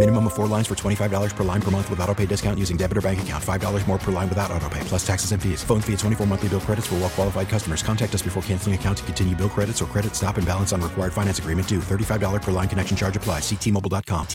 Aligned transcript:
Minimum 0.00 0.28
of 0.28 0.32
four 0.32 0.46
lines 0.46 0.66
for 0.66 0.74
$25 0.74 1.36
per 1.36 1.44
line 1.44 1.60
per 1.60 1.70
month 1.70 1.90
with 1.90 2.00
auto 2.00 2.14
pay 2.14 2.24
discount 2.24 2.58
using 2.58 2.78
debit 2.78 2.96
or 2.96 3.02
bank 3.02 3.20
account. 3.20 3.44
$5 3.44 3.86
more 3.86 3.98
per 3.98 4.10
line 4.10 4.30
without 4.30 4.50
auto 4.50 4.66
pay, 4.70 4.80
plus 4.84 5.06
taxes 5.06 5.32
and 5.32 5.42
fees. 5.42 5.62
Phone 5.62 5.82
fee 5.82 5.92
at 5.92 5.98
24 5.98 6.26
monthly 6.26 6.48
bill 6.48 6.60
credits 6.60 6.86
for 6.86 6.94
well 6.94 7.10
qualified 7.10 7.50
customers. 7.50 7.82
Contact 7.82 8.14
us 8.14 8.22
before 8.22 8.42
canceling 8.44 8.74
account 8.74 8.96
to 8.96 9.04
continue 9.04 9.36
bill 9.36 9.50
credits 9.50 9.82
or 9.82 9.84
credit 9.84 10.16
stop 10.16 10.38
and 10.38 10.46
balance 10.46 10.72
on 10.72 10.80
required 10.80 11.12
finance 11.12 11.38
agreement 11.38 11.68
due. 11.68 11.80
$35 11.80 12.40
per 12.40 12.50
line 12.50 12.66
connection 12.66 12.96
charge 12.96 13.14
applies. 13.14 13.42
Ctmobile.com. 13.42 14.26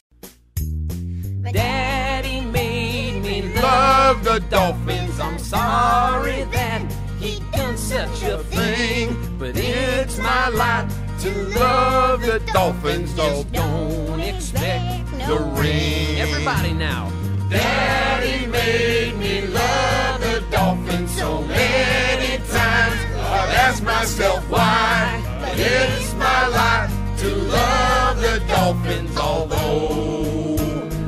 Daddy 1.51 2.41
made 2.41 3.23
me 3.23 3.59
love 3.59 4.23
the 4.23 4.41
Dolphins. 4.52 5.19
I'm 5.19 5.39
sorry 5.39 6.44
that 6.44 6.95
he 7.19 7.39
done 7.53 7.75
such 7.75 8.22
a 8.22 8.38
thing, 8.44 9.17
but 9.39 9.57
it's 9.57 10.19
my 10.19 10.50
lot 10.50 10.91
to 11.26 11.59
love 11.59 12.22
the 12.22 12.40
Dolphins. 12.54 13.14
Just 13.16 13.52
don't 13.52 14.20
expect 14.20 15.09
the 15.28 15.40
ring. 15.59 16.20
Everybody 16.20 16.73
now. 16.73 17.12
Daddy 17.50 18.45
made 18.45 19.18
me 19.18 19.42
love 19.48 20.22
the 20.22 20.44
Dolphins 20.52 21.12
so 21.18 21.42
many 21.44 22.38
times. 22.50 23.00
I've 23.18 23.53
asked 23.66 23.84
myself 23.84 24.48
why. 24.50 25.22
But 25.42 25.58
it's 25.58 26.14
my 26.14 26.48
lot 26.48 26.90
to 27.20 27.36
love 27.36 28.22
the 28.22 28.44
Dolphins, 28.48 29.18
although 29.18 30.58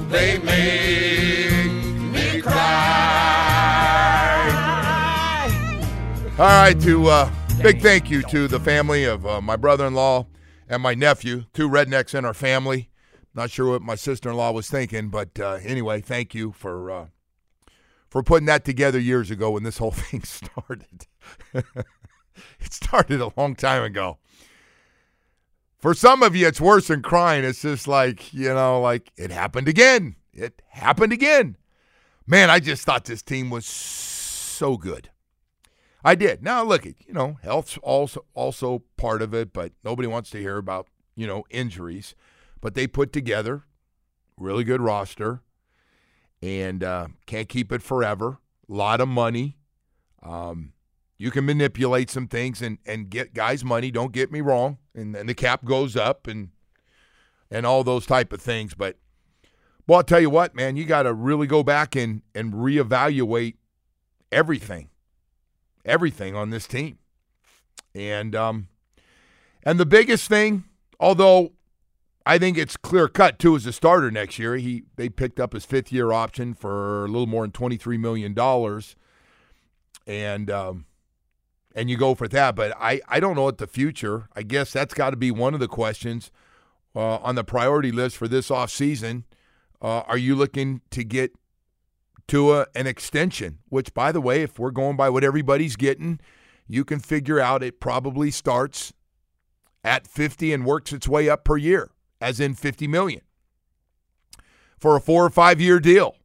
they 0.09 0.39
make 0.39 1.83
me 2.13 2.41
cry. 2.41 2.87
All 6.39 6.45
right, 6.45 6.79
to 6.81 7.07
uh, 7.07 7.31
big 7.61 7.81
thank 7.81 8.09
you 8.11 8.21
to 8.23 8.47
the 8.47 8.59
family 8.59 9.03
of 9.03 9.25
uh, 9.25 9.41
my 9.41 9.55
brother-in-law 9.55 10.27
and 10.69 10.81
my 10.81 10.93
nephew, 10.93 11.45
two 11.53 11.67
rednecks 11.67 12.13
in 12.13 12.23
our 12.23 12.33
family. 12.33 12.89
Not 13.33 13.51
sure 13.51 13.71
what 13.71 13.81
my 13.81 13.95
sister-in-law 13.95 14.51
was 14.51 14.69
thinking, 14.69 15.09
but 15.09 15.39
uh, 15.39 15.59
anyway, 15.63 16.01
thank 16.01 16.35
you 16.35 16.51
for 16.51 16.91
uh, 16.91 17.05
for 18.09 18.23
putting 18.23 18.45
that 18.47 18.63
together 18.63 18.99
years 18.99 19.31
ago 19.31 19.51
when 19.51 19.63
this 19.63 19.77
whole 19.77 19.91
thing 20.09 20.23
started. 20.23 21.07
it 21.53 22.71
started 22.71 23.21
a 23.21 23.31
long 23.37 23.55
time 23.55 23.83
ago. 23.83 24.17
For 25.77 25.93
some 25.93 26.23
of 26.23 26.35
you, 26.35 26.47
it's 26.47 26.61
worse 26.61 26.87
than 26.87 27.01
crying. 27.01 27.43
It's 27.43 27.61
just 27.61 27.87
like, 27.87 28.33
you 28.33 28.53
know, 28.53 28.81
like 28.81 29.11
it 29.15 29.31
happened 29.31 29.67
again. 29.67 30.15
It 30.33 30.61
happened 30.69 31.13
again. 31.13 31.57
Man, 32.25 32.49
I 32.49 32.59
just 32.59 32.83
thought 32.83 33.05
this 33.05 33.21
team 33.21 33.49
was 33.49 33.65
so 33.65 34.77
good. 34.77 35.09
I 36.07 36.15
did. 36.15 36.41
Now 36.41 36.63
look 36.63 36.85
at 36.85 36.93
you 37.05 37.13
know 37.13 37.37
health's 37.43 37.77
also 37.79 38.23
also 38.33 38.83
part 38.95 39.21
of 39.21 39.33
it, 39.33 39.51
but 39.51 39.73
nobody 39.83 40.07
wants 40.07 40.29
to 40.29 40.39
hear 40.39 40.55
about 40.55 40.87
you 41.17 41.27
know 41.27 41.43
injuries. 41.49 42.15
But 42.61 42.75
they 42.75 42.87
put 42.87 43.11
together 43.11 43.65
really 44.37 44.63
good 44.63 44.79
roster, 44.79 45.41
and 46.41 46.81
uh, 46.81 47.07
can't 47.25 47.49
keep 47.49 47.73
it 47.73 47.81
forever. 47.81 48.39
A 48.69 48.73
lot 48.73 49.01
of 49.01 49.09
money. 49.09 49.57
Um, 50.23 50.71
you 51.17 51.29
can 51.29 51.45
manipulate 51.45 52.09
some 52.09 52.29
things 52.29 52.61
and 52.61 52.77
and 52.85 53.09
get 53.09 53.33
guys 53.33 53.65
money. 53.65 53.91
Don't 53.91 54.13
get 54.13 54.31
me 54.31 54.39
wrong, 54.39 54.77
and 54.95 55.13
then 55.13 55.25
the 55.25 55.33
cap 55.33 55.65
goes 55.65 55.97
up 55.97 56.25
and 56.25 56.51
and 57.51 57.65
all 57.65 57.83
those 57.83 58.05
type 58.05 58.31
of 58.31 58.41
things. 58.41 58.73
But 58.75 58.95
well, 59.85 59.97
I'll 59.97 60.03
tell 60.03 60.21
you 60.21 60.29
what, 60.29 60.55
man, 60.55 60.77
you 60.77 60.85
got 60.85 61.03
to 61.03 61.13
really 61.13 61.47
go 61.47 61.63
back 61.63 61.97
and 61.97 62.21
and 62.33 62.53
reevaluate 62.53 63.55
everything 64.31 64.87
everything 65.87 66.35
on 66.35 66.49
this 66.49 66.67
team. 66.67 66.99
And 67.95 68.35
um, 68.35 68.67
and 69.63 69.79
the 69.79 69.85
biggest 69.85 70.27
thing, 70.27 70.65
although 70.99 71.53
I 72.25 72.37
think 72.37 72.57
it's 72.57 72.77
clear 72.77 73.07
cut 73.07 73.39
too 73.39 73.55
as 73.55 73.65
a 73.65 73.73
starter 73.73 74.11
next 74.11 74.37
year, 74.37 74.57
he 74.57 74.83
they 74.97 75.09
picked 75.09 75.39
up 75.39 75.53
his 75.53 75.65
fifth 75.65 75.91
year 75.91 76.11
option 76.11 76.53
for 76.53 77.05
a 77.05 77.07
little 77.07 77.25
more 77.27 77.43
than 77.43 77.51
twenty 77.51 77.77
three 77.77 77.97
million 77.97 78.33
dollars, 78.33 78.95
and 80.05 80.51
um, 80.51 80.85
and 81.73 81.89
you 81.89 81.97
go 81.97 82.13
for 82.13 82.27
that. 82.27 82.55
But 82.55 82.73
I 82.77 83.01
I 83.07 83.19
don't 83.19 83.35
know 83.35 83.43
what 83.43 83.57
the 83.57 83.67
future. 83.67 84.27
I 84.35 84.43
guess 84.43 84.73
that's 84.73 84.93
got 84.93 85.11
to 85.11 85.17
be 85.17 85.31
one 85.31 85.53
of 85.53 85.59
the 85.59 85.67
questions 85.67 86.29
uh, 86.95 87.17
on 87.17 87.35
the 87.35 87.43
priority 87.43 87.91
list 87.91 88.17
for 88.17 88.27
this 88.27 88.51
off 88.51 88.69
season. 88.69 89.23
Uh, 89.81 90.01
are 90.01 90.17
you 90.17 90.35
looking 90.35 90.81
to 90.89 91.03
get 91.03 91.31
to 92.27 92.53
a, 92.53 92.67
an 92.75 92.87
extension, 92.87 93.59
which, 93.69 93.93
by 93.93 94.11
the 94.11 94.21
way, 94.21 94.41
if 94.41 94.59
we're 94.59 94.71
going 94.71 94.97
by 94.97 95.09
what 95.09 95.23
everybody's 95.23 95.75
getting, 95.75 96.19
you 96.67 96.83
can 96.83 96.99
figure 96.99 97.39
out 97.39 97.63
it 97.63 97.79
probably 97.79 98.31
starts 98.31 98.93
at 99.83 100.07
50 100.07 100.53
and 100.53 100.65
works 100.65 100.91
its 100.91 101.07
way 101.07 101.29
up 101.29 101.45
per 101.45 101.57
year, 101.57 101.91
as 102.19 102.39
in 102.39 102.53
50 102.53 102.87
million 102.87 103.21
for 104.77 104.95
a 104.95 105.01
four 105.01 105.25
or 105.25 105.29
five 105.29 105.59
year 105.59 105.79
deal. 105.79 106.15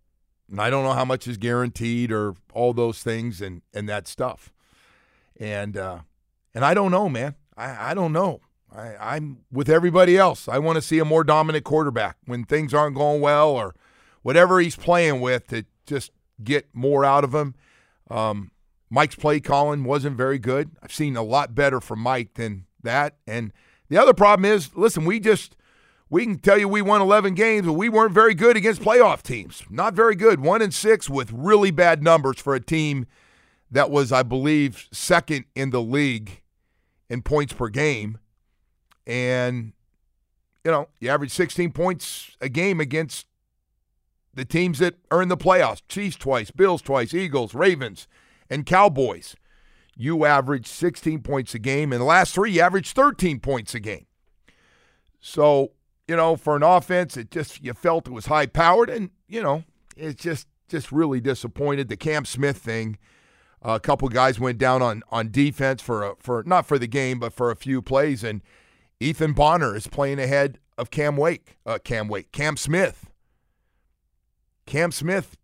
And 0.51 0.61
I 0.61 0.69
don't 0.69 0.85
know 0.85 0.93
how 0.93 1.05
much 1.05 1.27
is 1.27 1.39
guaranteed 1.39 2.13
or 2.13 2.35
all 2.53 2.73
those 2.73 3.03
things 3.03 3.41
and, 3.41 3.63
and 3.73 3.89
that 3.89 4.07
stuff. 4.07 4.53
And 5.39 5.77
uh, 5.77 6.01
and 6.55 6.65
I 6.65 6.75
don't 6.75 6.91
know, 6.91 7.09
man. 7.09 7.37
I, 7.57 7.91
I 7.91 7.95
don't 7.95 8.13
know. 8.13 8.41
I, 8.75 8.97
I'm 9.01 9.39
with 9.51 9.69
everybody 9.69 10.17
else. 10.17 10.49
I 10.49 10.59
want 10.59 10.77
to 10.77 10.83
see 10.83 10.99
a 10.99 11.05
more 11.05 11.25
dominant 11.25 11.65
quarterback 11.65 12.17
when 12.27 12.45
things 12.45 12.75
aren't 12.75 12.97
going 12.97 13.21
well 13.21 13.51
or 13.51 13.75
whatever 14.23 14.61
he's 14.61 14.77
playing 14.77 15.21
with 15.21 15.49
to 15.49 15.65
just 15.87 16.11
get 16.43 16.69
more 16.73 17.05
out 17.05 17.25
of 17.25 17.35
him. 17.35 17.55
Um, 18.11 18.51
Mike's 18.91 19.15
play 19.15 19.41
calling 19.41 19.85
wasn't 19.85 20.17
very 20.17 20.39
good. 20.39 20.71
I've 20.83 20.93
seen 20.93 21.17
a 21.17 21.23
lot 21.23 21.55
better 21.55 21.81
from 21.81 22.01
Mike 22.01 22.35
than 22.35 22.67
that. 22.83 23.17
And 23.27 23.53
the 23.89 23.97
other 23.97 24.13
problem 24.15 24.45
is, 24.45 24.75
listen, 24.75 25.05
we 25.05 25.19
just 25.21 25.57
we 26.11 26.25
can 26.25 26.39
tell 26.39 26.59
you 26.59 26.69
we 26.69 26.83
won 26.83 27.01
11 27.01 27.35
games, 27.35 27.67
but 27.67 27.73
we 27.73 27.89
weren't 27.89 28.13
very 28.13 28.35
good 28.35 28.57
against 28.57 28.83
playoff 28.83 29.23
teams. 29.23 29.63
Not 29.71 29.95
very 29.95 30.15
good. 30.15 30.41
One 30.41 30.61
and 30.61 30.75
six 30.75 31.09
with 31.09 31.33
really 31.33 31.71
bad 31.71 32.03
numbers 32.03 32.39
for 32.39 32.55
a 32.55 32.61
team 32.61 33.07
that 33.71 33.91
was, 33.91 34.13
I 34.13 34.23
believe, 34.23 34.89
second 34.93 35.47
in 35.55 35.71
the 35.71 35.81
league 35.81 36.43
in 37.09 37.23
points 37.23 37.55
per 37.55 37.69
game. 37.69 38.19
And 39.07 39.73
you 40.65 40.71
know, 40.71 40.89
you 41.01 41.09
average 41.09 41.33
16 41.33 41.73
points 41.73 42.37
a 42.41 42.49
game 42.49 42.81
against 42.81 43.27
the 44.35 44.45
teams 44.45 44.79
that 44.79 44.95
are 45.11 45.23
in 45.23 45.29
the 45.29 45.37
playoffs 45.37 45.83
Chiefs 45.89 46.17
twice, 46.17 46.51
Bills 46.51 46.83
twice, 46.83 47.15
Eagles, 47.15 47.55
Ravens, 47.55 48.09
and 48.49 48.67
Cowboys. 48.67 49.37
You 49.95 50.25
average 50.25 50.67
16 50.67 51.21
points 51.21 51.55
a 51.55 51.59
game. 51.59 51.93
In 51.93 51.99
the 51.99 52.07
last 52.07 52.35
three, 52.35 52.53
you 52.53 52.61
averaged 52.63 52.95
13 52.95 53.41
points 53.41 53.75
a 53.75 53.81
game. 53.81 54.07
So, 55.21 55.73
you 56.09 56.17
know, 56.17 56.37
for 56.37 56.57
an 56.57 56.63
offense, 56.63 57.17
it 57.17 57.31
just, 57.31 57.63
you 57.63 57.75
felt 57.75 58.09
it 58.09 58.13
was 58.13 58.27
high 58.27 58.47
powered, 58.47 58.91
and, 58.91 59.11
you 59.29 59.43
know, 59.43 59.65
it's 59.97 60.23
just, 60.23 60.49
just 60.69 60.91
really 60.91 61.21
disappointed. 61.21 61.89
The 61.89 61.97
Cam 61.97 62.25
Smith 62.25 62.57
thing, 62.57 62.99
a 63.61 63.79
couple 63.79 64.09
guys 64.09 64.41
went 64.41 64.59
down 64.59 64.83
on, 64.83 65.03
on 65.11 65.31
defense 65.31 65.83
for, 65.83 66.03
a, 66.03 66.17
for, 66.19 66.43
not 66.45 66.67
for 66.67 66.79
the 66.79 66.89
game, 66.89 67.21
but 67.21 67.33
for 67.33 67.51
a 67.51 67.57
few 67.57 67.83
plays, 67.83 68.25
and 68.25 68.41
Ethan 68.99 69.35
Bonner 69.35 69.77
is 69.77 69.87
playing 69.87 70.19
ahead 70.19 70.59
of 70.79 70.91
Cam 70.91 71.17
Wake, 71.17 71.59
uh, 71.67 71.79
Cam 71.85 72.09
Wake, 72.09 72.33
Cam 72.33 72.57
Smith. 72.57 73.12
Cam 74.67 74.93
Smith 74.93 75.37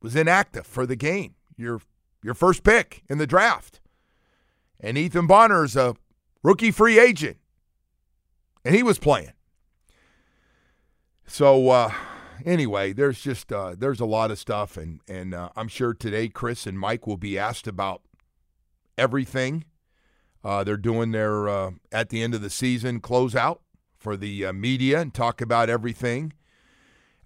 was 0.00 0.16
inactive 0.16 0.66
for 0.66 0.86
the 0.86 0.96
game. 0.96 1.34
Your 1.56 1.80
your 2.22 2.34
first 2.34 2.62
pick 2.62 3.02
in 3.08 3.18
the 3.18 3.26
draft. 3.26 3.80
And 4.80 4.96
Ethan 4.96 5.26
Bonner 5.26 5.64
is 5.64 5.76
a 5.76 5.96
rookie 6.42 6.70
free 6.70 6.98
agent. 6.98 7.38
And 8.64 8.74
he 8.74 8.82
was 8.82 8.98
playing. 8.98 9.32
So 11.26 11.68
uh, 11.70 11.92
anyway, 12.44 12.92
there's 12.92 13.20
just 13.20 13.52
uh, 13.52 13.74
there's 13.76 14.00
a 14.00 14.06
lot 14.06 14.30
of 14.30 14.38
stuff 14.38 14.76
and 14.76 15.00
and 15.08 15.34
uh, 15.34 15.50
I'm 15.56 15.68
sure 15.68 15.94
today 15.94 16.28
Chris 16.28 16.66
and 16.66 16.78
Mike 16.78 17.06
will 17.06 17.16
be 17.16 17.38
asked 17.38 17.66
about 17.66 18.02
everything. 18.96 19.64
Uh, 20.44 20.64
they're 20.64 20.76
doing 20.76 21.10
their 21.10 21.48
uh, 21.48 21.70
at 21.92 22.10
the 22.10 22.22
end 22.22 22.34
of 22.34 22.40
the 22.40 22.50
season 22.50 23.00
closeout 23.00 23.58
for 23.96 24.16
the 24.16 24.46
uh, 24.46 24.52
media 24.52 25.00
and 25.00 25.12
talk 25.12 25.40
about 25.40 25.68
everything 25.68 26.32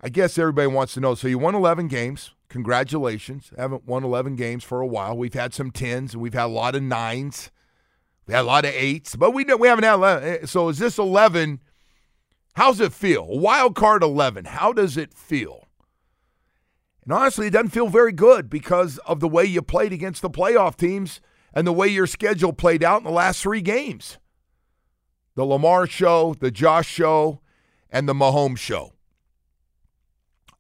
I 0.03 0.09
guess 0.09 0.37
everybody 0.37 0.67
wants 0.67 0.95
to 0.95 1.01
know. 1.01 1.15
So 1.15 1.29
you 1.29 1.39
won 1.39 1.55
11 1.55 1.89
games. 1.89 2.33
Congratulations. 2.49 3.53
Haven't 3.57 3.87
won 3.87 4.05
11 4.05 4.37
games 4.37 4.65
for 4.65 4.81
a 4.81 4.87
while. 4.87 5.17
We've 5.17 5.33
had 5.33 5.55
some 5.55 5.71
tens 5.71 6.13
and 6.13 6.23
we've 6.23 6.35
had 6.35 6.47
a 6.47 6.49
lot 6.49 6.75
of 6.75 6.83
nines. 6.83 7.51
We 8.27 8.35
had 8.35 8.43
a 8.43 8.47
lot 8.47 8.65
of 8.65 8.73
eights, 8.75 9.17
but 9.17 9.33
we 9.33 9.45
we 9.45 9.69
haven't 9.69 9.85
had 9.85 9.95
11. 9.95 10.29
Eh, 10.29 10.47
so 10.47 10.69
is 10.69 10.79
this 10.79 10.99
11? 10.99 11.61
How's 12.55 12.81
it 12.81 12.93
feel? 12.93 13.27
Wild 13.27 13.75
card 13.75 14.03
11. 14.03 14.47
How 14.47 14.73
does 14.73 14.97
it 14.97 15.15
feel? 15.15 15.67
And 17.05 17.13
honestly, 17.13 17.47
it 17.49 17.53
doesn't 17.53 17.71
feel 17.71 17.89
very 17.89 18.13
good 18.13 18.51
because 18.51 18.99
of 18.99 19.21
the 19.21 19.29
way 19.29 19.45
you 19.45 19.63
played 19.63 19.93
against 19.93 20.23
the 20.23 20.31
playoff 20.31 20.77
teams 20.77 21.21
and 21.55 21.67
the 21.67 21.73
way 21.73 21.89
your 21.89 22.07
schedule 22.07 22.53
played 22.53 22.85
out 22.85 22.99
in 22.99 23.05
the 23.05 23.11
last 23.11 23.43
three 23.43 23.61
games. 23.61 24.19
The 25.35 25.45
Lamar 25.45 25.87
show, 25.87 26.35
the 26.39 26.51
Josh 26.51 26.89
show, 26.89 27.41
and 27.91 28.09
the 28.09 28.15
Mahomes 28.15 28.59
show. 28.59 28.93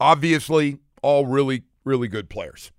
Obviously, 0.03 0.79
all 1.01 1.27
really, 1.27 1.63
really 1.85 2.09
good 2.09 2.29
players. 2.29 2.73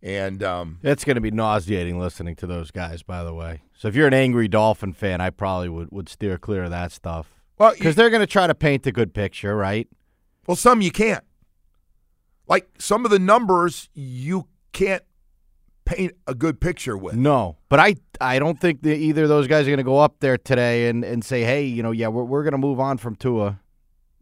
And 0.00 0.42
um, 0.44 0.78
it's 0.82 1.04
going 1.04 1.16
to 1.16 1.20
be 1.20 1.32
nauseating 1.32 1.98
listening 1.98 2.36
to 2.36 2.46
those 2.46 2.70
guys, 2.70 3.02
by 3.02 3.24
the 3.24 3.34
way. 3.34 3.62
So 3.74 3.88
if 3.88 3.96
you're 3.96 4.06
an 4.06 4.14
angry 4.14 4.46
Dolphin 4.46 4.92
fan, 4.92 5.20
I 5.20 5.30
probably 5.30 5.68
would, 5.68 5.90
would 5.90 6.08
steer 6.08 6.38
clear 6.38 6.64
of 6.64 6.70
that 6.70 6.92
stuff. 6.92 7.34
Well, 7.58 7.72
because 7.72 7.96
they're 7.96 8.10
going 8.10 8.20
to 8.20 8.26
try 8.26 8.46
to 8.46 8.54
paint 8.54 8.86
a 8.86 8.92
good 8.92 9.12
picture, 9.12 9.56
right? 9.56 9.88
Well, 10.46 10.56
some 10.56 10.80
you 10.80 10.92
can't. 10.92 11.24
Like 12.46 12.68
some 12.78 13.04
of 13.04 13.10
the 13.10 13.18
numbers, 13.18 13.90
you 13.92 14.46
can't 14.72 15.02
paint 15.84 16.12
a 16.26 16.34
good 16.34 16.60
picture 16.60 16.96
with. 16.96 17.16
No, 17.16 17.58
but 17.68 17.80
I 17.80 17.96
I 18.20 18.38
don't 18.38 18.58
think 18.60 18.82
that 18.82 18.96
either 18.96 19.24
of 19.24 19.28
those 19.28 19.46
guys 19.46 19.66
are 19.66 19.70
going 19.70 19.78
to 19.78 19.84
go 19.84 19.98
up 19.98 20.20
there 20.20 20.38
today 20.38 20.88
and, 20.88 21.04
and 21.04 21.24
say, 21.24 21.42
hey, 21.42 21.64
you 21.64 21.82
know, 21.82 21.90
yeah, 21.90 22.08
we're 22.08 22.24
we're 22.24 22.42
going 22.42 22.52
to 22.52 22.58
move 22.58 22.80
on 22.80 22.96
from 22.96 23.16
Tua. 23.16 23.60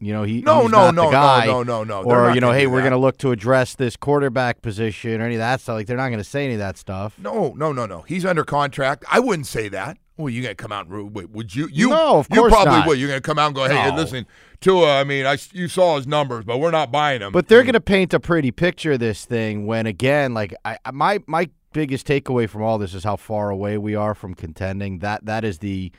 You 0.00 0.12
know, 0.12 0.22
he 0.22 0.42
no 0.42 0.62
no 0.68 0.90
not 0.90 0.94
no 0.94 1.04
the 1.06 1.10
guy. 1.10 1.46
no 1.46 1.62
no 1.64 1.82
no 1.82 2.02
no. 2.02 2.08
Or 2.08 2.30
you 2.32 2.40
know, 2.40 2.52
hey, 2.52 2.66
we're 2.68 2.80
going 2.82 2.92
to 2.92 2.98
look 2.98 3.18
to 3.18 3.32
address 3.32 3.74
this 3.74 3.96
quarterback 3.96 4.62
position 4.62 5.20
or 5.20 5.24
any 5.24 5.34
of 5.34 5.40
that 5.40 5.60
stuff. 5.60 5.74
Like 5.74 5.86
they're 5.88 5.96
not 5.96 6.08
going 6.08 6.18
to 6.18 6.24
say 6.24 6.44
any 6.44 6.54
of 6.54 6.60
that 6.60 6.78
stuff. 6.78 7.14
No 7.18 7.52
no 7.56 7.72
no 7.72 7.84
no. 7.84 8.02
He's 8.02 8.24
under 8.24 8.44
contract. 8.44 9.04
I 9.10 9.18
wouldn't 9.18 9.46
say 9.48 9.68
that. 9.70 9.98
Well, 10.16 10.30
you 10.30 10.42
gonna 10.42 10.54
come 10.56 10.72
out 10.72 10.86
and 10.88 11.14
wait, 11.14 11.30
would 11.30 11.54
you? 11.54 11.68
You 11.72 11.90
no, 11.90 12.18
of 12.18 12.28
course 12.28 12.38
you 12.42 12.48
probably 12.48 12.72
not. 12.72 12.86
would. 12.88 12.98
You're 12.98 13.08
gonna 13.08 13.20
come 13.20 13.38
out 13.38 13.46
and 13.46 13.54
go, 13.54 13.68
hey, 13.68 13.88
No. 13.90 13.94
listen, 13.96 14.26
Tua. 14.60 15.00
I 15.00 15.04
mean, 15.04 15.26
I 15.26 15.36
you 15.52 15.68
saw 15.68 15.96
his 15.96 16.06
numbers, 16.08 16.44
but 16.44 16.58
we're 16.58 16.70
not 16.72 16.90
buying 16.90 17.20
him. 17.20 17.32
But 17.32 17.46
they're 17.48 17.62
going 17.62 17.74
to 17.74 17.80
paint 17.80 18.12
a 18.14 18.18
pretty 18.20 18.50
picture 18.50 18.92
of 18.92 18.98
this 19.00 19.24
thing 19.24 19.64
when 19.66 19.86
again, 19.86 20.34
like 20.34 20.54
I- 20.64 20.78
my 20.92 21.20
my 21.28 21.48
biggest 21.72 22.06
takeaway 22.06 22.48
from 22.48 22.62
all 22.62 22.78
this 22.78 22.94
is 22.94 23.04
how 23.04 23.14
far 23.16 23.50
away 23.50 23.78
we 23.78 23.94
are 23.94 24.14
from 24.14 24.34
contending. 24.34 24.98
That 25.00 25.24
that 25.26 25.44
is 25.44 25.58
the 25.58 25.92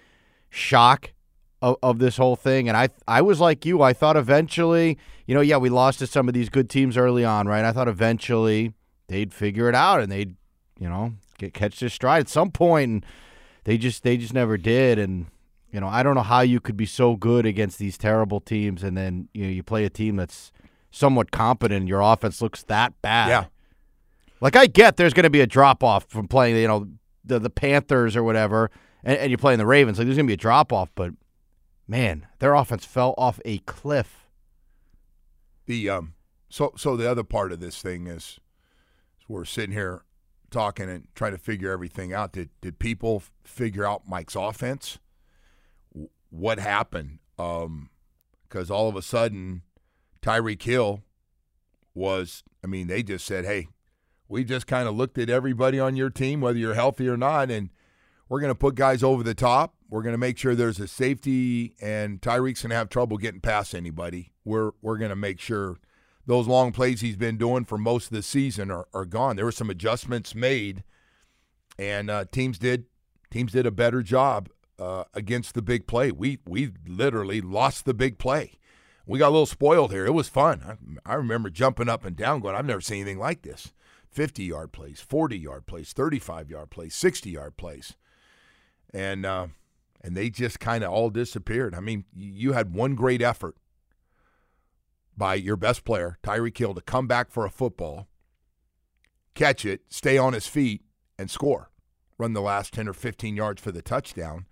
shock 0.50 1.12
of, 1.62 1.78
of 1.84 2.00
this 2.00 2.18
whole 2.18 2.36
thing. 2.36 2.68
And 2.68 2.78
I 2.78 2.90
I 3.08 3.22
was 3.22 3.40
like 3.40 3.66
you. 3.66 3.82
I 3.82 3.94
thought 3.94 4.18
eventually, 4.18 4.98
you 5.26 5.36
know, 5.36 5.42
yeah, 5.42 5.58
we 5.58 5.70
lost 5.70 6.00
to 6.00 6.08
some 6.08 6.28
of 6.28 6.34
these 6.34 6.50
good 6.50 6.70
teams 6.70 6.98
early 6.98 7.26
on, 7.26 7.48
right? 7.48 7.66
I 7.66 7.72
thought 7.72 7.88
eventually 7.88 8.74
they'd 9.08 9.34
figure 9.34 9.70
it 9.70 9.76
out 9.76 10.02
and 10.02 10.12
they'd, 10.12 10.36
you 10.80 10.90
know, 10.90 11.14
get 11.38 11.54
catch 11.54 11.80
their 11.80 11.90
stride 11.90 12.22
at 12.22 12.30
some 12.30 12.52
point. 12.52 12.90
And 12.90 13.06
they 13.64 13.78
just 13.78 14.04
they 14.04 14.18
just 14.18 14.34
never 14.34 14.58
did. 14.58 15.00
And 15.00 15.28
you 15.72 15.80
know, 15.80 15.88
I 15.88 16.02
don't 16.02 16.16
know 16.16 16.24
how 16.24 16.42
you 16.42 16.60
could 16.60 16.78
be 16.78 16.86
so 16.86 17.16
good 17.16 17.46
against 17.46 17.78
these 17.78 17.98
terrible 17.98 18.40
teams, 18.40 18.84
and 18.84 18.98
then 18.98 19.30
you 19.34 19.44
know 19.44 19.52
you 19.52 19.64
play 19.64 19.86
a 19.86 19.90
team 19.90 20.16
that's 20.16 20.52
somewhat 20.92 21.32
competent. 21.32 21.82
and 21.82 21.90
Your 21.90 22.02
offense 22.02 22.42
looks 22.42 22.64
that 22.64 23.00
bad. 23.02 23.30
Yeah. 23.30 23.46
Like 24.42 24.56
I 24.56 24.68
get 24.68 24.98
there's 24.98 25.14
going 25.14 25.26
to 25.26 25.30
be 25.30 25.42
a 25.42 25.48
drop 25.48 25.84
off 25.84 26.06
from 26.06 26.28
playing, 26.28 26.56
you 26.56 26.68
know, 26.68 26.88
the 27.24 27.40
the 27.40 27.50
Panthers 27.50 28.16
or 28.16 28.24
whatever, 28.24 28.72
and, 29.04 29.18
and 29.18 29.30
you're 29.32 29.38
playing 29.38 29.60
the 29.60 29.66
Ravens. 29.66 29.98
Like 29.98 30.08
there's 30.08 30.18
going 30.18 30.28
to 30.28 30.32
be 30.32 30.36
a 30.36 30.38
drop 30.38 30.72
off, 30.74 30.90
but 30.96 31.12
man, 31.90 32.28
their 32.38 32.54
offense 32.54 32.86
fell 32.86 33.16
off 33.18 33.42
a 33.44 33.58
cliff. 33.60 34.28
the 35.66 35.90
um 35.90 36.14
so 36.50 36.74
so 36.78 36.96
the 36.96 37.10
other 37.10 37.24
part 37.24 37.52
of 37.52 37.60
this 37.60 37.82
thing 37.82 38.08
is, 38.08 38.40
is 39.20 39.28
we're 39.28 39.46
sitting 39.46 39.74
here 39.74 40.04
talking 40.50 40.90
and 40.90 41.08
trying 41.16 41.32
to 41.32 41.38
figure 41.38 41.72
everything 41.72 42.14
out. 42.14 42.32
Did 42.32 42.50
did 42.62 42.80
people 42.80 43.24
figure 43.44 43.86
out 43.86 44.08
Mike's 44.08 44.36
offense? 44.36 45.00
What 46.30 46.60
happened? 46.60 47.20
Um, 47.38 47.90
because 48.48 48.72
all 48.72 48.88
of 48.88 48.96
a 48.96 49.02
sudden, 49.02 49.64
Tyreek 50.22 50.62
Hill 50.62 51.04
was. 51.94 52.44
I 52.64 52.68
mean, 52.68 52.88
they 52.88 53.04
just 53.04 53.26
said, 53.26 53.46
"Hey, 53.46 53.68
we 54.28 54.44
just 54.44 54.68
kind 54.68 54.88
of 54.88 54.96
looked 54.96 55.18
at 55.18 55.30
everybody 55.30 55.80
on 55.80 55.96
your 55.96 56.10
team, 56.10 56.42
whether 56.42 56.58
you're 56.58 56.74
healthy 56.74 57.08
or 57.08 57.18
not, 57.18 57.50
and 57.50 57.70
we're 58.30 58.40
going 58.40 58.52
to 58.52 58.56
put 58.56 58.76
guys 58.76 59.04
over 59.04 59.24
the 59.24 59.34
top. 59.34 59.74
We're 59.90 60.04
going 60.04 60.14
to 60.14 60.20
make 60.20 60.38
sure 60.38 60.54
there's 60.54 60.80
a 60.80 60.88
safety, 60.88 61.76
and 61.82 62.22
Tyreek's 62.22 62.62
going 62.62 62.70
to 62.70 62.76
have 62.76 62.90
trouble 62.90 63.18
getting 63.18 63.42
past 63.42 63.74
anybody. 63.74 64.32
We're 64.46 64.72
we're 64.82 64.98
going 64.98 65.10
to 65.10 65.16
make 65.16 65.40
sure 65.40 65.78
those 66.28 66.48
long 66.48 66.72
plays 66.72 67.02
he's 67.02 67.18
been 67.18 67.38
doing 67.38 67.66
for 67.66 67.78
most 67.78 68.06
of 68.06 68.12
the 68.12 68.22
season 68.22 68.70
are, 68.70 68.88
are 68.94 69.06
gone. 69.06 69.36
There 69.36 69.46
were 69.46 69.52
some 69.52 69.72
adjustments 69.72 70.36
made, 70.36 70.84
and 71.80 72.12
uh, 72.12 72.26
teams 72.32 72.60
did 72.60 72.86
teams 73.32 73.52
did 73.52 73.66
a 73.66 73.72
better 73.72 74.04
job 74.04 74.50
uh, 74.78 75.06
against 75.16 75.56
the 75.56 75.64
big 75.64 75.88
play. 75.88 76.12
We 76.12 76.38
we 76.48 76.72
literally 76.88 77.42
lost 77.42 77.86
the 77.86 77.96
big 77.96 78.20
play. 78.20 78.54
We 79.08 79.18
got 79.18 79.30
a 79.30 79.32
little 79.32 79.48
spoiled 79.48 79.92
here. 79.92 80.06
It 80.06 80.14
was 80.14 80.30
fun. 80.30 81.00
I, 81.06 81.14
I 81.14 81.16
remember 81.16 81.50
jumping 81.50 81.90
up 81.90 82.06
and 82.06 82.16
down, 82.16 82.42
going, 82.42 82.56
"I've 82.56 82.66
never 82.66 82.82
seen 82.82 83.02
anything 83.02 83.18
like 83.18 83.42
this." 83.42 83.74
50 84.12 84.44
yard 84.44 84.72
plays, 84.72 85.00
40 85.02 85.38
yard 85.38 85.66
plays, 85.66 85.94
35 85.94 86.50
yard 86.50 86.70
plays, 86.70 86.96
60 86.96 87.30
yard 87.30 87.58
plays. 87.58 87.96
And 88.94 89.26
uh, 89.26 89.48
and 90.02 90.16
they 90.16 90.30
just 90.30 90.60
kind 90.60 90.84
of 90.84 90.92
all 90.92 91.10
disappeared. 91.10 91.76
I 91.76 91.80
mean, 91.80 92.06
you 92.16 92.54
had 92.54 92.74
one 92.74 92.96
great 92.96 93.22
effort 93.22 93.56
by 95.18 95.36
your 95.36 95.58
best 95.58 95.84
player, 95.84 96.18
Tyreek 96.24 96.58
Hill, 96.58 96.74
to 96.74 96.82
come 96.82 97.06
back 97.06 97.30
for 97.30 97.46
a 97.46 97.50
football, 97.50 98.08
catch 99.36 99.66
it, 99.66 99.82
stay 99.90 100.18
on 100.18 100.34
his 100.34 100.48
feet, 100.48 100.82
and 101.18 101.30
score. 101.30 101.70
Run 102.18 102.34
the 102.34 102.42
last 102.42 102.74
10 102.74 102.88
or 102.88 102.94
15 102.94 103.36
yards 103.36 103.62
for 103.62 103.72
the 103.72 103.82
touchdown. 103.82 104.46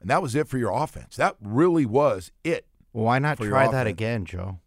And 0.00 0.08
that 0.08 0.22
was 0.22 0.34
it 0.34 0.48
for 0.48 0.58
your 0.58 0.70
offense. 0.72 1.16
That 1.16 1.36
really 1.40 1.84
was 1.84 2.30
it. 2.44 2.66
Well, 2.92 3.04
why 3.04 3.18
not 3.18 3.38
try 3.38 3.68
that 3.68 3.86
again, 3.86 4.24
Joe? 4.24 4.58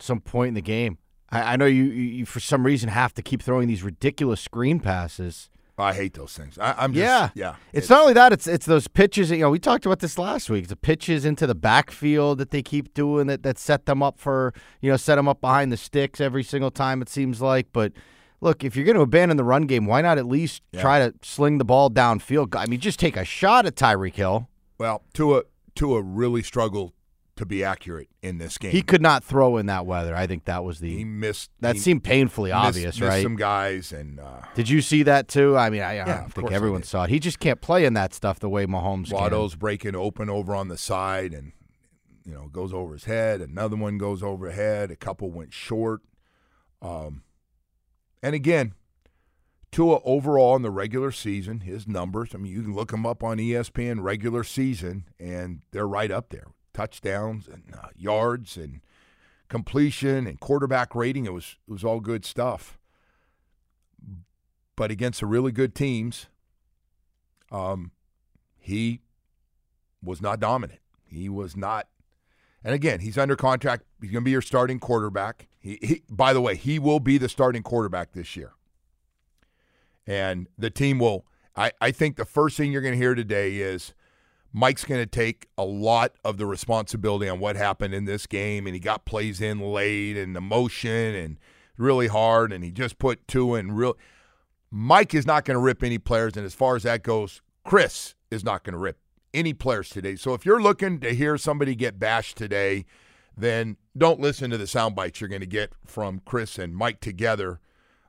Some 0.00 0.20
point 0.20 0.48
in 0.48 0.54
the 0.54 0.60
game. 0.60 0.98
I, 1.30 1.54
I 1.54 1.56
know 1.56 1.66
you, 1.66 1.84
you, 1.84 2.02
you, 2.02 2.26
for 2.26 2.40
some 2.40 2.64
reason, 2.64 2.88
have 2.88 3.14
to 3.14 3.22
keep 3.22 3.42
throwing 3.42 3.68
these 3.68 3.82
ridiculous 3.82 4.40
screen 4.40 4.80
passes. 4.80 5.50
Oh, 5.78 5.84
I 5.84 5.94
hate 5.94 6.14
those 6.14 6.32
things. 6.36 6.58
I, 6.58 6.74
I'm 6.76 6.92
just, 6.92 7.00
yeah, 7.04 7.30
yeah. 7.34 7.54
It's 7.72 7.88
not 7.88 8.00
only 8.00 8.12
that; 8.14 8.32
it's 8.32 8.46
it's 8.48 8.66
those 8.66 8.88
pitches. 8.88 9.28
that, 9.28 9.36
You 9.36 9.42
know, 9.42 9.50
we 9.50 9.60
talked 9.60 9.86
about 9.86 10.00
this 10.00 10.18
last 10.18 10.50
week. 10.50 10.66
The 10.66 10.76
pitches 10.76 11.24
into 11.24 11.46
the 11.46 11.54
backfield 11.54 12.38
that 12.38 12.50
they 12.50 12.62
keep 12.62 12.92
doing 12.94 13.28
that 13.28 13.44
that 13.44 13.58
set 13.58 13.86
them 13.86 14.02
up 14.02 14.18
for 14.18 14.52
you 14.80 14.90
know 14.90 14.96
set 14.96 15.14
them 15.16 15.28
up 15.28 15.40
behind 15.40 15.70
the 15.70 15.76
sticks 15.76 16.20
every 16.20 16.42
single 16.42 16.70
time. 16.72 17.00
It 17.02 17.08
seems 17.08 17.40
like, 17.40 17.68
but. 17.72 17.92
Look, 18.40 18.62
if 18.62 18.76
you're 18.76 18.84
going 18.84 18.94
to 18.94 19.02
abandon 19.02 19.36
the 19.36 19.42
run 19.42 19.62
game, 19.62 19.84
why 19.84 20.00
not 20.00 20.16
at 20.16 20.24
least 20.24 20.62
Yeah. 20.70 20.80
try 20.80 21.00
to 21.00 21.12
sling 21.22 21.58
the 21.58 21.64
ball 21.64 21.90
downfield? 21.90 22.54
I 22.54 22.66
mean, 22.66 22.78
just 22.78 23.00
take 23.00 23.16
a 23.16 23.24
shot 23.24 23.66
at 23.66 23.74
Tyreek 23.74 24.14
Hill. 24.14 24.48
Well, 24.78 25.02
Tua 25.12 25.42
Tua 25.74 26.00
really 26.02 26.44
struggled 26.44 26.92
to 27.38 27.46
be 27.46 27.64
accurate 27.64 28.08
in 28.22 28.38
this 28.38 28.58
game. 28.58 28.70
He 28.70 28.82
could 28.82 29.02
not 29.02 29.24
throw 29.24 29.56
in 29.56 29.66
that 29.66 29.86
weather. 29.86 30.14
I 30.14 30.26
think 30.26 30.44
that 30.44 30.62
was 30.64 30.78
the 30.80 30.94
He 30.98 31.04
missed. 31.04 31.50
that 31.60 31.74
he 31.76 31.80
seemed 31.80 32.04
painfully 32.04 32.50
missed- 32.50 32.56
obvious, 32.66 33.00
missed 33.00 33.08
right? 33.10 33.22
Some 33.22 33.36
guys 33.36 33.92
and 33.92 34.20
uh, 34.20 34.42
Did 34.54 34.68
you 34.68 34.80
see 34.82 35.02
that 35.04 35.26
too? 35.28 35.56
I 35.56 35.70
mean, 35.70 35.82
I, 35.82 35.92
I 35.92 35.94
Yeah, 35.94 36.26
think 36.28 36.50
everyone 36.52 36.82
saw 36.82 37.04
it. 37.04 37.10
He 37.10 37.18
just 37.18 37.40
can't 37.40 37.60
play 37.60 37.84
in 37.84 37.94
that 37.94 38.12
stuff 38.14 38.38
the 38.38 38.48
way 38.48 38.66
Mahomes 38.66 39.06
can. 39.08 39.14
Waddle's 39.16 39.54
breaking 39.56 39.94
open 39.96 40.28
over 40.30 40.54
on 40.54 40.68
the 40.68 40.76
side, 40.78 41.32
and 41.32 41.52
you 42.24 42.34
know 42.34 42.48
goes 42.48 42.72
over 42.72 42.92
his 42.92 43.04
head. 43.04 43.40
Another 43.40 43.76
one 43.76 43.98
goes 43.98 44.22
overhead. 44.22 44.90
A 44.90 44.96
couple 44.96 45.30
went 45.30 45.52
short. 45.52 46.02
Um, 46.82 47.22
and 48.22 48.34
again, 48.34 48.74
Tua 49.70 50.00
overall 50.04 50.56
in 50.56 50.62
the 50.62 50.70
regular 50.70 51.12
season, 51.12 51.60
his 51.60 51.86
numbers. 51.86 52.30
I 52.34 52.38
mean, 52.38 52.52
you 52.52 52.62
can 52.62 52.74
look 52.74 52.90
them 52.90 53.04
up 53.06 53.22
on 53.22 53.36
ESPN 53.38 54.02
regular 54.02 54.42
season, 54.44 55.04
and 55.20 55.60
they're 55.72 55.86
right 55.88 56.10
up 56.10 56.30
there. 56.30 56.46
Touchdowns 56.72 57.48
and 57.48 57.62
uh, 57.74 57.88
yards 57.96 58.56
and 58.56 58.80
completion 59.48 60.26
and 60.26 60.38
quarterback 60.40 60.94
rating. 60.94 61.26
It 61.26 61.32
was 61.32 61.56
it 61.66 61.72
was 61.72 61.84
all 61.84 62.00
good 62.00 62.24
stuff. 62.24 62.78
But 64.76 64.90
against 64.90 65.20
the 65.20 65.26
really 65.26 65.50
good 65.50 65.74
teams, 65.74 66.26
um, 67.50 67.90
he 68.56 69.00
was 70.02 70.22
not 70.22 70.38
dominant. 70.38 70.80
He 71.04 71.28
was 71.28 71.56
not. 71.56 71.88
And 72.62 72.74
again, 72.74 73.00
he's 73.00 73.18
under 73.18 73.34
contract. 73.34 73.84
He's 74.00 74.10
going 74.10 74.22
to 74.22 74.24
be 74.24 74.30
your 74.30 74.42
starting 74.42 74.78
quarterback. 74.78 75.48
He, 75.58 75.78
he, 75.82 76.02
by 76.08 76.32
the 76.32 76.40
way, 76.40 76.54
he 76.54 76.78
will 76.78 77.00
be 77.00 77.18
the 77.18 77.28
starting 77.28 77.62
quarterback 77.62 78.12
this 78.12 78.36
year. 78.36 78.52
And 80.06 80.48
the 80.56 80.70
team 80.70 80.98
will. 80.98 81.26
I, 81.56 81.72
I 81.80 81.90
think 81.90 82.16
the 82.16 82.24
first 82.24 82.56
thing 82.56 82.70
you're 82.70 82.82
going 82.82 82.94
to 82.94 82.98
hear 82.98 83.14
today 83.14 83.56
is 83.56 83.94
Mike's 84.52 84.84
going 84.84 85.00
to 85.00 85.06
take 85.06 85.48
a 85.58 85.64
lot 85.64 86.12
of 86.24 86.38
the 86.38 86.46
responsibility 86.46 87.28
on 87.28 87.38
what 87.38 87.56
happened 87.56 87.94
in 87.94 88.06
this 88.06 88.26
game, 88.26 88.66
and 88.66 88.74
he 88.74 88.80
got 88.80 89.04
plays 89.04 89.40
in 89.40 89.60
late 89.60 90.16
and 90.16 90.34
the 90.34 90.40
motion 90.40 91.14
and 91.14 91.38
really 91.76 92.08
hard, 92.08 92.52
and 92.52 92.64
he 92.64 92.70
just 92.70 92.98
put 92.98 93.26
two 93.28 93.54
in 93.54 93.72
real. 93.72 93.96
Mike 94.70 95.14
is 95.14 95.26
not 95.26 95.44
going 95.44 95.54
to 95.54 95.60
rip 95.60 95.82
any 95.82 95.98
players, 95.98 96.36
and 96.36 96.44
as 96.44 96.54
far 96.54 96.76
as 96.76 96.82
that 96.82 97.02
goes, 97.02 97.40
Chris 97.64 98.14
is 98.30 98.44
not 98.44 98.64
going 98.64 98.72
to 98.72 98.78
rip 98.78 98.98
any 99.34 99.52
players 99.52 99.90
today. 99.90 100.16
So 100.16 100.34
if 100.34 100.44
you're 100.46 100.62
looking 100.62 101.00
to 101.00 101.14
hear 101.14 101.36
somebody 101.36 101.74
get 101.74 101.98
bashed 101.98 102.36
today, 102.36 102.86
then 103.36 103.76
don't 103.96 104.20
listen 104.20 104.50
to 104.50 104.58
the 104.58 104.66
sound 104.66 104.96
bites 104.96 105.20
you're 105.20 105.28
going 105.28 105.40
to 105.40 105.46
get 105.46 105.72
from 105.84 106.20
Chris 106.24 106.58
and 106.58 106.74
Mike 106.74 107.00
together 107.00 107.60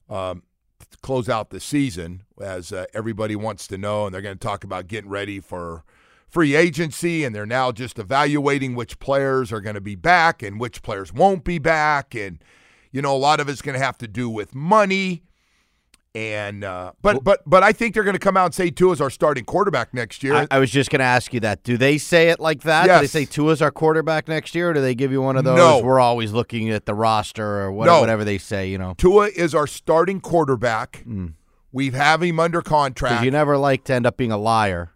um, 0.10 0.44
to 0.90 0.98
close 1.00 1.30
out 1.30 1.50
the 1.50 1.60
season, 1.60 2.24
as 2.42 2.72
uh, 2.72 2.86
everybody 2.94 3.36
wants 3.36 3.68
to 3.68 3.78
know. 3.78 4.06
And 4.06 4.14
they're 4.14 4.22
going 4.22 4.38
to 4.38 4.48
talk 4.48 4.64
about 4.64 4.88
getting 4.88 5.10
ready 5.10 5.40
for 5.40 5.84
free 6.30 6.56
agency, 6.56 7.24
and 7.24 7.34
they're 7.36 7.46
now 7.46 7.72
just 7.72 7.98
evaluating 8.00 8.76
which 8.76 9.00
players 9.00 9.52
are 9.52 9.62
going 9.62 9.76
to 9.76 9.82
be 9.82 9.96
back 9.96 10.44
and 10.44 10.60
which 10.60 10.82
players 10.82 11.12
won't 11.12 11.44
be 11.44 11.58
back. 11.60 12.14
And, 12.16 12.38
you 12.92 13.02
know, 13.02 13.16
a 13.16 13.18
lot 13.18 13.40
of 13.40 13.50
it's 13.50 13.62
going 13.62 13.78
to 13.78 13.84
have 13.84 13.98
to 14.00 14.08
do 14.08 14.30
with 14.30 14.54
money. 14.54 15.24
And 16.16 16.64
uh, 16.64 16.94
but 17.04 17.24
but 17.24 17.42
but 17.46 17.62
I 17.62 17.72
think 17.72 17.94
they're 17.94 18.04
going 18.04 18.16
to 18.16 18.20
come 18.20 18.36
out 18.36 18.46
and 18.46 18.54
say 18.56 18.72
Tua 18.72 18.94
is 18.94 19.00
our 19.02 19.12
starting 19.12 19.46
quarterback 19.46 19.94
next 19.94 20.24
year. 20.24 20.34
I, 20.34 20.48
I 20.50 20.58
was 20.58 20.72
just 20.72 20.90
going 20.90 21.00
to 21.00 21.06
ask 21.06 21.32
you 21.36 21.40
that. 21.42 21.62
Do 21.64 21.78
they 21.78 22.00
say 22.00 22.30
it 22.30 22.40
like 22.40 22.62
that? 22.64 22.88
Do 22.88 23.00
they 23.00 23.06
say 23.08 23.26
Tua's 23.26 23.62
our 23.62 23.70
quarterback 23.70 24.28
next 24.28 24.56
year, 24.56 24.72
or 24.72 24.74
do 24.74 24.82
they 24.82 24.96
give 24.96 25.12
you 25.12 25.22
one 25.22 25.38
of 25.38 25.44
those? 25.44 25.58
No. 25.58 25.82
We're 25.84 26.00
always 26.00 26.32
looking 26.32 26.72
at 26.72 26.88
the 26.88 26.96
roster 26.96 27.62
or 27.62 27.72
what, 27.72 27.86
No. 27.86 28.00
whatever 28.02 28.24
they 28.26 28.40
say. 28.40 28.70
You 28.70 28.80
know, 28.80 28.96
Tua 28.98 29.28
is 29.28 29.54
our 29.54 29.68
starting 29.68 30.20
quarterback. 30.20 31.06
We 31.72 31.92
have 31.92 32.24
him 32.24 32.40
under 32.40 32.64
contract. 32.64 33.24
you 33.24 33.30
never 33.30 33.56
like 33.56 33.84
to 33.86 33.94
end 33.94 34.08
up 34.08 34.18
being 34.18 34.32
a 34.32 34.38
liar. 34.38 34.92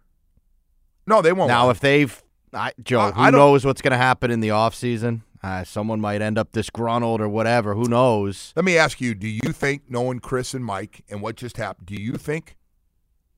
No, 1.06 1.22
they 1.22 1.32
won't. 1.32 1.48
Now, 1.48 1.70
if 1.70 1.80
they've, 1.80 2.22
I, 2.52 2.72
Joe, 2.82 3.00
I- 3.00 3.10
who 3.12 3.20
I 3.22 3.30
knows 3.30 3.64
what's 3.64 3.82
going 3.82 3.92
to 3.92 3.96
happen 3.96 4.30
in 4.30 4.40
the 4.40 4.48
offseason? 4.48 5.22
Uh, 5.42 5.62
someone 5.62 6.00
might 6.00 6.22
end 6.22 6.38
up 6.38 6.52
disgruntled 6.52 7.20
or 7.20 7.28
whatever. 7.28 7.74
Who 7.74 7.84
knows? 7.84 8.52
Let 8.56 8.64
me 8.64 8.78
ask 8.78 9.00
you: 9.00 9.14
Do 9.14 9.28
you 9.28 9.52
think, 9.52 9.82
knowing 9.90 10.20
Chris 10.20 10.54
and 10.54 10.64
Mike 10.64 11.04
and 11.10 11.20
what 11.20 11.36
just 11.36 11.58
happened, 11.58 11.86
do 11.86 11.94
you 12.00 12.14
think 12.14 12.56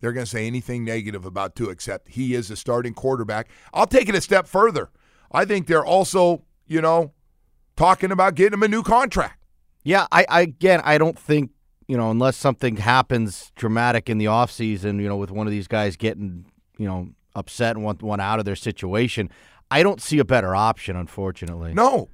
they're 0.01 0.13
going 0.13 0.25
to 0.27 0.31
say 0.31 0.47
anything 0.47 0.85
negative 0.85 1.25
about 1.25 1.57
Tua 1.57 1.71
except 1.71 2.11
he 2.11 2.35
is 2.35 2.49
a 2.49 2.55
starting 2.55 2.95
quarterback? 2.95 3.49
I'll 3.75 3.89
take 3.89 4.09
it 4.09 4.15
a 4.15 4.21
step 4.21 4.47
further. 4.47 4.91
I 5.33 5.45
think 5.45 5.67
they're 5.67 5.85
also, 5.85 6.45
you 6.69 6.81
know, 6.81 7.13
talking 7.77 8.13
about 8.13 8.37
getting 8.37 8.53
him 8.55 8.63
a 8.63 8.69
new 8.69 8.85
contract. 8.85 9.43
Yeah, 9.83 10.07
I, 10.13 10.27
I 10.29 10.41
again, 10.43 10.81
I 10.85 10.99
don't 10.99 11.19
think 11.19 11.51
you 11.89 11.97
know 11.97 12.13
unless 12.13 12.37
something 12.37 12.77
happens 12.77 13.51
dramatic 13.57 14.09
in 14.09 14.19
the 14.19 14.27
offseason, 14.27 15.03
you 15.03 15.09
know, 15.09 15.17
with 15.17 15.33
one 15.33 15.49
of 15.49 15.51
these 15.51 15.67
guys 15.67 15.97
getting 15.97 16.47
you 16.79 16.87
know 16.87 17.09
upset 17.37 17.77
and 17.77 17.85
want 17.85 18.03
one 18.03 18.19
out 18.19 18.41
of 18.41 18.45
their 18.45 18.57
situation. 18.57 19.31
I 19.71 19.85
don't 19.85 20.01
see 20.01 20.19
a 20.19 20.25
better 20.25 20.57
option, 20.57 20.97
unfortunately. 20.97 21.75
No, 21.75 22.09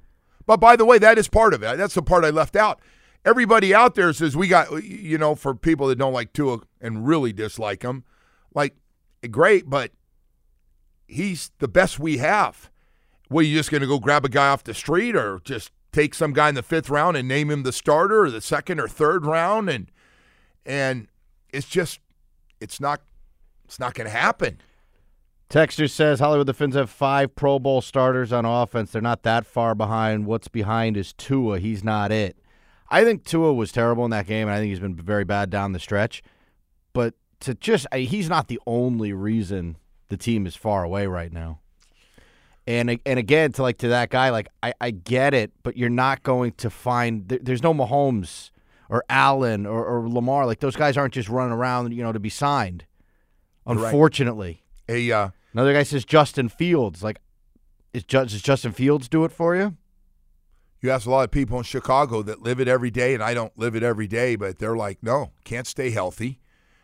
but 0.45 0.57
by 0.57 0.75
the 0.75 0.85
way, 0.85 0.99
that 0.99 1.17
is 1.17 1.27
part 1.27 1.53
of 1.53 1.63
it. 1.63 1.77
That's 1.77 1.95
the 1.95 2.03
part 2.03 2.25
I 2.25 2.29
left 2.29 2.55
out. 2.55 2.79
Everybody 3.25 3.73
out 3.73 3.95
there 3.95 4.11
says 4.11 4.35
we 4.35 4.49
got, 4.49 4.83
you 4.83 5.17
know, 5.17 5.33
for 5.33 5.55
people 5.55 5.87
that 5.87 5.97
don't 5.97 6.13
like 6.13 6.33
Tua 6.33 6.59
and 6.81 7.07
really 7.07 7.31
dislike 7.31 7.81
him, 7.81 8.03
like 8.53 8.75
great, 9.31 9.69
but 9.69 9.91
he's 11.07 11.51
the 11.59 11.69
best 11.69 11.99
we 11.99 12.17
have. 12.17 12.69
Well, 13.29 13.43
you 13.43 13.55
just 13.57 13.71
going 13.71 13.81
to 13.81 13.87
go 13.87 13.99
grab 13.99 14.25
a 14.25 14.29
guy 14.29 14.49
off 14.49 14.63
the 14.63 14.73
street, 14.73 15.15
or 15.15 15.39
just 15.45 15.71
take 15.91 16.13
some 16.13 16.33
guy 16.33 16.49
in 16.49 16.55
the 16.55 16.61
fifth 16.61 16.89
round 16.89 17.15
and 17.15 17.27
name 17.27 17.49
him 17.49 17.63
the 17.63 17.71
starter, 17.71 18.25
or 18.25 18.29
the 18.29 18.41
second 18.41 18.79
or 18.79 18.87
third 18.87 19.25
round, 19.25 19.69
and 19.69 19.89
and 20.65 21.07
it's 21.49 21.67
just, 21.67 21.99
it's 22.59 22.81
not, 22.81 23.01
it's 23.63 23.79
not 23.79 23.93
going 23.93 24.05
to 24.05 24.15
happen. 24.15 24.59
Texter 25.49 25.89
says 25.89 26.19
Hollywood 26.19 26.47
the 26.47 26.53
Finns 26.53 26.75
have 26.75 26.89
five 26.89 27.35
Pro 27.35 27.59
Bowl 27.59 27.81
starters 27.81 28.33
on 28.33 28.45
offense. 28.45 28.91
They're 28.91 29.01
not 29.01 29.23
that 29.23 29.45
far 29.45 29.75
behind. 29.75 30.25
What's 30.25 30.47
behind 30.47 30.97
is 30.97 31.13
Tua. 31.13 31.59
He's 31.59 31.83
not 31.83 32.11
it. 32.11 32.37
I 32.89 33.03
think 33.03 33.23
Tua 33.23 33.53
was 33.53 33.71
terrible 33.71 34.05
in 34.05 34.11
that 34.11 34.27
game, 34.27 34.47
and 34.47 34.55
I 34.55 34.59
think 34.59 34.69
he's 34.69 34.79
been 34.79 34.95
very 34.95 35.23
bad 35.23 35.49
down 35.49 35.73
the 35.73 35.79
stretch. 35.79 36.23
But 36.93 37.13
to 37.41 37.53
just, 37.55 37.87
I, 37.91 37.99
he's 37.99 38.29
not 38.29 38.47
the 38.47 38.59
only 38.65 39.13
reason 39.13 39.77
the 40.09 40.17
team 40.17 40.45
is 40.45 40.55
far 40.55 40.83
away 40.83 41.07
right 41.07 41.31
now. 41.31 41.59
And 42.65 42.99
and 43.05 43.19
again, 43.19 43.51
to 43.53 43.61
like 43.61 43.79
to 43.79 43.89
that 43.89 44.09
guy, 44.09 44.29
like 44.29 44.47
I, 44.61 44.73
I 44.79 44.91
get 44.91 45.33
it, 45.33 45.51
but 45.63 45.75
you're 45.75 45.89
not 45.89 46.23
going 46.23 46.53
to 46.53 46.69
find. 46.69 47.27
There, 47.27 47.39
there's 47.41 47.61
no 47.61 47.73
Mahomes 47.73 48.51
or 48.89 49.03
Allen 49.09 49.65
or, 49.65 49.85
or 49.85 50.07
Lamar. 50.07 50.45
Like 50.45 50.59
those 50.61 50.75
guys 50.77 50.95
aren't 50.95 51.13
just 51.13 51.27
running 51.27 51.51
around, 51.51 51.91
you 51.91 52.03
know, 52.03 52.13
to 52.13 52.19
be 52.19 52.29
signed. 52.29 52.85
You're 53.75 53.85
right. 53.85 53.91
A 54.93 55.11
uh, 55.11 55.29
Another 55.53 55.73
guy 55.73 55.83
says 55.83 56.05
Justin 56.05 56.49
Fields. 56.49 57.03
Like, 57.03 57.19
is 57.93 58.03
Ju- 58.03 58.25
does 58.25 58.41
Justin 58.41 58.71
Fields 58.71 59.07
do 59.07 59.23
it 59.23 59.31
for 59.31 59.55
you? 59.55 59.75
You 60.81 60.91
ask 60.91 61.05
a 61.05 61.11
lot 61.11 61.23
of 61.23 61.31
people 61.31 61.57
in 61.57 61.63
Chicago 61.63 62.21
that 62.23 62.41
live 62.41 62.59
it 62.59 62.67
every 62.67 62.91
day, 62.91 63.13
and 63.13 63.23
I 63.23 63.33
don't 63.33 63.57
live 63.57 63.75
it 63.75 63.83
every 63.83 64.07
day, 64.07 64.35
but 64.35 64.59
they're 64.59 64.75
like, 64.75 65.01
no, 65.01 65.31
can't 65.45 65.65
stay 65.65 65.91
healthy, 65.91 66.41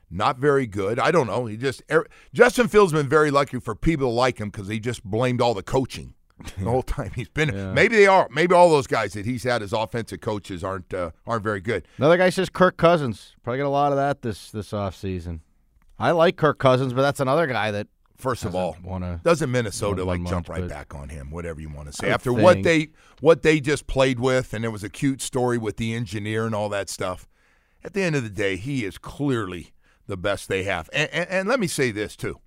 not 0.10 0.38
very 0.38 0.68
good. 0.68 1.00
I 1.00 1.12
don't 1.12 1.28
know. 1.28 1.48
He 1.48 1.58
just 1.58 1.84
er, 1.92 2.08
Justin 2.34 2.70
Fields 2.70 2.94
been 2.94 3.10
very 3.10 3.30
lucky 3.30 3.60
for 3.60 3.76
people 3.76 4.08
to 4.08 4.14
like 4.14 4.40
him 4.40 4.50
because 4.50 4.70
he 4.70 4.80
just 4.80 5.04
blamed 5.04 5.42
all 5.42 5.54
the 5.54 5.64
coaching 5.64 6.14
the 6.58 6.70
whole 6.70 6.84
time 6.84 7.12
he's 7.14 7.28
been. 7.28 7.74
Maybe 7.74 7.98
they 7.98 8.08
are. 8.08 8.30
Maybe 8.32 8.56
all 8.56 8.70
those 8.70 8.88
guys 8.88 9.14
that 9.14 9.26
he's 9.26 9.44
had 9.44 9.62
as 9.62 9.74
offensive 9.74 10.22
coaches 10.22 10.64
aren't 10.64 10.94
uh, 10.94 11.12
aren't 11.28 11.44
very 11.44 11.60
good. 11.60 11.86
Another 11.98 12.18
guy 12.18 12.30
says 12.30 12.50
Kirk 12.50 12.78
Cousins. 12.78 13.36
Probably 13.44 13.58
get 13.58 13.66
a 13.66 13.70
lot 13.70 13.92
of 13.92 13.98
that 13.98 14.22
this 14.22 14.52
this 14.52 14.72
offseason. 14.72 15.42
I 15.98 16.12
like 16.12 16.38
Kirk 16.38 16.60
Cousins, 16.60 16.94
but 16.94 17.02
that's 17.02 17.20
another 17.20 17.46
guy 17.46 17.72
that 17.72 17.88
First 18.20 18.44
of 18.44 18.54
all, 18.54 18.76
wanna 18.84 19.22
doesn't 19.24 19.50
Minnesota 19.50 20.04
like 20.04 20.22
jump 20.26 20.50
much, 20.50 20.60
right 20.60 20.70
back 20.70 20.94
on 20.94 21.08
him? 21.08 21.32
Whatever 21.32 21.62
you 21.62 21.70
want 21.70 21.88
to 21.88 21.94
say. 21.94 22.10
After 22.12 22.34
what 22.34 22.62
they 22.64 22.90
what 23.22 23.44
they 23.44 23.62
just 23.62 23.88
played 23.88 24.20
with, 24.20 24.54
and 24.54 24.66
it 24.66 24.70
was 24.70 24.84
a 24.84 24.90
cute 24.90 25.22
story 25.22 25.58
with 25.58 25.78
the 25.78 25.94
engineer 25.94 26.46
and 26.46 26.54
all 26.54 26.68
that 26.70 26.90
stuff. 26.90 27.28
At 27.82 27.94
the 27.94 28.02
end 28.02 28.18
of 28.18 28.24
the 28.24 28.30
day, 28.30 28.58
he 28.58 28.84
is 28.84 28.98
clearly 28.98 29.72
the 30.06 30.18
best 30.18 30.50
they 30.50 30.64
have. 30.64 30.90
And, 30.92 31.10
and, 31.14 31.30
and 31.30 31.48
let 31.48 31.62
me 31.62 31.68
say 31.68 31.92
this 31.92 32.18
too. 32.18 32.42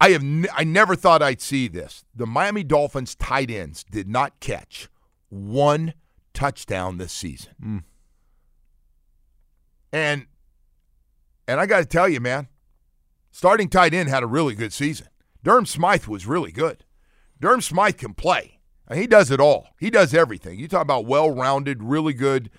I 0.00 0.10
have 0.10 0.22
n- 0.22 0.46
I 0.54 0.62
never 0.62 0.94
thought 0.94 1.22
I'd 1.22 1.40
see 1.40 1.66
this. 1.66 2.04
The 2.14 2.26
Miami 2.26 2.62
Dolphins 2.62 3.16
tight 3.16 3.50
ends 3.50 3.84
did 3.90 4.08
not 4.08 4.38
catch 4.38 4.88
one 5.28 5.94
touchdown 6.34 6.98
this 6.98 7.12
season. 7.12 7.84
And 9.92 10.26
and 11.48 11.60
I 11.60 11.66
got 11.66 11.80
to 11.80 11.84
tell 11.84 12.08
you, 12.08 12.20
man, 12.20 12.46
starting 13.32 13.68
tight 13.68 13.92
end 13.92 14.08
had 14.08 14.22
a 14.22 14.28
really 14.28 14.54
good 14.54 14.72
season. 14.72 15.08
Durham 15.42 15.66
Smythe 15.66 16.06
was 16.06 16.26
really 16.26 16.52
good. 16.52 16.84
Durham 17.40 17.60
Smythe 17.60 17.96
can 17.96 18.14
play. 18.14 18.60
And 18.86 19.00
he 19.00 19.06
does 19.06 19.30
it 19.30 19.40
all. 19.40 19.68
He 19.80 19.90
does 19.90 20.14
everything. 20.14 20.58
You 20.58 20.68
talk 20.68 20.82
about 20.82 21.06
well-rounded, 21.06 21.82
really 21.82 22.12
good. 22.12 22.50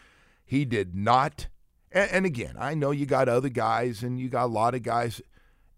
He 0.43 0.65
did 0.65 0.95
not. 0.95 1.47
And, 1.91 2.11
and 2.11 2.25
again, 2.25 2.55
I 2.59 2.73
know 2.73 2.91
you 2.91 3.05
got 3.05 3.29
other 3.29 3.49
guys, 3.49 4.03
and 4.03 4.19
you 4.19 4.29
got 4.29 4.45
a 4.45 4.47
lot 4.47 4.73
of 4.73 4.83
guys, 4.83 5.21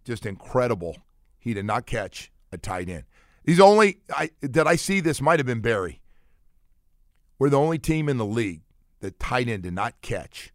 just 0.03 0.25
incredible. 0.25 0.97
He 1.39 1.53
did 1.53 1.65
not 1.65 1.85
catch 1.85 2.31
a 2.51 2.57
tight 2.57 2.89
end. 2.89 3.03
He's 3.43 3.59
only 3.59 3.99
I 4.09 4.31
that 4.41 4.65
I 4.65 4.75
see 4.75 4.99
this 4.99 5.21
might 5.21 5.39
have 5.39 5.45
been 5.45 5.61
Barry. 5.61 6.01
We're 7.37 7.49
the 7.49 7.59
only 7.59 7.77
team 7.77 8.09
in 8.09 8.17
the 8.17 8.25
league 8.25 8.61
that 9.01 9.19
tight 9.19 9.47
end 9.47 9.63
did 9.63 9.73
not 9.73 10.01
catch. 10.01 10.51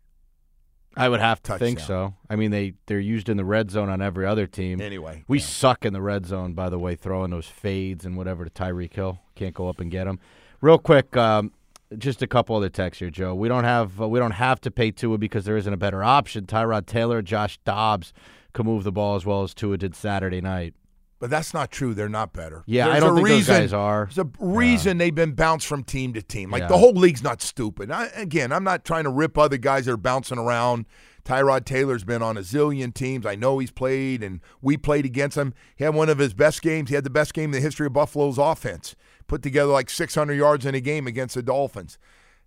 I 0.96 1.08
would 1.08 1.20
have 1.20 1.42
to 1.44 1.56
think 1.56 1.78
so. 1.80 2.14
I 2.28 2.36
mean, 2.36 2.50
they 2.50 2.74
they're 2.86 2.98
used 2.98 3.28
in 3.28 3.36
the 3.36 3.44
red 3.44 3.70
zone 3.70 3.88
on 3.88 4.02
every 4.02 4.26
other 4.26 4.46
team. 4.46 4.80
Anyway, 4.80 5.24
we 5.28 5.38
yeah. 5.38 5.44
suck 5.44 5.84
in 5.84 5.92
the 5.92 6.02
red 6.02 6.26
zone, 6.26 6.52
by 6.52 6.68
the 6.68 6.78
way, 6.78 6.94
throwing 6.96 7.30
those 7.30 7.46
fades 7.46 8.04
and 8.04 8.16
whatever 8.16 8.44
to 8.44 8.50
Tyreek 8.50 8.94
Hill. 8.94 9.20
Can't 9.34 9.54
go 9.54 9.68
up 9.68 9.80
and 9.80 9.90
get 9.90 10.06
him. 10.06 10.18
Real 10.60 10.78
quick, 10.78 11.16
um, 11.16 11.52
just 11.96 12.22
a 12.22 12.26
couple 12.26 12.56
other 12.56 12.68
texts 12.68 12.98
here, 13.00 13.10
Joe. 13.10 13.34
We 13.34 13.48
don't 13.48 13.64
have 13.64 14.00
uh, 14.00 14.08
we 14.08 14.18
don't 14.18 14.32
have 14.32 14.60
to 14.62 14.70
pay 14.70 14.90
Tua 14.90 15.18
because 15.18 15.44
there 15.44 15.56
isn't 15.56 15.72
a 15.72 15.78
better 15.78 16.02
option. 16.02 16.46
Tyrod 16.46 16.86
Taylor, 16.86 17.22
Josh 17.22 17.58
Dobbs 17.64 18.12
can 18.52 18.66
move 18.66 18.84
the 18.84 18.92
ball 18.92 19.14
as 19.14 19.24
well 19.24 19.42
as 19.42 19.54
Tua 19.54 19.76
did 19.78 19.94
Saturday 19.94 20.40
night. 20.40 20.74
But 21.20 21.28
that's 21.30 21.52
not 21.54 21.70
true. 21.70 21.92
They're 21.92 22.08
not 22.08 22.32
better. 22.32 22.64
Yeah, 22.66 22.88
I 22.88 22.98
don't 22.98 23.12
a 23.12 23.14
think 23.16 23.28
those 23.28 23.36
reason, 23.36 23.54
guys 23.60 23.72
are. 23.74 24.06
There's 24.06 24.26
a 24.26 24.30
reason 24.40 24.96
they've 24.98 25.14
been 25.14 25.32
bounced 25.32 25.66
from 25.66 25.84
team 25.84 26.14
to 26.14 26.22
team. 26.22 26.50
Like 26.50 26.62
Yeah. 26.62 26.68
the 26.68 26.78
whole 26.78 26.94
league's 26.94 27.22
not 27.22 27.42
stupid. 27.42 27.90
I, 27.90 28.06
again, 28.16 28.50
I'm 28.52 28.64
not 28.64 28.86
trying 28.86 29.04
to 29.04 29.10
rip 29.10 29.36
other 29.36 29.58
guys 29.58 29.84
that 29.84 29.92
are 29.92 29.96
bouncing 29.98 30.38
around. 30.38 30.86
Tyrod 31.24 31.66
Taylor's 31.66 32.04
been 32.04 32.22
on 32.22 32.38
a 32.38 32.40
zillion 32.40 32.94
teams. 32.94 33.26
I 33.26 33.34
know 33.36 33.58
he's 33.58 33.70
played, 33.70 34.22
and 34.22 34.40
we 34.62 34.78
played 34.78 35.04
against 35.04 35.36
him. 35.36 35.52
He 35.76 35.84
had 35.84 35.94
one 35.94 36.08
of 36.08 36.16
his 36.16 36.32
best 36.32 36.62
games. 36.62 36.88
He 36.88 36.94
had 36.94 37.04
the 37.04 37.10
best 37.10 37.34
game 37.34 37.44
in 37.44 37.50
the 37.50 37.60
history 37.60 37.86
of 37.86 37.92
Buffalo's 37.92 38.38
offense. 38.38 38.96
Put 39.26 39.42
together 39.42 39.70
like 39.70 39.90
600 39.90 40.32
yards 40.32 40.64
in 40.64 40.74
a 40.74 40.80
game 40.80 41.06
against 41.06 41.34
the 41.34 41.42
Dolphins, 41.42 41.98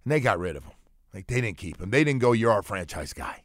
and 0.04 0.12
they 0.12 0.20
got 0.20 0.40
rid 0.40 0.56
of 0.56 0.64
him. 0.64 0.72
Like 1.14 1.28
they 1.28 1.42
didn't 1.42 1.60
keep 1.60 1.80
him. 1.80 1.92
They 1.92 2.04
didn't 2.04 2.22
go. 2.22 2.32
You're 2.32 2.52
our 2.52 2.64
franchise 2.64 3.14
guy. 3.14 3.44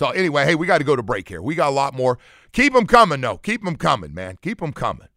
So 0.00 0.08
anyway, 0.08 0.46
hey, 0.46 0.54
we 0.54 0.66
got 0.66 0.78
to 0.78 0.84
go 0.84 0.96
to 0.96 1.02
break 1.02 1.28
here. 1.28 1.42
We 1.42 1.54
got 1.54 1.68
a 1.68 1.76
lot 1.76 1.92
more. 1.92 2.18
Keep 2.52 2.72
them 2.72 2.86
coming, 2.86 3.20
though. 3.20 3.36
Keep 3.36 3.64
them 3.64 3.76
coming, 3.76 4.14
man. 4.14 4.38
Keep 4.40 4.60
them 4.60 4.72
coming. 4.72 5.08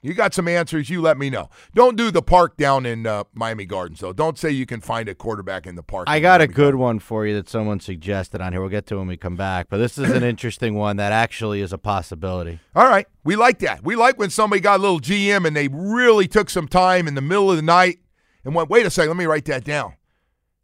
You 0.00 0.14
got 0.14 0.32
some 0.32 0.46
answers, 0.46 0.88
you 0.88 1.02
let 1.02 1.18
me 1.18 1.28
know. 1.28 1.50
Don't 1.74 1.96
do 1.96 2.12
the 2.12 2.22
park 2.22 2.56
down 2.56 2.86
in 2.86 3.04
uh, 3.04 3.24
Miami 3.34 3.66
Gardens, 3.66 3.98
though. 3.98 4.12
Don't 4.12 4.38
say 4.38 4.52
you 4.52 4.64
can 4.64 4.80
find 4.80 5.08
a 5.08 5.14
quarterback 5.16 5.66
in 5.66 5.74
the 5.74 5.82
park. 5.82 6.06
I 6.08 6.20
got 6.20 6.40
a 6.40 6.46
good 6.46 6.76
one 6.76 7.00
for 7.00 7.26
you 7.26 7.34
that 7.34 7.48
someone 7.48 7.80
suggested 7.80 8.40
on 8.40 8.52
here. 8.52 8.60
We'll 8.60 8.70
get 8.70 8.86
to 8.86 8.98
when 8.98 9.08
we 9.08 9.16
come 9.16 9.34
back. 9.34 9.66
But 9.68 9.78
this 9.78 9.98
is 9.98 10.08
an 10.08 10.22
interesting 10.22 10.76
one 10.76 10.98
that 10.98 11.10
actually 11.10 11.60
is 11.60 11.72
a 11.72 11.78
possibility. 11.78 12.60
All 12.76 12.86
right. 12.86 13.08
We 13.24 13.34
like 13.34 13.58
that. 13.58 13.82
We 13.82 13.96
like 13.96 14.20
when 14.20 14.30
somebody 14.30 14.60
got 14.60 14.78
a 14.78 14.82
little 14.82 15.00
GM 15.00 15.48
and 15.48 15.56
they 15.56 15.66
really 15.66 16.28
took 16.28 16.48
some 16.48 16.68
time 16.68 17.08
in 17.08 17.16
the 17.16 17.20
middle 17.20 17.50
of 17.50 17.56
the 17.56 17.62
night 17.62 17.98
and 18.44 18.54
went, 18.54 18.70
wait 18.70 18.86
a 18.86 18.90
second, 18.90 19.08
let 19.08 19.16
me 19.16 19.26
write 19.26 19.46
that 19.46 19.64
down. 19.64 19.94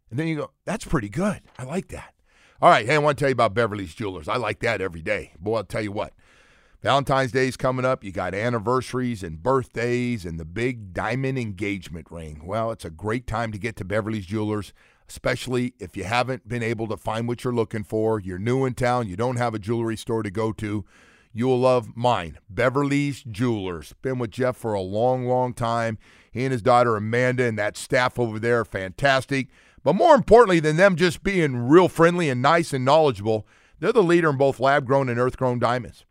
And 0.09 0.17
then 0.17 0.29
you 0.29 0.37
go, 0.37 0.51
that's 0.63 0.85
pretty 0.85 1.09
good. 1.09 1.41
I 1.59 1.65
like 1.65 1.89
that. 1.89 2.14
All 2.65 2.71
right. 2.71 2.87
Hey, 2.87 2.95
I 2.95 2.97
want 2.97 3.15
to 3.15 3.21
tell 3.21 3.29
you 3.29 3.33
about 3.33 3.53
Beverly's 3.53 3.93
Jewelers. 3.93 4.27
I 4.27 4.37
like 4.37 4.57
that 4.61 4.81
every 4.81 5.03
day. 5.03 5.33
Boy, 5.39 5.57
I'll 5.57 5.63
tell 5.65 5.83
you 5.83 5.91
what. 5.91 6.13
Valentine's 6.81 7.31
Day 7.31 7.47
is 7.47 7.57
coming 7.57 7.85
up. 7.85 8.03
You 8.03 8.11
got 8.11 8.33
anniversaries 8.33 9.21
and 9.21 9.43
birthdays 9.43 10.25
and 10.25 10.39
the 10.39 10.45
big 10.45 10.91
diamond 10.91 11.37
engagement 11.37 12.09
ring. 12.09 12.41
Well, 12.43 12.71
it's 12.71 12.83
a 12.83 12.89
great 12.89 13.27
time 13.27 13.51
to 13.51 13.59
get 13.59 13.75
to 13.75 13.85
Beverly's 13.85 14.25
Jewelers, 14.25 14.73
especially 15.07 15.75
if 15.79 15.95
you 15.95 16.05
haven't 16.05 16.47
been 16.47 16.63
able 16.63 16.87
to 16.87 16.97
find 16.97 17.27
what 17.27 17.43
you're 17.43 17.53
looking 17.53 17.83
for. 17.83 18.19
You're 18.19 18.39
new 18.39 18.65
in 18.65 18.73
town, 18.73 19.07
you 19.07 19.15
don't 19.15 19.37
have 19.37 19.53
a 19.53 19.59
jewelry 19.59 19.95
store 19.95 20.23
to 20.23 20.31
go 20.31 20.51
to. 20.53 20.85
You 21.33 21.45
will 21.45 21.59
love 21.59 21.95
mine, 21.95 22.39
Beverly's 22.49 23.21
Jewelers. 23.21 23.93
Been 24.01 24.17
with 24.17 24.31
Jeff 24.31 24.57
for 24.57 24.73
a 24.73 24.81
long, 24.81 25.27
long 25.27 25.53
time. 25.53 25.99
He 26.31 26.43
and 26.43 26.51
his 26.51 26.63
daughter 26.63 26.95
Amanda 26.95 27.43
and 27.43 27.59
that 27.59 27.77
staff 27.77 28.17
over 28.17 28.39
there 28.39 28.65
fantastic. 28.65 29.49
But 29.85 29.93
more 29.93 30.15
importantly 30.15 30.59
than 30.59 30.77
them 30.77 30.95
just 30.95 31.21
being 31.21 31.69
real 31.69 31.87
friendly 31.87 32.27
and 32.27 32.41
nice 32.41 32.73
and 32.73 32.83
knowledgeable, 32.83 33.47
they're 33.79 33.93
the 33.93 34.01
leader 34.01 34.31
in 34.31 34.35
both 34.35 34.59
lab 34.59 34.87
grown 34.87 35.09
and 35.09 35.19
earth 35.19 35.37
grown 35.37 35.59
diamonds. 35.59 36.05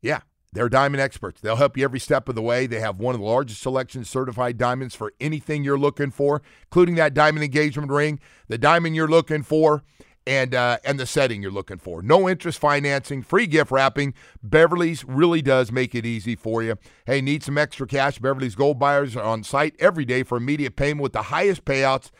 Yeah, 0.00 0.20
they're 0.52 0.68
diamond 0.68 1.00
experts. 1.00 1.40
They'll 1.40 1.56
help 1.56 1.76
you 1.76 1.82
every 1.82 1.98
step 1.98 2.28
of 2.28 2.36
the 2.36 2.42
way. 2.42 2.68
They 2.68 2.78
have 2.78 3.00
one 3.00 3.16
of 3.16 3.20
the 3.20 3.26
largest 3.26 3.60
selections 3.60 4.08
certified 4.08 4.58
diamonds 4.58 4.94
for 4.94 5.12
anything 5.20 5.64
you're 5.64 5.76
looking 5.76 6.12
for, 6.12 6.40
including 6.66 6.94
that 6.94 7.14
diamond 7.14 7.42
engagement 7.42 7.90
ring, 7.90 8.20
the 8.46 8.58
diamond 8.58 8.94
you're 8.94 9.08
looking 9.08 9.42
for, 9.42 9.82
and 10.24 10.54
uh, 10.54 10.78
and 10.84 11.00
the 11.00 11.06
setting 11.06 11.42
you're 11.42 11.50
looking 11.50 11.78
for. 11.78 12.02
No 12.02 12.28
interest 12.28 12.60
financing, 12.60 13.24
free 13.24 13.48
gift 13.48 13.72
wrapping. 13.72 14.14
Beverly's 14.40 15.04
really 15.04 15.42
does 15.42 15.72
make 15.72 15.96
it 15.96 16.06
easy 16.06 16.36
for 16.36 16.62
you. 16.62 16.76
Hey, 17.06 17.20
need 17.20 17.42
some 17.42 17.58
extra 17.58 17.88
cash? 17.88 18.20
Beverly's 18.20 18.54
Gold 18.54 18.78
Buyers 18.78 19.16
are 19.16 19.24
on 19.24 19.42
site 19.42 19.74
every 19.80 20.04
day 20.04 20.22
for 20.22 20.38
immediate 20.38 20.76
payment 20.76 21.02
with 21.02 21.12
the 21.12 21.22
highest 21.22 21.64
payouts. 21.64 22.12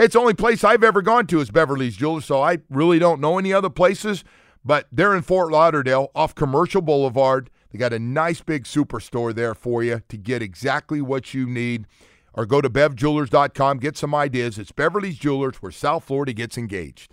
It's 0.00 0.12
the 0.12 0.20
only 0.20 0.34
place 0.34 0.62
I've 0.62 0.84
ever 0.84 1.02
gone 1.02 1.26
to 1.26 1.40
is 1.40 1.50
Beverly's 1.50 1.96
Jewelers, 1.96 2.24
so 2.24 2.40
I 2.40 2.58
really 2.70 3.00
don't 3.00 3.20
know 3.20 3.36
any 3.36 3.52
other 3.52 3.68
places. 3.68 4.22
But 4.64 4.86
they're 4.92 5.16
in 5.16 5.22
Fort 5.22 5.50
Lauderdale 5.50 6.12
off 6.14 6.36
Commercial 6.36 6.80
Boulevard. 6.80 7.50
They 7.72 7.80
got 7.80 7.92
a 7.92 7.98
nice 7.98 8.40
big 8.40 8.62
superstore 8.62 9.34
there 9.34 9.56
for 9.56 9.82
you 9.82 10.02
to 10.08 10.16
get 10.16 10.40
exactly 10.40 11.00
what 11.00 11.34
you 11.34 11.48
need. 11.48 11.86
Or 12.32 12.46
go 12.46 12.60
to 12.60 12.70
bevjewelers.com, 12.70 13.78
get 13.78 13.96
some 13.96 14.14
ideas. 14.14 14.56
It's 14.56 14.70
Beverly's 14.70 15.18
Jewelers 15.18 15.56
where 15.56 15.72
South 15.72 16.04
Florida 16.04 16.32
gets 16.32 16.56
engaged. 16.56 17.12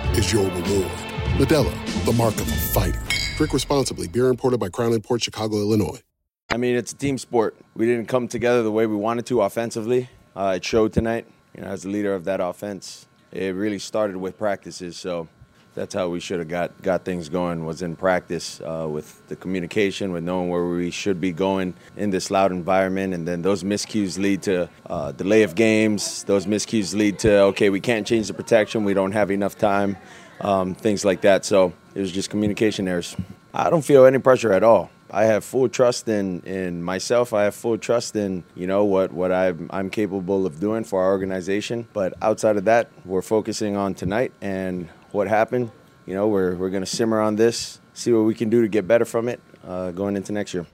is 0.15 0.31
your 0.31 0.45
reward. 0.45 0.91
Modelo, 1.37 2.05
the 2.05 2.13
mark 2.13 2.35
of 2.35 2.47
a 2.47 2.55
fighter. 2.73 3.01
Drink 3.37 3.53
responsibly. 3.53 4.07
Beer 4.07 4.27
imported 4.27 4.59
by 4.59 4.69
Crown 4.69 4.99
Port 5.01 5.23
Chicago, 5.23 5.57
Illinois. 5.57 6.01
I 6.49 6.57
mean, 6.57 6.75
it's 6.75 6.91
a 6.91 6.95
team 6.95 7.17
sport. 7.17 7.55
We 7.75 7.85
didn't 7.85 8.07
come 8.07 8.27
together 8.27 8.61
the 8.61 8.71
way 8.71 8.85
we 8.85 8.95
wanted 8.95 9.25
to 9.27 9.41
offensively. 9.41 10.09
Uh, 10.35 10.53
it 10.57 10.65
showed 10.65 10.93
tonight. 10.93 11.25
You 11.55 11.61
know, 11.63 11.67
as 11.67 11.83
the 11.83 11.89
leader 11.89 12.13
of 12.13 12.25
that 12.25 12.41
offense, 12.41 13.07
it 13.31 13.55
really 13.55 13.79
started 13.79 14.17
with 14.17 14.37
practices. 14.37 14.97
So 14.97 15.27
that's 15.73 15.93
how 15.93 16.09
we 16.09 16.19
should 16.19 16.39
have 16.39 16.47
got 16.47 16.81
got 16.81 17.05
things 17.05 17.29
going. 17.29 17.65
Was 17.65 17.81
in 17.81 17.95
practice 17.95 18.59
uh, 18.61 18.87
with 18.89 19.25
the 19.27 19.35
communication, 19.35 20.11
with 20.11 20.23
knowing 20.23 20.49
where 20.49 20.65
we 20.65 20.91
should 20.91 21.21
be 21.21 21.31
going 21.31 21.73
in 21.95 22.09
this 22.09 22.29
loud 22.29 22.51
environment, 22.51 23.13
and 23.13 23.27
then 23.27 23.41
those 23.41 23.63
miscues 23.63 24.17
lead 24.17 24.41
to 24.43 24.69
uh, 24.87 25.11
delay 25.13 25.43
of 25.43 25.55
games. 25.55 26.23
Those 26.25 26.45
miscues 26.45 26.93
lead 26.93 27.19
to 27.19 27.41
okay, 27.51 27.69
we 27.69 27.79
can't 27.79 28.05
change 28.05 28.27
the 28.27 28.33
protection. 28.33 28.83
We 28.83 28.93
don't 28.93 29.13
have 29.13 29.31
enough 29.31 29.57
time. 29.57 29.97
Um, 30.41 30.73
things 30.73 31.05
like 31.05 31.21
that. 31.21 31.45
So 31.45 31.71
it 31.93 31.99
was 31.99 32.11
just 32.11 32.31
communication 32.31 32.87
errors. 32.87 33.15
I 33.53 33.69
don't 33.69 33.83
feel 33.83 34.05
any 34.05 34.17
pressure 34.17 34.51
at 34.53 34.63
all. 34.63 34.89
I 35.13 35.25
have 35.25 35.43
full 35.43 35.67
trust 35.67 36.07
in, 36.07 36.39
in 36.41 36.81
myself. 36.81 37.33
I 37.33 37.43
have 37.43 37.53
full 37.53 37.77
trust 37.77 38.15
in 38.15 38.43
you 38.55 38.65
know 38.65 38.85
what 38.85 39.11
what 39.11 39.31
I'm, 39.31 39.69
I'm 39.71 39.89
capable 39.89 40.45
of 40.45 40.59
doing 40.59 40.83
for 40.83 41.01
our 41.01 41.11
organization. 41.11 41.87
But 41.93 42.13
outside 42.21 42.57
of 42.57 42.65
that, 42.65 42.89
we're 43.05 43.21
focusing 43.21 43.77
on 43.77 43.93
tonight 43.93 44.31
and 44.41 44.89
what 45.13 45.27
happened. 45.27 45.71
You 46.05 46.15
know, 46.15 46.27
we're 46.27 46.55
we're 46.55 46.69
gonna 46.69 46.85
simmer 46.85 47.21
on 47.21 47.35
this, 47.35 47.79
see 47.93 48.11
what 48.11 48.21
we 48.21 48.33
can 48.33 48.49
do 48.49 48.61
to 48.61 48.67
get 48.67 48.87
better 48.87 49.05
from 49.05 49.27
it 49.27 49.39
uh, 49.65 49.91
going 49.91 50.15
into 50.15 50.31
next 50.31 50.53
year. 50.53 50.65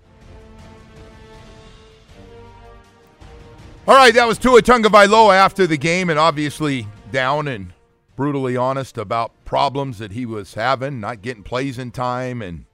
All 3.87 3.95
right, 3.95 4.13
that 4.13 4.27
was 4.27 4.37
Tua 4.37 4.61
Tagovailoa 4.61 5.35
after 5.35 5.65
the 5.65 5.77
game, 5.77 6.09
and 6.09 6.19
obviously 6.19 6.87
down 7.11 7.47
and 7.47 7.71
brutally 8.17 8.57
honest 8.57 8.97
about 8.97 9.31
problems 9.45 9.99
that 9.99 10.11
he 10.11 10.25
was 10.25 10.55
having, 10.55 10.99
not 10.99 11.21
getting 11.21 11.43
plays 11.43 11.77
in 11.77 11.91
time, 11.91 12.41
and 12.41 12.65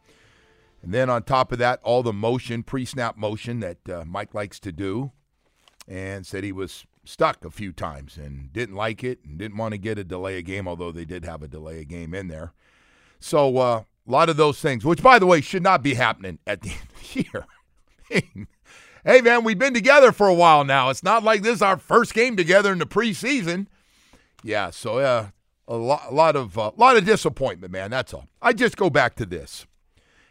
and 0.82 0.94
then 0.94 1.10
on 1.10 1.24
top 1.24 1.52
of 1.52 1.60
that, 1.60 1.80
all 1.84 2.04
the 2.04 2.12
motion, 2.12 2.64
pre-snap 2.64 3.16
motion 3.16 3.60
that 3.62 3.78
uh, 3.90 4.04
Mike 4.06 4.34
likes 4.34 4.60
to 4.62 4.72
do, 4.72 5.12
and 5.88 6.26
said 6.26 6.44
he 6.44 6.52
was 6.52 6.86
stuck 7.06 7.44
a 7.46 7.52
few 7.52 7.72
times 7.72 8.18
and 8.18 8.52
didn't 8.54 8.76
like 8.76 9.04
it 9.04 9.20
and 9.26 9.38
didn't 9.38 9.58
want 9.58 9.74
to 9.74 9.78
get 9.78 9.98
a 9.98 10.04
delay 10.04 10.38
a 10.38 10.42
game, 10.42 10.68
although 10.68 10.92
they 10.92 11.06
did 11.06 11.26
have 11.26 11.44
a 11.44 11.48
delay 11.48 11.80
a 11.80 11.86
game 11.86 12.14
in 12.14 12.28
there. 12.28 12.54
So 13.20 13.58
uh, 13.58 13.84
a 14.08 14.12
lot 14.12 14.30
of 14.30 14.38
those 14.38 14.60
things, 14.60 14.86
which 14.86 15.02
by 15.02 15.20
the 15.20 15.26
way 15.26 15.42
should 15.42 15.64
not 15.64 15.84
be 15.84 15.94
happening 15.94 16.40
at 16.46 16.62
the 16.62 16.70
end 16.72 16.80
of 16.96 17.14
the 17.14 17.26
year. 17.32 17.46
hey 19.06 19.22
man, 19.22 19.44
we've 19.44 19.60
been 19.60 19.74
together 19.74 20.12
for 20.12 20.28
a 20.28 20.34
while 20.34 20.64
now. 20.64 20.90
It's 20.90 21.04
not 21.04 21.24
like 21.24 21.42
this 21.42 21.56
is 21.56 21.62
our 21.62 21.78
first 21.78 22.14
game 22.14 22.36
together 22.36 22.72
in 22.72 22.80
the 22.80 22.86
preseason. 22.86 23.68
Yeah, 24.44 24.72
so 24.72 25.00
uh, 25.00 25.28
a 25.68 25.76
lot, 25.76 26.04
a 26.10 26.14
lot 26.14 26.36
of, 26.36 26.58
uh, 26.58 26.72
lot 26.76 26.98
of 26.98 27.06
disappointment, 27.06 27.72
man. 27.72 27.92
That's 27.92 28.14
all. 28.14 28.28
I 28.42 28.52
just 28.54 28.76
go 28.76 28.90
back 28.90 29.16
to 29.16 29.26
this, 29.26 29.66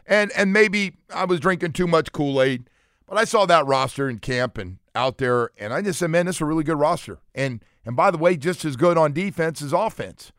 and 0.07 0.31
and 0.37 0.53
maybe 0.53 0.97
I 1.13 1.25
was 1.25 1.41
drinking 1.41 1.73
too 1.73 1.87
much 1.87 2.13
Kool 2.13 2.43
Aid, 2.43 2.69
but 3.07 3.17
I 3.17 3.25
saw 3.25 3.47
that 3.47 3.67
roster 3.67 4.09
in 4.09 4.19
camp 4.19 4.59
and 4.59 4.77
out 4.95 5.19
there, 5.19 5.51
and 5.59 5.73
I 5.73 5.83
just 5.83 5.99
said, 5.99 6.11
man, 6.11 6.27
this 6.27 6.37
is 6.37 6.43
a 6.43 6.45
really 6.45 6.65
good 6.65 6.79
roster. 6.79 7.19
And 7.35 7.65
and 7.85 7.97
by 7.97 8.11
the 8.11 8.19
way, 8.19 8.37
just 8.37 8.65
as 8.65 8.77
good 8.77 8.97
on 8.97 9.13
defense 9.13 9.63
as 9.63 9.73
offense. 9.73 10.33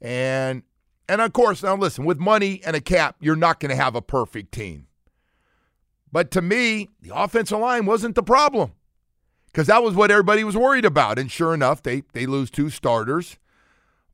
And 0.00 0.62
and 1.08 1.20
of 1.20 1.32
course, 1.32 1.62
now 1.62 1.76
listen, 1.76 2.04
with 2.04 2.18
money 2.18 2.60
and 2.64 2.76
a 2.76 2.80
cap, 2.80 3.16
you're 3.20 3.36
not 3.36 3.60
going 3.60 3.70
to 3.70 3.76
have 3.76 3.94
a 3.94 4.02
perfect 4.02 4.52
team. 4.52 4.86
But 6.12 6.30
to 6.32 6.42
me, 6.42 6.88
the 7.02 7.14
offensive 7.14 7.58
line 7.58 7.86
wasn't 7.86 8.14
the 8.14 8.22
problem 8.22 8.72
because 9.46 9.66
that 9.66 9.82
was 9.82 9.94
what 9.94 10.10
everybody 10.10 10.44
was 10.44 10.56
worried 10.56 10.84
about. 10.84 11.18
And 11.18 11.30
sure 11.30 11.54
enough, 11.54 11.82
they 11.82 12.02
they 12.12 12.26
lose 12.26 12.50
two 12.50 12.70
starters. 12.70 13.38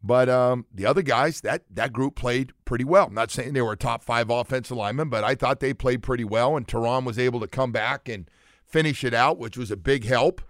But 0.03 0.29
um, 0.29 0.67
the 0.73 0.87
other 0.87 1.03
guys, 1.03 1.41
that 1.41 1.65
that 1.71 1.93
group 1.93 2.17
played 2.17 2.53
pretty 2.65 2.85
well. 2.85 3.07
I'm 3.07 3.15
not 3.15 3.31
saying 3.31 3.55
they 3.55 3.63
were 3.63 3.77
top 3.77 4.03
five 4.03 4.31
offensive 4.31 4.77
lineman, 4.77 5.09
but 5.09 5.25
I 5.25 5.35
thought 5.35 5.61
they 5.61 5.75
played 5.75 6.03
pretty 6.03 6.25
well. 6.25 6.57
And 6.57 6.67
Terron 6.67 7.05
was 7.05 7.19
able 7.19 7.41
to 7.41 7.49
come 7.49 7.73
back 7.73 8.09
and 8.09 8.31
finish 8.67 9.05
it 9.05 9.15
out, 9.15 9.39
which 9.39 9.57
was 9.57 9.71
a 9.71 9.77
big 9.77 10.05
help. 10.05 10.41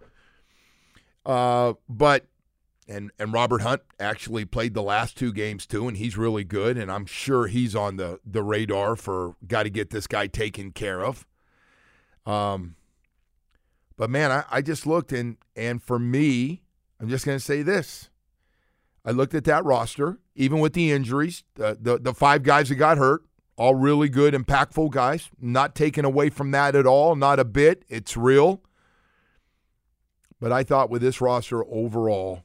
Uh, 1.24 1.74
but 1.88 2.26
and 2.88 3.10
and 3.18 3.32
Robert 3.32 3.62
Hunt 3.62 3.82
actually 3.98 4.44
played 4.44 4.74
the 4.74 4.82
last 4.82 5.16
two 5.16 5.32
games 5.32 5.66
too, 5.66 5.88
and 5.88 5.96
he's 5.96 6.16
really 6.16 6.44
good. 6.44 6.78
And 6.78 6.90
I'm 6.90 7.06
sure 7.06 7.46
he's 7.46 7.74
on 7.74 7.96
the 7.96 8.20
the 8.24 8.42
radar 8.42 8.96
for 8.96 9.34
got 9.46 9.64
to 9.64 9.70
get 9.70 9.90
this 9.90 10.06
guy 10.06 10.26
taken 10.26 10.70
care 10.70 11.04
of. 11.04 11.26
Um, 12.24 12.76
but 13.96 14.10
man, 14.10 14.30
I, 14.30 14.44
I 14.50 14.62
just 14.62 14.86
looked 14.86 15.12
and 15.12 15.36
and 15.54 15.82
for 15.82 15.98
me, 15.98 16.62
I'm 17.00 17.08
just 17.08 17.24
to 17.24 17.40
say 17.40 17.62
this. 17.62 18.10
I 19.04 19.12
looked 19.12 19.34
at 19.34 19.44
that 19.44 19.64
roster, 19.64 20.18
even 20.34 20.58
with 20.58 20.72
the 20.72 20.90
injuries, 20.90 21.44
the, 21.54 21.78
the 21.80 21.98
the 21.98 22.14
five 22.14 22.42
guys 22.42 22.68
that 22.68 22.74
got 22.76 22.98
hurt, 22.98 23.22
all 23.56 23.74
really 23.74 24.08
good, 24.08 24.34
impactful 24.34 24.90
guys. 24.90 25.30
Not 25.40 25.74
taken 25.74 26.04
away 26.04 26.30
from 26.30 26.50
that 26.50 26.74
at 26.74 26.86
all, 26.86 27.16
not 27.16 27.38
a 27.38 27.44
bit. 27.44 27.84
It's 27.88 28.16
real. 28.16 28.62
But 30.40 30.52
I 30.52 30.62
thought 30.62 30.90
with 30.90 31.02
this 31.02 31.20
roster 31.20 31.64
overall, 31.64 32.42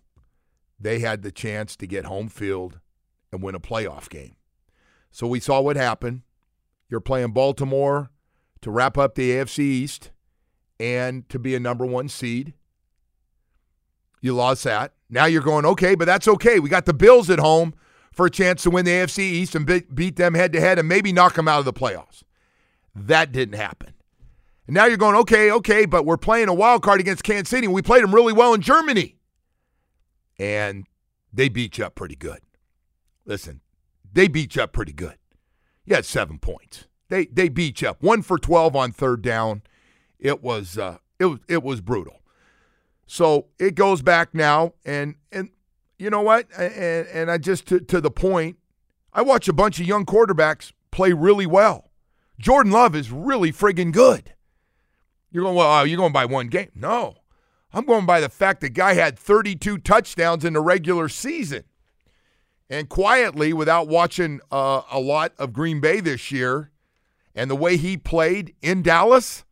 they 0.80 1.00
had 1.00 1.22
the 1.22 1.32
chance 1.32 1.76
to 1.78 1.88
get 1.88 2.06
home 2.06 2.30
field 2.30 2.80
and 3.32 3.44
win 3.44 3.56
a 3.56 3.60
playoff 3.60 4.10
game. 4.10 4.36
So 5.12 5.28
we 5.28 5.40
saw 5.40 5.62
what 5.62 5.76
happened. 5.76 6.22
You're 6.90 7.02
playing 7.02 7.32
Baltimore 7.32 8.10
to 8.62 8.72
wrap 8.72 8.98
up 8.98 9.16
the 9.16 9.32
AFC 9.32 9.60
East 9.60 10.12
and 10.80 11.28
to 11.30 11.38
be 11.38 11.54
a 11.54 11.60
number 11.60 11.86
one 11.86 12.08
seed. 12.08 12.54
You 14.22 14.34
lost 14.34 14.64
that. 14.64 14.94
Now 15.10 15.26
you're 15.26 15.42
going, 15.42 15.66
okay, 15.66 15.96
but 15.96 16.06
that's 16.06 16.28
okay. 16.28 16.60
We 16.60 16.70
got 16.70 16.86
the 16.86 16.94
Bills 16.94 17.30
at 17.30 17.40
home 17.40 17.74
for 18.12 18.26
a 18.26 18.30
chance 18.32 18.64
to 18.64 18.70
win 18.70 18.86
the 18.86 18.92
AFC 18.92 19.20
East 19.20 19.56
and 19.56 19.66
beat 19.66 20.16
them 20.16 20.34
head 20.34 20.54
to 20.54 20.60
head 20.60 20.80
and 20.80 20.88
maybe 20.88 21.12
knock 21.12 21.36
them 21.36 21.48
out 21.48 21.60
of 21.60 21.66
the 21.66 21.74
playoffs. 21.74 22.24
That 22.94 23.32
didn't 23.32 23.56
happen. 23.56 23.94
And 24.68 24.76
now 24.76 24.86
you're 24.86 24.98
going, 24.98 25.16
okay, 25.16 25.52
okay, 25.52 25.86
but 25.86 26.06
we're 26.06 26.18
playing 26.18 26.50
a 26.50 26.54
wild 26.54 26.84
card 26.84 27.00
against 27.00 27.24
Kansas 27.24 27.50
City 27.50 27.68
we 27.68 27.82
played 27.82 28.04
them 28.04 28.14
really 28.14 28.34
well 28.34 28.54
in 28.54 28.62
Germany. 28.62 29.16
And 30.38 30.86
they 31.32 31.50
beat 31.50 31.78
you 31.78 31.86
up 31.86 31.96
pretty 31.96 32.16
good. 32.16 32.40
Listen, 33.26 33.62
they 34.12 34.28
beat 34.28 34.56
you 34.56 34.64
up 34.64 34.74
pretty 34.74 34.94
good. 34.94 35.16
You 35.86 35.96
had 35.96 36.06
seven 36.06 36.40
points. 36.40 36.86
They 37.10 37.26
they 37.26 37.50
beat 37.50 37.82
you 37.82 37.90
up. 37.90 38.02
One 38.02 38.22
for 38.22 38.38
twelve 38.38 38.76
on 38.76 38.92
third 38.92 39.22
down. 39.22 39.62
It 40.20 40.42
was 40.42 40.78
uh, 40.78 40.98
it 41.20 41.26
was 41.26 41.40
it 41.48 41.64
was 41.64 41.82
brutal. 41.82 42.22
So 43.06 43.48
it 43.60 43.76
goes 43.76 44.02
back 44.02 44.34
now, 44.34 44.74
and 44.86 45.16
and 45.32 45.50
you 46.02 46.10
know 46.10 46.22
what? 46.22 46.48
And 46.58 47.08
and 47.08 47.32
I 47.32 47.38
just 47.38 47.68
to, 47.68 47.80
to 47.80 48.02
the 48.02 48.10
point, 48.10 48.58
I 49.14 49.22
watch 49.22 49.48
a 49.48 49.54
bunch 49.54 49.80
of 49.80 49.86
young 49.86 50.06
quarterbacks 50.06 50.74
play 50.90 51.14
really 51.14 51.46
well. 51.46 51.92
Jordan 52.40 52.72
Love 52.72 52.96
is 52.96 53.12
really 53.12 53.52
friggin' 53.52 53.92
good. 53.92 54.34
You're 55.32 55.44
going, 55.44 55.56
well, 55.56 55.82
oh, 55.82 55.84
you're 55.84 55.98
going 55.98 56.12
by 56.12 56.26
one 56.26 56.48
game. 56.48 56.72
No. 56.74 57.18
I'm 57.72 57.86
going 57.86 58.06
by 58.06 58.20
the 58.20 58.30
fact 58.30 58.62
the 58.62 58.70
guy 58.70 58.96
had 58.96 59.18
32 59.18 59.78
touchdowns 59.78 60.44
in 60.44 60.54
the 60.54 60.60
regular 60.60 61.08
season. 61.08 61.64
And 62.70 62.90
quietly, 62.90 63.54
without 63.54 63.88
watching 63.88 64.42
uh, 64.52 64.82
a 64.92 65.00
lot 65.00 65.34
of 65.38 65.54
Green 65.54 65.80
Bay 65.80 66.00
this 66.00 66.32
year 66.32 66.72
and 67.36 67.50
the 67.50 67.56
way 67.56 67.78
he 67.78 67.96
played 67.96 68.56
in 68.62 68.82
Dallas, 68.82 69.46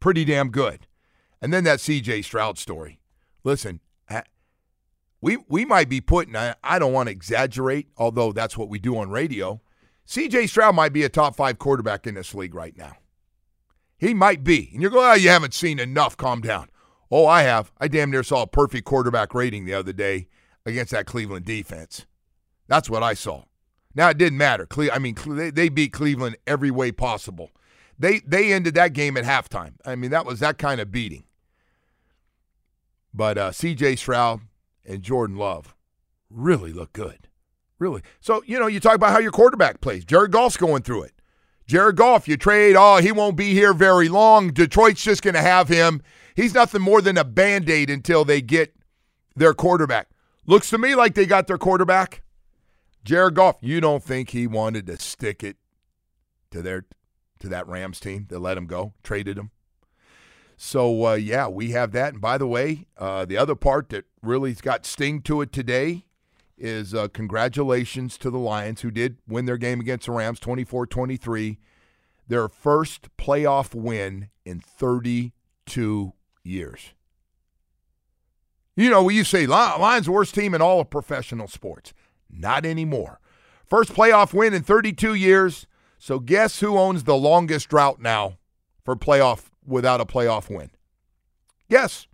pretty 0.00 0.24
damn 0.24 0.50
good. 0.50 0.86
And 1.42 1.52
then 1.52 1.64
that 1.64 1.80
CJ 1.80 2.24
Stroud 2.24 2.58
story. 2.58 3.00
Listen, 3.44 3.80
we, 5.26 5.38
we 5.48 5.64
might 5.64 5.88
be 5.88 6.00
putting, 6.00 6.36
I, 6.36 6.54
I 6.62 6.78
don't 6.78 6.92
want 6.92 7.08
to 7.08 7.12
exaggerate, 7.12 7.88
although 7.96 8.30
that's 8.30 8.56
what 8.56 8.68
we 8.68 8.78
do 8.78 8.96
on 8.96 9.10
radio. 9.10 9.60
CJ 10.06 10.48
Stroud 10.48 10.76
might 10.76 10.92
be 10.92 11.02
a 11.02 11.08
top 11.08 11.34
five 11.34 11.58
quarterback 11.58 12.06
in 12.06 12.14
this 12.14 12.32
league 12.32 12.54
right 12.54 12.76
now. 12.76 12.92
He 13.98 14.14
might 14.14 14.44
be. 14.44 14.70
And 14.72 14.80
you're 14.80 14.92
going, 14.92 15.10
oh, 15.10 15.14
you 15.14 15.28
haven't 15.30 15.52
seen 15.52 15.80
enough. 15.80 16.16
Calm 16.16 16.42
down. 16.42 16.68
Oh, 17.10 17.26
I 17.26 17.42
have. 17.42 17.72
I 17.80 17.88
damn 17.88 18.12
near 18.12 18.22
saw 18.22 18.42
a 18.42 18.46
perfect 18.46 18.84
quarterback 18.84 19.34
rating 19.34 19.64
the 19.64 19.74
other 19.74 19.92
day 19.92 20.28
against 20.64 20.92
that 20.92 21.06
Cleveland 21.06 21.44
defense. 21.44 22.06
That's 22.68 22.88
what 22.88 23.02
I 23.02 23.14
saw. 23.14 23.46
Now 23.96 24.10
it 24.10 24.18
didn't 24.18 24.38
matter. 24.38 24.64
Cle- 24.64 24.92
I 24.92 25.00
mean, 25.00 25.16
they 25.26 25.68
beat 25.68 25.92
Cleveland 25.92 26.36
every 26.46 26.70
way 26.70 26.92
possible. 26.92 27.50
They 27.98 28.20
they 28.20 28.52
ended 28.52 28.74
that 28.74 28.92
game 28.92 29.16
at 29.16 29.24
halftime. 29.24 29.72
I 29.84 29.96
mean, 29.96 30.12
that 30.12 30.24
was 30.24 30.38
that 30.38 30.56
kind 30.56 30.80
of 30.80 30.92
beating. 30.92 31.24
But 33.12 33.38
uh, 33.38 33.50
C.J. 33.50 33.96
Stroud 33.96 34.42
and 34.86 35.02
Jordan 35.02 35.36
Love 35.36 35.74
really 36.30 36.72
look 36.72 36.92
good, 36.92 37.28
really. 37.78 38.02
So 38.20 38.42
you 38.46 38.58
know, 38.58 38.66
you 38.66 38.80
talk 38.80 38.94
about 38.94 39.12
how 39.12 39.18
your 39.18 39.32
quarterback 39.32 39.80
plays. 39.80 40.04
Jared 40.04 40.32
Goff's 40.32 40.56
going 40.56 40.82
through 40.82 41.04
it. 41.04 41.12
Jared 41.66 41.96
Goff, 41.96 42.28
you 42.28 42.36
trade, 42.36 42.76
oh, 42.78 42.98
he 42.98 43.10
won't 43.10 43.36
be 43.36 43.52
here 43.52 43.74
very 43.74 44.08
long. 44.08 44.52
Detroit's 44.52 45.02
just 45.02 45.22
going 45.22 45.34
to 45.34 45.40
have 45.40 45.68
him. 45.68 46.00
He's 46.36 46.54
nothing 46.54 46.80
more 46.80 47.00
than 47.00 47.18
a 47.18 47.24
band 47.24 47.68
aid 47.68 47.90
until 47.90 48.24
they 48.24 48.40
get 48.40 48.72
their 49.34 49.52
quarterback. 49.52 50.08
Looks 50.46 50.70
to 50.70 50.78
me 50.78 50.94
like 50.94 51.14
they 51.14 51.26
got 51.26 51.48
their 51.48 51.58
quarterback. 51.58 52.22
Jared 53.04 53.34
Goff, 53.34 53.56
you 53.60 53.80
don't 53.80 54.02
think 54.02 54.30
he 54.30 54.46
wanted 54.46 54.86
to 54.86 54.98
stick 54.98 55.42
it 55.42 55.56
to 56.52 56.62
their 56.62 56.84
to 57.40 57.48
that 57.48 57.66
Rams 57.66 58.00
team 58.00 58.26
that 58.30 58.38
let 58.38 58.56
him 58.56 58.66
go, 58.66 58.94
traded 59.02 59.36
him? 59.36 59.50
So 60.56 61.06
uh, 61.06 61.14
yeah, 61.14 61.48
we 61.48 61.70
have 61.72 61.92
that. 61.92 62.14
And 62.14 62.20
by 62.20 62.38
the 62.38 62.46
way, 62.46 62.86
uh, 62.96 63.24
the 63.24 63.36
other 63.36 63.54
part 63.54 63.90
that 63.90 64.04
really's 64.22 64.60
got 64.60 64.86
sting 64.86 65.20
to 65.22 65.42
it 65.42 65.52
today 65.52 66.06
is 66.58 66.94
uh, 66.94 67.08
congratulations 67.08 68.16
to 68.18 68.30
the 68.30 68.38
Lions 68.38 68.80
who 68.80 68.90
did 68.90 69.18
win 69.28 69.44
their 69.44 69.58
game 69.58 69.80
against 69.80 70.06
the 70.06 70.12
Rams 70.12 70.40
24 70.40 70.86
23. 70.86 71.58
Their 72.28 72.48
first 72.48 73.14
playoff 73.16 73.74
win 73.74 74.30
in 74.44 74.60
32 74.60 76.12
years. 76.42 76.94
You 78.74 78.90
know, 78.90 79.08
you 79.08 79.24
say 79.24 79.46
Lions 79.46 80.08
worst 80.08 80.34
team 80.34 80.54
in 80.54 80.60
all 80.60 80.80
of 80.80 80.90
professional 80.90 81.48
sports. 81.48 81.92
Not 82.30 82.66
anymore. 82.66 83.20
First 83.64 83.92
playoff 83.92 84.34
win 84.34 84.54
in 84.54 84.62
32 84.62 85.14
years. 85.14 85.66
So 85.98 86.18
guess 86.18 86.60
who 86.60 86.76
owns 86.76 87.04
the 87.04 87.16
longest 87.16 87.68
drought 87.68 88.00
now 88.00 88.38
for 88.84 88.96
playoff 88.96 89.50
without 89.66 90.00
a 90.00 90.06
playoff 90.06 90.54
win? 90.54 90.70
Yes. 91.68 92.06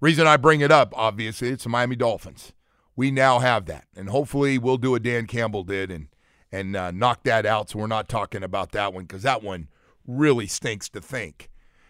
Reason 0.00 0.26
I 0.26 0.36
bring 0.36 0.60
it 0.60 0.72
up, 0.72 0.92
obviously, 0.96 1.48
it's 1.50 1.64
the 1.64 1.68
Miami 1.68 1.96
Dolphins 1.96 2.52
we 3.00 3.10
now 3.10 3.38
have 3.38 3.64
that, 3.64 3.86
and 3.96 4.10
hopefully 4.10 4.58
we'll 4.58 4.76
do 4.76 4.90
what 4.90 5.02
Dan 5.02 5.26
Campbell 5.26 5.64
did 5.64 5.90
and 5.90 6.08
and 6.52 6.76
uh, 6.76 6.90
knock 6.90 7.22
that 7.24 7.46
out. 7.46 7.70
So 7.70 7.78
we're 7.78 7.86
not 7.86 8.10
talking 8.10 8.42
about 8.42 8.72
that 8.72 8.92
one 8.92 9.04
because 9.04 9.22
that 9.22 9.42
one 9.42 9.68
really 10.06 10.46
stinks 10.46 10.90
to 10.90 11.00
think. 11.00 11.48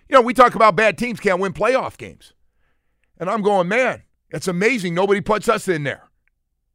You 0.08 0.14
know, 0.14 0.22
we 0.22 0.34
talk 0.34 0.54
about 0.54 0.76
bad 0.76 0.96
teams 0.96 1.18
can't 1.18 1.40
win 1.40 1.52
playoff 1.52 1.96
games, 1.96 2.32
and 3.18 3.28
I'm 3.28 3.42
going, 3.42 3.66
man, 3.66 4.04
it's 4.30 4.46
amazing 4.46 4.94
nobody 4.94 5.20
puts 5.20 5.48
us 5.48 5.66
in 5.66 5.82
there. 5.82 6.04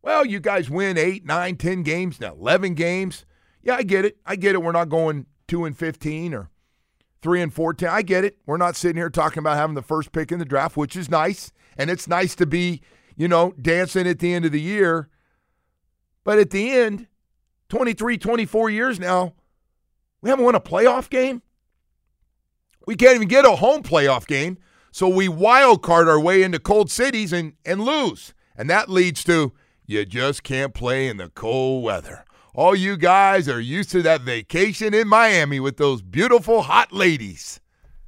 Well, 0.01 0.25
you 0.25 0.41
guys 0.41 0.69
win 0.69 0.97
eight, 0.97 1.25
nine, 1.25 1.55
ten 1.55 1.83
games 1.83 2.19
now, 2.19 2.33
eleven 2.33 2.73
games. 2.73 3.25
Yeah, 3.63 3.75
I 3.75 3.83
get 3.83 4.03
it. 4.03 4.17
I 4.25 4.35
get 4.35 4.55
it. 4.55 4.61
We're 4.61 4.73
not 4.73 4.89
going 4.89 5.27
two 5.47 5.63
and 5.63 5.77
fifteen 5.77 6.33
or 6.33 6.49
three 7.25 7.41
and 7.41 7.53
fourteen. 7.53 7.89
I 7.89 8.03
get 8.03 8.23
it. 8.23 8.37
We're 8.45 8.55
not 8.55 8.77
sitting 8.77 8.95
here 8.95 9.09
talking 9.09 9.39
about 9.39 9.57
having 9.57 9.75
the 9.75 9.81
first 9.81 10.13
pick 10.13 10.31
in 10.31 10.39
the 10.39 10.45
draft, 10.45 10.77
which 10.77 10.95
is 10.95 11.09
nice, 11.09 11.51
and 11.77 11.89
it's 11.89 12.07
nice 12.07 12.35
to 12.35 12.45
be 12.45 12.81
you 13.15 13.27
know, 13.27 13.53
dancing 13.61 14.07
at 14.07 14.19
the 14.19 14.33
end 14.33 14.45
of 14.45 14.51
the 14.51 14.61
year. 14.61 15.09
But 16.23 16.39
at 16.39 16.49
the 16.49 16.71
end, 16.71 17.07
23, 17.69 18.17
24 18.17 18.69
years 18.69 18.99
now, 18.99 19.33
we 20.21 20.29
haven't 20.29 20.45
won 20.45 20.55
a 20.55 20.59
playoff 20.59 21.09
game. 21.09 21.41
We 22.87 22.95
can't 22.95 23.15
even 23.15 23.27
get 23.27 23.45
a 23.45 23.51
home 23.51 23.83
playoff 23.83 24.27
game. 24.27 24.57
So 24.91 25.07
we 25.07 25.27
wild 25.27 25.81
card 25.81 26.07
our 26.07 26.19
way 26.19 26.43
into 26.43 26.59
cold 26.59 26.89
cities 26.89 27.33
and, 27.33 27.53
and 27.65 27.81
lose. 27.81 28.33
And 28.55 28.69
that 28.69 28.89
leads 28.89 29.23
to 29.25 29.53
you 29.85 30.05
just 30.05 30.43
can't 30.43 30.73
play 30.73 31.07
in 31.07 31.17
the 31.17 31.29
cold 31.29 31.83
weather. 31.83 32.24
All 32.55 32.73
you 32.73 32.95
guys 32.95 33.49
are 33.49 33.59
used 33.59 33.91
to 33.91 34.01
that 34.03 34.21
vacation 34.21 34.93
in 34.93 35.09
Miami 35.09 35.59
with 35.59 35.75
those 35.75 36.01
beautiful 36.01 36.61
hot 36.61 36.93
ladies. 36.93 37.59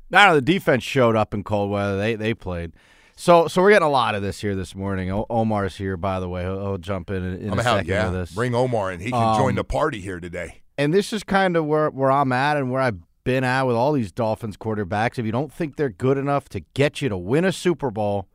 Now 0.10 0.34
the 0.34 0.42
defense 0.42 0.84
showed 0.84 1.18
up 1.18 1.34
in 1.34 1.44
cold 1.44 1.70
weather. 1.70 1.98
They 1.98 2.16
they 2.16 2.34
played. 2.34 2.72
So, 3.18 3.48
so 3.48 3.62
we're 3.62 3.72
getting 3.72 3.88
a 3.88 3.92
lot 3.92 4.16
of 4.16 4.22
this 4.22 4.40
here 4.40 4.56
this 4.56 4.74
morning. 4.74 5.12
O- 5.12 5.26
Omar's 5.30 5.76
here, 5.76 5.98
by 5.98 6.20
the 6.20 6.30
way. 6.30 6.44
He'll, 6.44 6.62
he'll 6.62 6.78
jump 6.78 7.10
in 7.10 7.24
in 7.24 7.52
I'm 7.52 7.60
a 7.60 7.64
second 7.64 7.88
yeah. 7.88 8.10
with 8.10 8.14
this. 8.14 8.32
Bring 8.32 8.54
Omar 8.54 8.92
in. 8.92 9.00
He 9.00 9.12
can 9.12 9.22
um, 9.22 9.38
join 9.38 9.56
the 9.56 9.64
party 9.64 10.00
here 10.00 10.20
today. 10.20 10.62
And 10.78 10.94
this 10.94 11.12
is 11.12 11.24
kind 11.24 11.58
of 11.58 11.66
where 11.66 11.90
where 11.90 12.12
I'm 12.12 12.32
at 12.32 12.56
and 12.56 12.72
where 12.72 12.82
I've 12.82 13.00
been 13.26 13.44
at 13.44 13.64
with 13.64 13.76
all 13.76 13.92
these 13.92 14.14
Dolphins 14.14 14.56
quarterbacks. 14.56 15.20
If 15.20 15.26
you 15.26 15.34
don't 15.34 15.52
think 15.52 15.76
they're 15.76 15.90
good 15.90 16.18
enough 16.18 16.48
to 16.50 16.62
get 16.74 17.02
you 17.02 17.10
to 17.10 17.18
win 17.18 17.44
a 17.44 17.52
Super 17.52 17.92
Bowl, 17.92 18.30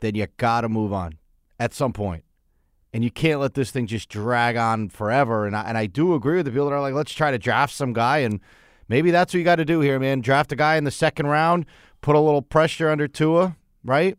then 0.00 0.16
you 0.16 0.26
got 0.36 0.62
to 0.62 0.68
move 0.68 0.92
on 0.92 1.16
at 1.58 1.72
some 1.72 1.94
point. 1.94 2.24
And 2.92 3.04
you 3.04 3.10
can't 3.10 3.40
let 3.40 3.54
this 3.54 3.70
thing 3.70 3.86
just 3.86 4.08
drag 4.08 4.56
on 4.56 4.88
forever. 4.88 5.46
And 5.46 5.54
I, 5.54 5.62
and 5.62 5.78
I 5.78 5.86
do 5.86 6.14
agree 6.14 6.38
with 6.38 6.46
the 6.46 6.50
people 6.50 6.68
that 6.68 6.74
are 6.74 6.80
like, 6.80 6.94
let's 6.94 7.12
try 7.12 7.30
to 7.30 7.38
draft 7.38 7.72
some 7.72 7.92
guy. 7.92 8.18
And 8.18 8.40
maybe 8.88 9.12
that's 9.12 9.32
what 9.32 9.38
you 9.38 9.44
got 9.44 9.56
to 9.56 9.64
do 9.64 9.80
here, 9.80 10.00
man. 10.00 10.20
Draft 10.20 10.50
a 10.50 10.56
guy 10.56 10.76
in 10.76 10.82
the 10.82 10.90
second 10.90 11.28
round, 11.28 11.66
put 12.00 12.16
a 12.16 12.20
little 12.20 12.42
pressure 12.42 12.90
under 12.90 13.06
Tua 13.06 13.56
right? 13.84 14.18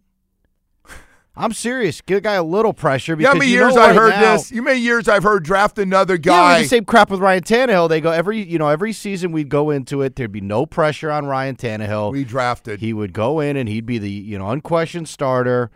I'm 1.36 1.54
serious. 1.54 2.02
Give 2.02 2.18
a 2.18 2.22
guy 2.22 2.34
a 2.34 2.44
little 2.44 2.74
pressure 2.74 3.16
because 3.16 3.30
yeah, 3.30 3.34
how 3.34 3.40
many 3.40 3.52
you 3.52 3.58
years 3.58 3.78
I've 3.78 3.96
heard 3.96 4.10
now, 4.12 4.34
this? 4.34 4.52
You 4.52 4.62
many 4.62 4.80
years 4.80 5.08
I've 5.08 5.24
heard 5.24 5.44
draft 5.44 5.78
another 5.80 6.18
guy. 6.18 6.58
Yeah, 6.58 6.62
the 6.64 6.68
same 6.68 6.86
crap 6.86 7.10
with 7.10 7.20
Ryan 7.20 7.44
Tannehill. 7.44 7.90
They 7.90 8.02
go 8.02 8.12
every 8.12 8.44
you 8.44 8.60
know 8.60 8.68
every 8.68 8.94
season 8.94 9.32
we'd 9.32 9.50
go 9.50 9.70
into 9.70 10.02
it. 10.02 10.16
There'd 10.16 10.32
be 10.32 10.42
no 10.42 10.66
pressure 10.66 11.12
on 11.12 11.26
Ryan 11.26 11.56
Tannehill. 11.56 12.12
We 12.12 12.24
drafted. 12.24 12.80
He 12.80 12.94
would 12.94 13.14
go 13.14 13.40
in 13.40 13.56
and 13.56 13.70
he'd 13.70 13.86
be 13.86 13.98
the 13.98 14.10
you 14.10 14.38
know 14.38 14.50
unquestioned 14.50 15.08
starter. 15.08 15.72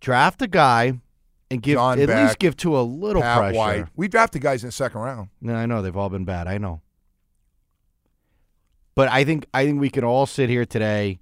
draft 0.00 0.42
a 0.42 0.46
guy 0.46 1.00
and 1.50 1.62
give 1.62 1.76
John 1.76 1.98
at 2.00 2.06
Beck, 2.08 2.26
least 2.28 2.38
give 2.38 2.56
to 2.58 2.78
a 2.78 2.82
little 2.82 3.22
Pat 3.22 3.38
pressure. 3.38 3.56
White. 3.56 3.84
We 3.96 4.08
drafted 4.08 4.42
guys 4.42 4.62
in 4.62 4.68
the 4.68 4.72
second 4.72 5.00
round. 5.00 5.28
No, 5.40 5.54
I 5.54 5.66
know 5.66 5.80
they've 5.82 5.96
all 5.96 6.08
been 6.10 6.24
bad. 6.24 6.46
I 6.46 6.58
know, 6.58 6.82
but 8.94 9.08
I 9.08 9.24
think 9.24 9.46
I 9.54 9.64
think 9.64 9.80
we 9.80 9.90
can 9.90 10.04
all 10.04 10.26
sit 10.26 10.48
here 10.50 10.64
today 10.64 11.20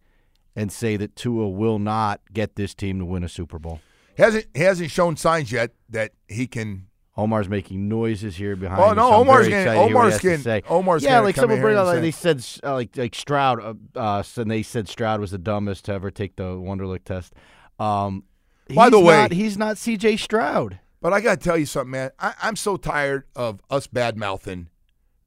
and 0.54 0.72
say 0.72 0.96
that 0.96 1.14
Tua 1.16 1.48
will 1.48 1.78
not 1.78 2.20
get 2.32 2.56
this 2.56 2.74
team 2.74 2.98
to 2.98 3.04
win 3.04 3.22
a 3.22 3.28
Super 3.28 3.58
Bowl. 3.58 3.80
He 4.16 4.22
hasn't 4.22 4.46
he 4.54 4.62
hasn't 4.62 4.90
shown 4.90 5.16
signs 5.16 5.52
yet 5.52 5.72
that 5.90 6.12
he 6.28 6.46
can. 6.46 6.86
Omar's 7.18 7.48
making 7.48 7.88
noises 7.88 8.36
here 8.36 8.56
behind. 8.56 8.78
Oh, 8.78 8.92
no, 8.92 9.08
so 9.08 9.16
Omar's 9.16 9.48
getting- 9.48 9.62
excited 9.62 9.80
to 9.80 9.86
hear 9.86 9.94
what 9.96 10.02
he 10.02 10.08
Omar's 10.08 10.20
getting- 10.20 10.40
say. 10.42 10.62
Omar's 10.68 11.02
yeah, 11.02 11.20
like 11.20 11.34
someone 11.34 11.56
in 11.56 11.62
bring 11.62 11.76
up 11.78 11.86
like 11.86 12.02
they 12.02 12.10
said 12.10 12.44
uh, 12.62 12.74
like 12.74 12.94
like 12.94 13.14
Stroud, 13.14 13.58
uh, 13.58 13.98
uh, 13.98 14.22
and 14.36 14.50
they 14.50 14.62
said 14.62 14.86
Stroud 14.86 15.18
was 15.20 15.30
the 15.30 15.38
dumbest 15.38 15.86
to 15.86 15.94
ever 15.94 16.10
take 16.10 16.36
the 16.36 16.42
Wonderlic 16.42 17.04
test. 17.04 17.32
Um, 17.78 18.24
By 18.74 18.90
the 18.90 19.00
way- 19.00 19.16
not- 19.16 19.32
he's 19.32 19.56
not 19.56 19.78
C.J. 19.78 20.16
Stroud. 20.16 20.80
But 21.00 21.12
I 21.12 21.20
got 21.20 21.40
to 21.40 21.44
tell 21.44 21.58
you 21.58 21.66
something, 21.66 21.90
man. 21.92 22.10
I, 22.18 22.34
I'm 22.42 22.56
so 22.56 22.76
tired 22.76 23.24
of 23.36 23.60
us 23.70 23.86
bad 23.86 24.16
mouthing 24.16 24.68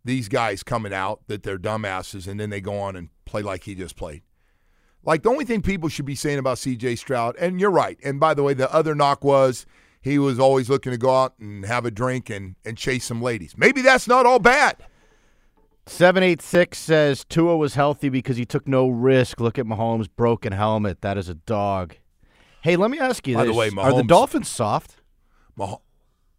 these 0.04 0.28
guys 0.28 0.64
coming 0.64 0.94
out 0.94 1.22
that 1.28 1.44
they're 1.44 1.60
dumbasses 1.60 2.28
and 2.28 2.40
then 2.40 2.50
they 2.50 2.60
go 2.62 2.80
on 2.80 2.96
and 2.96 3.10
play 3.26 3.42
like 3.42 3.64
he 3.64 3.76
just 3.76 3.96
played. 3.96 4.24
Like 5.04 5.24
the 5.24 5.30
only 5.30 5.46
thing 5.46 5.62
people 5.62 5.88
should 5.88 6.06
be 6.06 6.16
saying 6.16 6.40
about 6.40 6.58
C.J. 6.58 6.96
Stroud, 6.98 7.36
and 7.38 7.60
you're 7.62 7.72
right. 7.72 7.98
And 8.04 8.20
by 8.20 8.34
the 8.34 8.44
way, 8.44 8.54
the 8.54 8.74
other 8.74 8.96
knock 8.96 9.24
was 9.24 9.66
he 10.02 10.18
was 10.20 10.40
always 10.40 10.70
looking 10.70 10.92
to 10.92 10.98
go 10.98 11.16
out 11.16 11.36
and 11.40 11.66
have 11.66 11.86
a 11.86 11.92
drink 11.92 12.30
and, 12.30 12.56
and 12.66 12.78
chase 12.78 13.06
some 13.06 13.22
ladies. 13.22 13.54
Maybe 13.58 13.82
that's 13.82 14.08
not 14.08 14.26
all 14.26 14.40
bad. 14.40 14.78
Seven 15.86 16.22
eight 16.24 16.42
six 16.42 16.78
says 16.78 17.24
Tua 17.26 17.58
was 17.58 17.74
healthy 17.76 18.10
because 18.10 18.38
he 18.38 18.46
took 18.46 18.68
no 18.68 18.88
risk. 18.90 19.40
Look 19.40 19.58
at 19.58 19.66
Mahomes' 19.66 20.10
broken 20.14 20.52
helmet. 20.54 21.02
That 21.02 21.18
is 21.18 21.30
a 21.30 21.36
dog. 21.36 21.96
Hey, 22.62 22.76
let 22.76 22.92
me 22.92 23.00
ask 23.00 23.26
you 23.28 23.36
By 23.36 23.44
the 23.44 23.50
this: 23.50 23.58
way, 23.58 23.70
Are 23.78 23.94
the 23.94 24.04
Dolphins 24.04 24.48
soft? 24.50 24.96
Mah- 25.56 25.78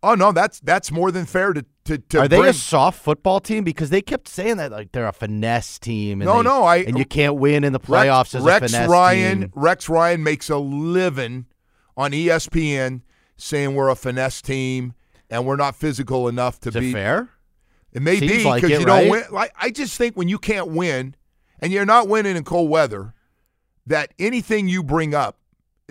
Oh 0.02 0.14
no, 0.14 0.32
that's 0.32 0.60
that's 0.60 0.90
more 0.90 1.10
than 1.10 1.26
fair 1.26 1.52
to 1.52 1.62
to, 1.84 1.98
to 1.98 2.18
Are 2.20 2.28
they 2.28 2.38
bring. 2.38 2.48
a 2.50 2.54
soft 2.54 3.02
football 3.02 3.38
team? 3.38 3.64
Because 3.64 3.90
they 3.90 4.00
kept 4.00 4.28
saying 4.28 4.56
that 4.56 4.72
like 4.72 4.92
they're 4.92 5.06
a 5.06 5.12
finesse 5.12 5.78
team. 5.78 6.22
And 6.22 6.26
No, 6.26 6.38
they- 6.38 6.42
no, 6.44 6.62
I- 6.64 6.76
and 6.78 6.98
you 6.98 7.04
can't 7.04 7.34
win 7.36 7.64
in 7.64 7.74
the 7.74 7.78
Rex- 7.80 7.88
playoffs 8.08 8.34
as 8.34 8.42
Rex 8.42 8.64
a 8.64 8.68
finesse 8.76 8.88
Ryan, 8.90 9.40
team. 9.40 9.52
Rex 9.54 9.88
Ryan 9.90 10.22
makes 10.22 10.48
a 10.48 10.56
living 10.56 11.44
on 11.98 12.12
ESPN 12.12 13.02
saying 13.36 13.74
we're 13.74 13.88
a 13.90 13.94
finesse 13.94 14.40
team 14.40 14.94
and 15.28 15.44
we're 15.44 15.56
not 15.56 15.76
physical 15.76 16.28
enough 16.28 16.58
to 16.60 16.70
Is 16.70 16.76
it 16.76 16.80
be 16.80 16.92
fair? 16.94 17.28
It 17.92 18.00
may 18.00 18.18
Seems 18.20 18.32
be 18.32 18.44
like 18.44 18.62
because 18.62 18.78
it, 18.78 18.80
you 18.80 18.86
right? 18.86 19.00
don't 19.02 19.10
win. 19.10 19.24
Like 19.30 19.52
I 19.60 19.70
just 19.70 19.98
think 19.98 20.16
when 20.16 20.28
you 20.28 20.38
can't 20.38 20.68
win 20.68 21.14
and 21.58 21.72
you're 21.72 21.84
not 21.84 22.08
winning 22.08 22.36
in 22.36 22.44
cold 22.44 22.70
weather, 22.70 23.12
that 23.86 24.14
anything 24.18 24.66
you 24.66 24.82
bring 24.82 25.14
up 25.14 25.36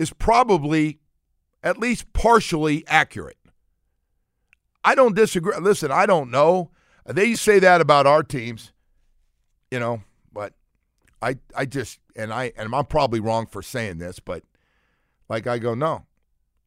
is 0.00 0.14
probably 0.14 0.98
at 1.62 1.76
least 1.76 2.10
partially 2.14 2.86
accurate. 2.88 3.36
I 4.82 4.94
don't 4.94 5.14
disagree. 5.14 5.52
Listen, 5.60 5.90
I 5.92 6.06
don't 6.06 6.30
know. 6.30 6.70
They 7.04 7.34
say 7.34 7.58
that 7.58 7.82
about 7.82 8.06
our 8.06 8.22
teams, 8.22 8.72
you 9.70 9.78
know, 9.78 10.02
but 10.32 10.54
I 11.20 11.36
I 11.54 11.66
just 11.66 11.98
and 12.16 12.32
I 12.32 12.52
and 12.56 12.74
I'm 12.74 12.86
probably 12.86 13.20
wrong 13.20 13.44
for 13.44 13.60
saying 13.60 13.98
this, 13.98 14.20
but 14.20 14.42
like 15.28 15.46
I 15.46 15.58
go, 15.58 15.74
no. 15.74 16.06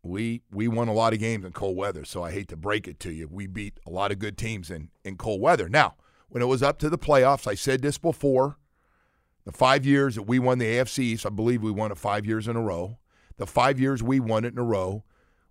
We 0.04 0.44
we 0.52 0.68
won 0.68 0.88
a 0.90 0.94
lot 0.94 1.14
of 1.14 1.20
games 1.20 1.44
in 1.44 1.54
cold 1.54 1.76
weather, 1.76 2.06
so 2.06 2.24
I 2.24 2.32
hate 2.32 2.50
to 2.50 2.58
break 2.58 2.88
it 2.88 3.00
to 3.00 3.12
you. 3.12 3.28
We 3.32 3.48
beat 3.48 3.80
a 3.88 3.90
lot 3.90 4.12
of 4.12 4.20
good 4.20 4.38
teams 4.38 4.70
in, 4.70 4.90
in 5.04 5.16
cold 5.16 5.42
weather. 5.42 5.70
Now, 5.70 5.96
when 6.28 6.44
it 6.44 6.48
was 6.48 6.62
up 6.62 6.78
to 6.80 6.90
the 6.90 6.98
playoffs, 7.00 7.48
I 7.48 7.56
said 7.56 7.82
this 7.82 7.98
before. 7.98 8.58
The 9.46 9.54
five 9.54 9.86
years 9.86 10.16
that 10.16 10.24
we 10.24 10.40
won 10.40 10.58
the 10.58 10.66
AFC 10.66 11.00
East, 11.00 11.26
I 11.26 11.30
believe 11.30 11.64
we 11.64 11.72
won 11.72 11.92
it 11.92 11.98
five 11.98 12.26
years 12.26 12.48
in 12.48 12.56
a 12.58 12.62
row. 12.62 12.98
The 13.38 13.48
five 13.48 13.80
years 13.80 14.04
we 14.04 14.20
won 14.20 14.46
it 14.46 14.54
in 14.54 14.60
a 14.60 14.64
row, 14.64 15.04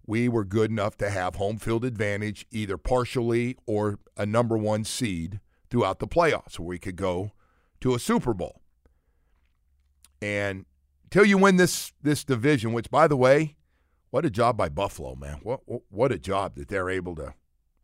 we 0.07 0.29
were 0.29 0.45
good 0.45 0.71
enough 0.71 0.97
to 0.99 1.11
have 1.11 1.37
home 1.37 1.59
field 1.59 1.85
advantage, 1.85 2.47
either 2.51 2.77
partially 2.77 3.57
or 3.67 3.99
a 4.17 4.27
number 4.27 4.57
one 4.57 4.85
seed 4.85 5.41
throughout 5.71 5.99
the 5.99 6.07
playoffs, 6.07 6.59
where 6.59 6.69
we 6.69 6.79
could 6.79 6.97
go 6.97 7.33
to 7.81 7.95
a 7.95 7.99
Super 7.99 8.35
Bowl. 8.35 8.61
And 10.21 10.67
until 11.05 11.25
you 11.25 11.39
win 11.39 11.57
this 11.57 11.93
this 12.03 12.25
division, 12.25 12.73
which 12.73 12.91
by 12.91 13.09
the 13.09 13.17
way, 13.17 13.57
what 14.11 14.25
a 14.25 14.31
job 14.31 14.57
by 14.57 14.69
Buffalo, 14.69 15.15
man! 15.15 15.41
What, 15.43 15.61
what 15.91 16.13
a 16.13 16.19
job 16.19 16.57
that 16.57 16.69
they're 16.69 16.91
able 16.91 17.15
to 17.17 17.35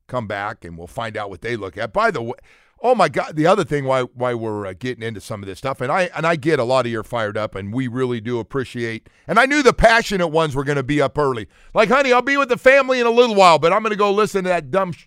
come 0.07 0.27
back, 0.27 0.65
and 0.65 0.77
we'll 0.77 0.87
find 0.87 1.17
out 1.17 1.31
what 1.31 1.41
they 1.41 1.57
look 1.57 1.77
at. 1.77 1.93
By 1.93 2.11
the 2.11 2.23
way, 2.23 2.37
oh 2.83 2.95
my 2.95 3.09
God, 3.09 3.37
the 3.37 3.47
other 3.47 3.64
thing 3.64 3.85
why 3.85 4.03
why 4.03 4.35
we're 4.35 4.67
uh, 4.67 4.75
getting 4.79 5.03
into 5.03 5.21
some 5.21 5.43
of 5.43 5.47
this 5.47 5.59
stuff, 5.59 5.81
and 5.81 5.91
I 5.91 6.11
and 6.17 6.27
I 6.27 6.37
get 6.37 6.59
a 6.59 6.64
lot 6.64 6.87
of 6.87 6.93
you 6.93 7.03
fired 7.03 7.37
up, 7.37 7.55
and 7.55 7.73
we 7.73 7.88
really 7.88 8.21
do 8.21 8.38
appreciate. 8.38 9.09
And 9.27 9.38
I 9.38 9.47
knew 9.47 9.62
the 9.62 9.73
passionate 9.73 10.29
ones 10.29 10.55
were 10.55 10.64
going 10.64 10.77
to 10.77 10.83
be 10.83 11.01
up 11.01 11.19
early. 11.19 11.49
Like, 11.75 11.88
honey, 11.88 12.12
I'll 12.12 12.23
be 12.23 12.37
with 12.37 12.49
the 12.49 12.59
family 12.59 13.01
in 13.01 13.07
a 13.07 13.11
little 13.11 13.35
while, 13.35 13.59
but 13.59 13.73
I'm 13.73 13.83
going 13.83 13.93
to 13.93 13.97
go 13.97 14.12
listen 14.12 14.45
to 14.45 14.51
that 14.51 14.71
dumb. 14.71 14.93
Sh- 14.93 15.07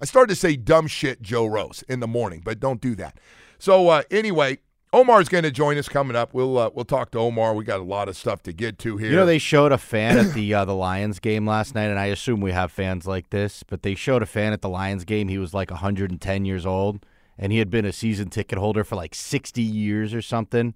I 0.00 0.04
started 0.04 0.34
to 0.34 0.40
say 0.40 0.56
dumb 0.56 0.86
shit, 0.86 1.20
Joe 1.20 1.46
Rose, 1.46 1.84
in 1.88 2.00
the 2.00 2.08
morning, 2.08 2.42
but 2.44 2.60
don't 2.60 2.80
do 2.80 2.94
that. 2.96 3.18
So 3.58 3.88
uh, 3.88 4.02
anyway. 4.10 4.58
Omar's 4.92 5.28
going 5.28 5.44
to 5.44 5.52
join 5.52 5.78
us 5.78 5.88
coming 5.88 6.16
up. 6.16 6.34
We'll 6.34 6.58
uh, 6.58 6.70
we'll 6.74 6.84
talk 6.84 7.12
to 7.12 7.18
Omar. 7.18 7.54
We 7.54 7.64
got 7.64 7.78
a 7.78 7.84
lot 7.84 8.08
of 8.08 8.16
stuff 8.16 8.42
to 8.44 8.52
get 8.52 8.78
to 8.80 8.96
here. 8.96 9.10
You 9.10 9.16
know, 9.16 9.26
they 9.26 9.38
showed 9.38 9.70
a 9.70 9.78
fan 9.78 10.18
at 10.18 10.34
the 10.34 10.52
uh, 10.52 10.64
the 10.64 10.74
Lions 10.74 11.20
game 11.20 11.46
last 11.46 11.76
night, 11.76 11.84
and 11.84 11.98
I 11.98 12.06
assume 12.06 12.40
we 12.40 12.50
have 12.50 12.72
fans 12.72 13.06
like 13.06 13.30
this. 13.30 13.62
But 13.62 13.82
they 13.82 13.94
showed 13.94 14.22
a 14.22 14.26
fan 14.26 14.52
at 14.52 14.62
the 14.62 14.68
Lions 14.68 15.04
game. 15.04 15.28
He 15.28 15.38
was 15.38 15.54
like 15.54 15.70
110 15.70 16.44
years 16.44 16.66
old, 16.66 17.06
and 17.38 17.52
he 17.52 17.58
had 17.58 17.70
been 17.70 17.84
a 17.84 17.92
season 17.92 18.30
ticket 18.30 18.58
holder 18.58 18.82
for 18.82 18.96
like 18.96 19.14
60 19.14 19.62
years 19.62 20.12
or 20.12 20.22
something. 20.22 20.74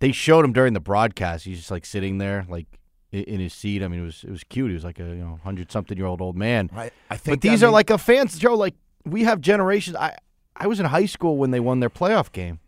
They 0.00 0.12
showed 0.12 0.46
him 0.46 0.54
during 0.54 0.72
the 0.72 0.80
broadcast. 0.80 1.44
He's 1.44 1.58
just 1.58 1.70
like 1.70 1.84
sitting 1.84 2.16
there, 2.16 2.46
like 2.48 2.66
in 3.12 3.38
his 3.38 3.52
seat. 3.52 3.82
I 3.82 3.88
mean, 3.88 4.00
it 4.00 4.04
was 4.04 4.24
it 4.24 4.30
was 4.30 4.44
cute. 4.44 4.70
He 4.70 4.74
was 4.74 4.84
like 4.84 4.98
a 4.98 5.04
you 5.04 5.16
know 5.16 5.38
hundred 5.44 5.70
something 5.70 5.98
year 5.98 6.06
old 6.06 6.22
old 6.22 6.38
man. 6.38 6.70
I, 6.74 6.90
I 7.10 7.18
think 7.18 7.36
But 7.36 7.46
these 7.46 7.62
are 7.62 7.70
like 7.70 7.90
a 7.90 7.98
fans, 7.98 8.38
Joe. 8.38 8.54
Like 8.54 8.76
we 9.04 9.24
have 9.24 9.42
generations. 9.42 9.94
I 9.96 10.16
I 10.56 10.68
was 10.68 10.80
in 10.80 10.86
high 10.86 11.06
school 11.06 11.36
when 11.36 11.50
they 11.50 11.60
won 11.60 11.80
their 11.80 11.90
playoff 11.90 12.32
game. 12.32 12.58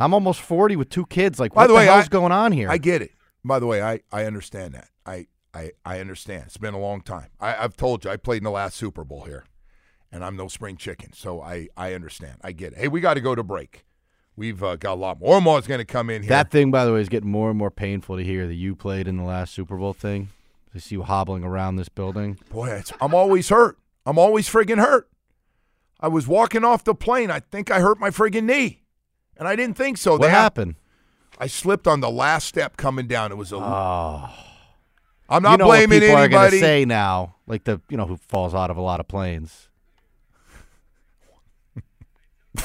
I'm 0.00 0.14
almost 0.14 0.40
40 0.40 0.76
with 0.76 0.88
two 0.88 1.06
kids. 1.06 1.38
Like, 1.38 1.52
By 1.54 1.62
what 1.62 1.66
the 1.68 1.74
way, 1.74 1.84
hell's 1.86 2.06
I- 2.06 2.08
going 2.08 2.32
on 2.32 2.52
here? 2.52 2.70
I 2.70 2.78
get 2.78 3.02
it. 3.02 3.12
By 3.44 3.58
the 3.58 3.66
way, 3.66 3.82
I, 3.82 4.00
I 4.12 4.24
understand 4.24 4.74
that. 4.74 4.88
I, 5.06 5.26
I 5.54 5.70
I 5.84 5.98
understand. 6.00 6.44
It's 6.46 6.56
been 6.58 6.74
a 6.74 6.78
long 6.78 7.00
time. 7.00 7.28
I, 7.40 7.56
I've 7.56 7.76
told 7.76 8.04
you 8.04 8.10
I 8.10 8.16
played 8.16 8.38
in 8.38 8.44
the 8.44 8.50
last 8.50 8.76
Super 8.76 9.02
Bowl 9.02 9.22
here, 9.24 9.44
and 10.12 10.22
I'm 10.24 10.36
no 10.36 10.46
spring 10.48 10.76
chicken, 10.76 11.12
so 11.14 11.40
I, 11.40 11.68
I 11.76 11.94
understand. 11.94 12.36
I 12.42 12.52
get 12.52 12.72
it. 12.74 12.78
Hey, 12.78 12.88
we 12.88 13.00
got 13.00 13.14
to 13.14 13.20
go 13.20 13.34
to 13.34 13.42
break. 13.42 13.84
We've 14.36 14.62
uh, 14.62 14.76
got 14.76 14.92
a 14.94 15.00
lot 15.00 15.20
more. 15.20 15.36
Omar's 15.36 15.66
going 15.66 15.78
to 15.80 15.84
come 15.86 16.08
in 16.10 16.22
here. 16.22 16.28
That 16.28 16.50
thing, 16.50 16.70
by 16.70 16.84
the 16.84 16.92
way, 16.92 17.00
is 17.00 17.08
getting 17.08 17.30
more 17.30 17.48
and 17.50 17.58
more 17.58 17.70
painful 17.70 18.16
to 18.18 18.22
hear 18.24 18.46
that 18.46 18.54
you 18.54 18.76
played 18.76 19.08
in 19.08 19.16
the 19.16 19.24
last 19.24 19.52
Super 19.54 19.76
Bowl 19.76 19.92
thing. 19.92 20.28
I 20.74 20.78
see 20.78 20.94
you 20.96 21.02
hobbling 21.02 21.42
around 21.44 21.76
this 21.76 21.88
building. 21.88 22.38
Boy, 22.50 22.70
it's, 22.70 22.92
I'm 23.00 23.14
always 23.14 23.48
hurt. 23.48 23.76
I'm 24.06 24.18
always 24.18 24.48
friggin' 24.48 24.78
hurt. 24.78 25.08
I 25.98 26.08
was 26.08 26.28
walking 26.28 26.64
off 26.64 26.84
the 26.84 26.94
plane. 26.94 27.30
I 27.30 27.40
think 27.40 27.70
I 27.70 27.80
hurt 27.80 27.98
my 27.98 28.10
friggin' 28.10 28.44
knee, 28.44 28.82
and 29.40 29.48
I 29.48 29.56
didn't 29.56 29.76
think 29.76 29.98
so. 29.98 30.16
What 30.16 30.30
happened? 30.30 30.76
I 31.38 31.48
slipped 31.48 31.88
on 31.88 32.00
the 32.00 32.10
last 32.10 32.46
step 32.46 32.76
coming 32.76 33.08
down. 33.08 33.32
It 33.32 33.36
was 33.36 33.50
a. 33.50 33.56
Oh. 33.56 34.30
I'm 35.28 35.42
not 35.42 35.52
you 35.52 35.56
know 35.58 35.68
what 35.68 35.76
blaming 35.78 36.00
people 36.00 36.16
are 36.16 36.28
gonna 36.28 36.48
anybody. 36.48 36.60
say 36.60 36.84
now, 36.84 37.36
like 37.46 37.64
the 37.64 37.80
you 37.88 37.96
know 37.96 38.04
who 38.04 38.16
falls 38.18 38.54
out 38.54 38.70
of 38.70 38.76
a 38.76 38.82
lot 38.82 39.00
of 39.00 39.08
planes. 39.08 39.68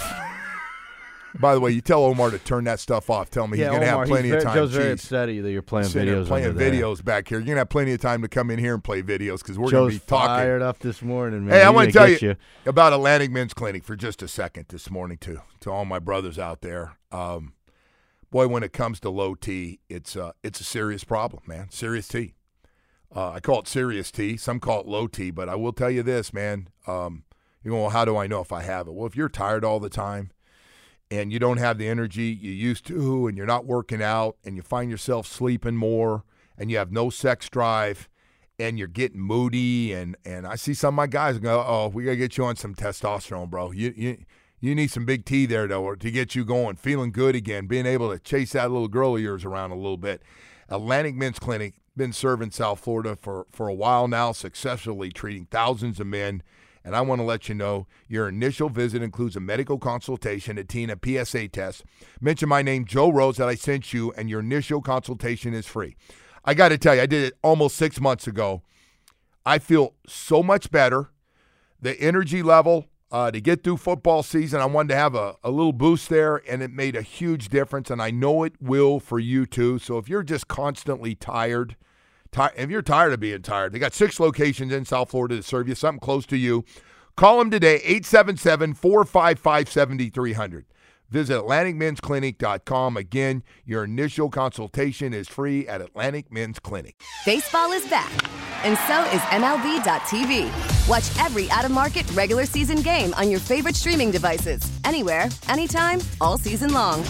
By 1.40 1.54
the 1.54 1.60
way, 1.60 1.72
you 1.72 1.82
tell 1.82 2.04
Omar 2.06 2.32
to 2.32 2.40
turn 2.40 2.64
that 2.66 2.80
stuff 2.80 3.10
off. 3.10 3.30
Tell 3.30 3.48
me 3.48 3.58
Yeah, 3.58 3.66
he's 3.66 3.70
going 3.72 3.82
to 3.82 3.88
have 3.88 4.08
plenty 4.08 4.30
of 4.32 4.44
time. 4.44 4.56
Joe's 4.56 4.72
very 4.72 4.92
upset 4.92 5.28
that 5.28 5.34
you're 5.34 5.62
playing 5.62 5.88
videos 5.88 6.28
playing 6.28 6.48
under 6.48 6.58
there. 6.58 6.72
videos 6.72 7.04
back 7.04 7.28
here. 7.28 7.40
You're 7.40 7.46
going 7.46 7.56
to 7.56 7.62
have 7.62 7.70
plenty 7.70 7.94
of 7.94 8.02
time 8.02 8.22
to 8.22 8.28
come 8.28 8.50
in 8.50 8.60
here 8.60 8.74
and 8.74 8.84
play 8.84 9.02
videos 9.02 9.40
because 9.40 9.58
we're 9.58 9.72
going 9.72 9.92
to 9.92 10.00
be 10.00 10.06
talking. 10.06 10.28
fired 10.28 10.62
up 10.62 10.80
this 10.80 11.02
morning, 11.02 11.46
man. 11.46 11.56
Hey, 11.56 11.64
I 11.64 11.70
want 11.70 11.90
to 11.90 11.94
tell 11.94 12.08
get 12.08 12.22
you, 12.22 12.36
about 12.66 12.94
Atlantic 12.94 13.32
Men's 13.32 13.54
Clinic 13.54 13.84
for 13.84 13.96
just 13.96 14.22
a 14.22 14.28
second 14.28 14.66
this 14.70 14.90
morning, 14.90 15.18
too, 15.18 15.42
to 15.62 15.72
all 15.72 15.86
my 15.86 16.00
brothers 16.00 16.40
out 16.40 16.62
there. 16.62 16.98
Um, 17.12 17.54
boy, 18.32 18.48
when 18.48 18.64
it 18.64 18.72
comes 18.74 19.00
to 19.02 19.10
low 19.10 19.36
T, 19.36 19.80
it's 19.90 20.16
uh, 20.16 20.32
it's 20.44 20.60
a 20.60 20.66
serious 20.66 21.04
problem, 21.04 21.44
man. 21.48 21.70
Serious 21.70 22.08
T. 22.08 22.36
Uh, 23.14 23.32
I 23.32 23.40
call 23.40 23.60
it 23.60 23.68
serious 23.68 24.12
T. 24.12 24.38
Some 24.38 24.60
call 24.60 24.82
it 24.82 24.88
low 24.88 25.08
T, 25.08 25.32
but 25.32 25.50
I 25.50 25.56
will 25.56 25.74
tell 25.74 25.92
you 25.92 26.04
this, 26.04 26.34
man. 26.34 26.70
Um, 26.88 27.24
you 27.64 27.72
go, 27.72 27.82
well, 27.82 27.90
how 27.90 28.06
do 28.06 28.16
I 28.16 28.28
know 28.28 28.42
if 28.42 28.52
I 28.52 28.62
have 28.62 28.88
it? 28.88 28.94
Well, 28.94 29.08
if 29.08 29.16
you're 29.16 29.30
tired 29.30 29.64
all 29.64 29.80
the 29.80 29.90
time 29.90 30.32
and 31.12 31.32
you 31.32 31.40
don't 31.40 31.58
have 31.58 31.78
the 31.78 31.88
energy 31.88 32.26
you 32.26 32.52
used 32.52 32.86
to, 32.88 33.28
and 33.28 33.38
you're 33.38 33.46
not 33.46 33.66
working 33.66 34.02
out, 34.02 34.38
and 34.44 34.56
you 34.56 34.62
find 34.62 34.90
yourself 34.90 35.28
sleeping 35.28 35.76
more, 35.76 36.24
and 36.58 36.72
you 36.72 36.78
have 36.78 36.92
no 36.92 37.10
sex 37.10 37.50
drive, 37.50 38.10
and 38.58 38.80
you're 38.80 38.88
getting 38.88 39.20
moody, 39.20 39.94
and 39.94 40.16
and 40.26 40.48
I 40.48 40.56
see 40.56 40.74
some 40.74 40.94
of 40.94 40.98
my 40.98 41.08
guys 41.08 41.40
go, 41.40 41.64
oh, 41.68 41.90
we 41.90 42.06
gotta 42.06 42.18
get 42.18 42.38
you 42.38 42.46
on 42.46 42.56
some 42.56 42.74
testosterone, 42.74 43.50
bro. 43.50 43.72
You 43.72 43.94
you 43.96 44.18
you 44.60 44.74
need 44.74 44.90
some 44.90 45.06
big 45.06 45.26
T 45.26 45.46
there 45.46 45.68
though 45.68 45.96
to 45.96 46.12
get 46.12 46.36
you 46.36 46.46
going, 46.46 46.76
feeling 46.78 47.12
good 47.12 47.36
again, 47.36 47.68
being 47.68 47.86
able 47.86 48.12
to 48.12 48.20
chase 48.20 48.54
that 48.54 48.72
little 48.72 48.88
girl 48.88 49.16
of 49.16 49.22
yours 49.22 49.46
around 49.46 49.72
a 49.72 49.76
little 49.76 49.98
bit. 49.98 50.22
Atlantic 50.70 51.16
Men's 51.16 51.38
Clinic 51.40 51.76
been 51.96 52.14
serving 52.14 52.52
South 52.52 52.80
Florida 52.80 53.16
for 53.16 53.46
for 53.52 53.68
a 53.68 53.74
while 53.74 54.08
now, 54.08 54.32
successfully 54.32 55.12
treating 55.12 55.46
thousands 55.46 56.00
of 56.00 56.08
men. 56.08 56.42
And 56.86 56.96
I 56.96 57.02
want 57.02 57.20
to 57.20 57.26
let 57.26 57.50
you 57.50 57.56
know 57.56 57.88
your 58.08 58.30
initial 58.30 58.70
visit 58.70 59.02
includes 59.02 59.36
a 59.36 59.40
medical 59.40 59.80
consultation, 59.80 60.60
a 60.60 60.62
and 60.62 60.92
a 60.92 61.26
PSA 61.26 61.48
test. 61.48 61.84
Mention 62.22 62.48
my 62.48 62.62
name, 62.62 62.86
Joe 62.86 63.12
Rose, 63.12 63.38
that 63.38 63.50
I 63.50 63.56
sent 63.56 63.92
you, 63.92 64.14
and 64.16 64.30
your 64.30 64.40
initial 64.40 64.82
consultation 64.82 65.56
is 65.56 65.66
free. 65.66 65.96
I 66.46 66.54
got 66.54 66.70
to 66.70 66.78
tell 66.78 66.94
you, 66.94 67.02
I 67.02 67.08
did 67.08 67.24
it 67.24 67.34
almost 67.42 67.76
six 67.76 68.00
months 68.00 68.28
ago. 68.28 68.62
I 69.48 69.58
feel 69.58 69.96
so 70.08 70.44
much 70.44 70.70
better. 70.70 71.10
The 71.82 72.00
energy 72.00 72.44
level 72.44 72.86
uh, 73.12 73.32
to 73.32 73.42
get 73.42 73.64
through 73.64 73.78
football 73.78 74.22
season, 74.22 74.62
I 74.62 74.66
wanted 74.66 74.90
to 74.90 74.96
have 74.96 75.16
a, 75.16 75.38
a 75.44 75.50
little 75.50 75.74
boost 75.74 76.10
there, 76.10 76.44
and 76.48 76.62
it 76.62 76.72
made 76.72 76.96
a 76.96 77.02
huge 77.02 77.50
difference. 77.50 77.90
And 77.90 78.00
I 78.00 78.12
know 78.12 78.44
it 78.44 78.54
will 78.62 79.00
for 79.00 79.18
you 79.18 79.48
too. 79.48 79.80
So 79.80 79.98
if 79.98 80.08
you're 80.08 80.24
just 80.24 80.48
constantly 80.48 81.16
tired, 81.16 81.70
ti- 81.70 81.85
if 82.56 82.70
you're 82.70 82.82
tired 82.82 83.14
of 83.14 83.20
being 83.20 83.42
tired, 83.42 83.74
they 83.74 83.80
got 83.80 83.94
six 83.94 84.20
locations 84.20 84.72
in 84.72 84.86
South 84.86 85.10
Florida 85.10 85.38
to 85.38 85.44
serve 85.44 85.68
you, 85.68 85.76
something 85.76 86.00
close 86.00 86.26
to 86.28 86.38
you. 86.38 86.66
Call 87.16 87.40
them 87.40 87.50
today, 87.50 87.76
877 87.76 88.74
455 88.74 89.70
7300. 89.70 90.66
Visit 91.10 91.36
AtlanticMen'sClinic.com. 91.36 92.98
Again, 92.98 93.44
your 93.64 93.84
initial 93.84 94.30
consultation 94.30 95.14
is 95.14 95.28
free 95.28 95.68
at 95.68 95.80
Atlantic 95.80 96.32
Men's 96.32 96.60
Clinic. 96.60 97.02
Baseball 97.26 97.72
is 97.72 97.88
back, 97.88 98.12
and 98.66 98.78
so 98.80 99.04
is 99.16 99.22
MLB.tv. 99.32 100.90
Watch 100.90 101.26
every 101.26 101.50
out 101.52 101.64
of 101.64 101.72
market 101.72 102.10
regular 102.12 102.46
season 102.46 102.82
game 102.82 103.14
on 103.14 103.30
your 103.30 103.40
favorite 103.40 103.76
streaming 103.76 104.12
devices, 104.12 104.70
anywhere, 104.84 105.28
anytime, 105.48 106.00
all 106.20 106.38
season 106.38 106.74
long. 106.74 107.04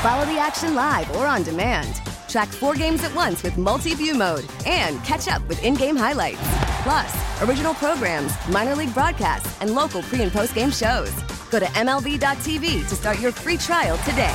Follow 0.00 0.24
the 0.24 0.38
action 0.40 0.74
live 0.74 1.14
or 1.16 1.26
on 1.26 1.42
demand. 1.42 2.00
Track 2.32 2.48
four 2.48 2.74
games 2.74 3.04
at 3.04 3.14
once 3.14 3.42
with 3.42 3.58
multi 3.58 3.94
view 3.94 4.14
mode 4.14 4.46
and 4.64 5.04
catch 5.04 5.28
up 5.28 5.46
with 5.48 5.62
in 5.62 5.74
game 5.74 5.96
highlights. 5.96 6.40
Plus, 6.82 7.42
original 7.42 7.74
programs, 7.74 8.32
minor 8.48 8.74
league 8.74 8.94
broadcasts, 8.94 9.60
and 9.60 9.74
local 9.74 10.00
pre 10.04 10.22
and 10.22 10.32
post 10.32 10.54
game 10.54 10.70
shows. 10.70 11.12
Go 11.50 11.58
to 11.58 11.66
MLB.tv 11.66 12.88
to 12.88 12.94
start 12.94 13.20
your 13.20 13.32
free 13.32 13.58
trial 13.58 13.98
today. 13.98 14.34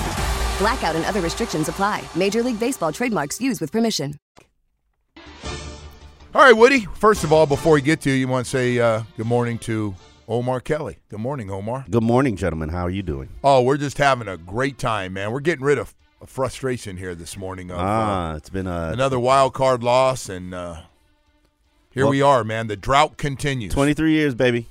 Blackout 0.60 0.96
and 0.96 1.06
other 1.06 1.22
restrictions 1.22 1.70
apply. 1.70 2.04
Major 2.14 2.44
League 2.44 2.60
Baseball 2.60 2.92
trademarks 2.92 3.42
used 3.42 3.62
with 3.62 3.72
permission. 3.72 4.14
All 6.36 6.44
right, 6.44 6.54
Woody. 6.56 6.82
First 6.94 7.24
of 7.24 7.34
all, 7.34 7.48
before 7.48 7.74
we 7.74 7.82
get 7.82 8.02
to 8.02 8.12
you, 8.12 8.16
you 8.16 8.28
want 8.28 8.46
to 8.46 8.50
say 8.52 8.78
uh, 8.78 9.02
good 9.18 9.26
morning 9.26 9.58
to 9.60 9.96
Omar 10.28 10.60
Kelly. 10.60 10.98
Good 11.10 11.20
morning, 11.20 11.50
Omar. 11.50 11.86
Good 11.90 12.04
morning, 12.04 12.36
gentlemen. 12.36 12.70
How 12.70 12.84
are 12.84 12.92
you 12.92 13.02
doing? 13.02 13.30
Oh, 13.44 13.64
we're 13.64 13.78
just 13.78 13.98
having 13.98 14.28
a 14.28 14.38
great 14.38 14.78
time, 14.78 15.14
man. 15.14 15.32
We're 15.32 15.40
getting 15.40 15.66
rid 15.66 15.80
of 15.80 15.96
frustration 16.25 16.97
here 16.97 17.13
this 17.15 17.38
morning. 17.38 17.69
Of, 17.71 17.77
ah, 17.80 18.32
uh, 18.32 18.36
it's 18.38 18.49
been 18.49 18.67
a 18.67 18.89
another 18.91 19.19
wild 19.19 19.53
card 19.53 19.84
loss, 19.84 20.30
and 20.30 20.53
uh, 20.53 20.82
here 21.91 22.03
Well- 22.06 22.12
we 22.12 22.21
are, 22.21 22.43
man. 22.43 22.67
The 22.67 22.75
drought 22.75 23.17
continues. 23.17 23.73
23 23.73 24.12
years, 24.12 24.36
baby. 24.36 24.67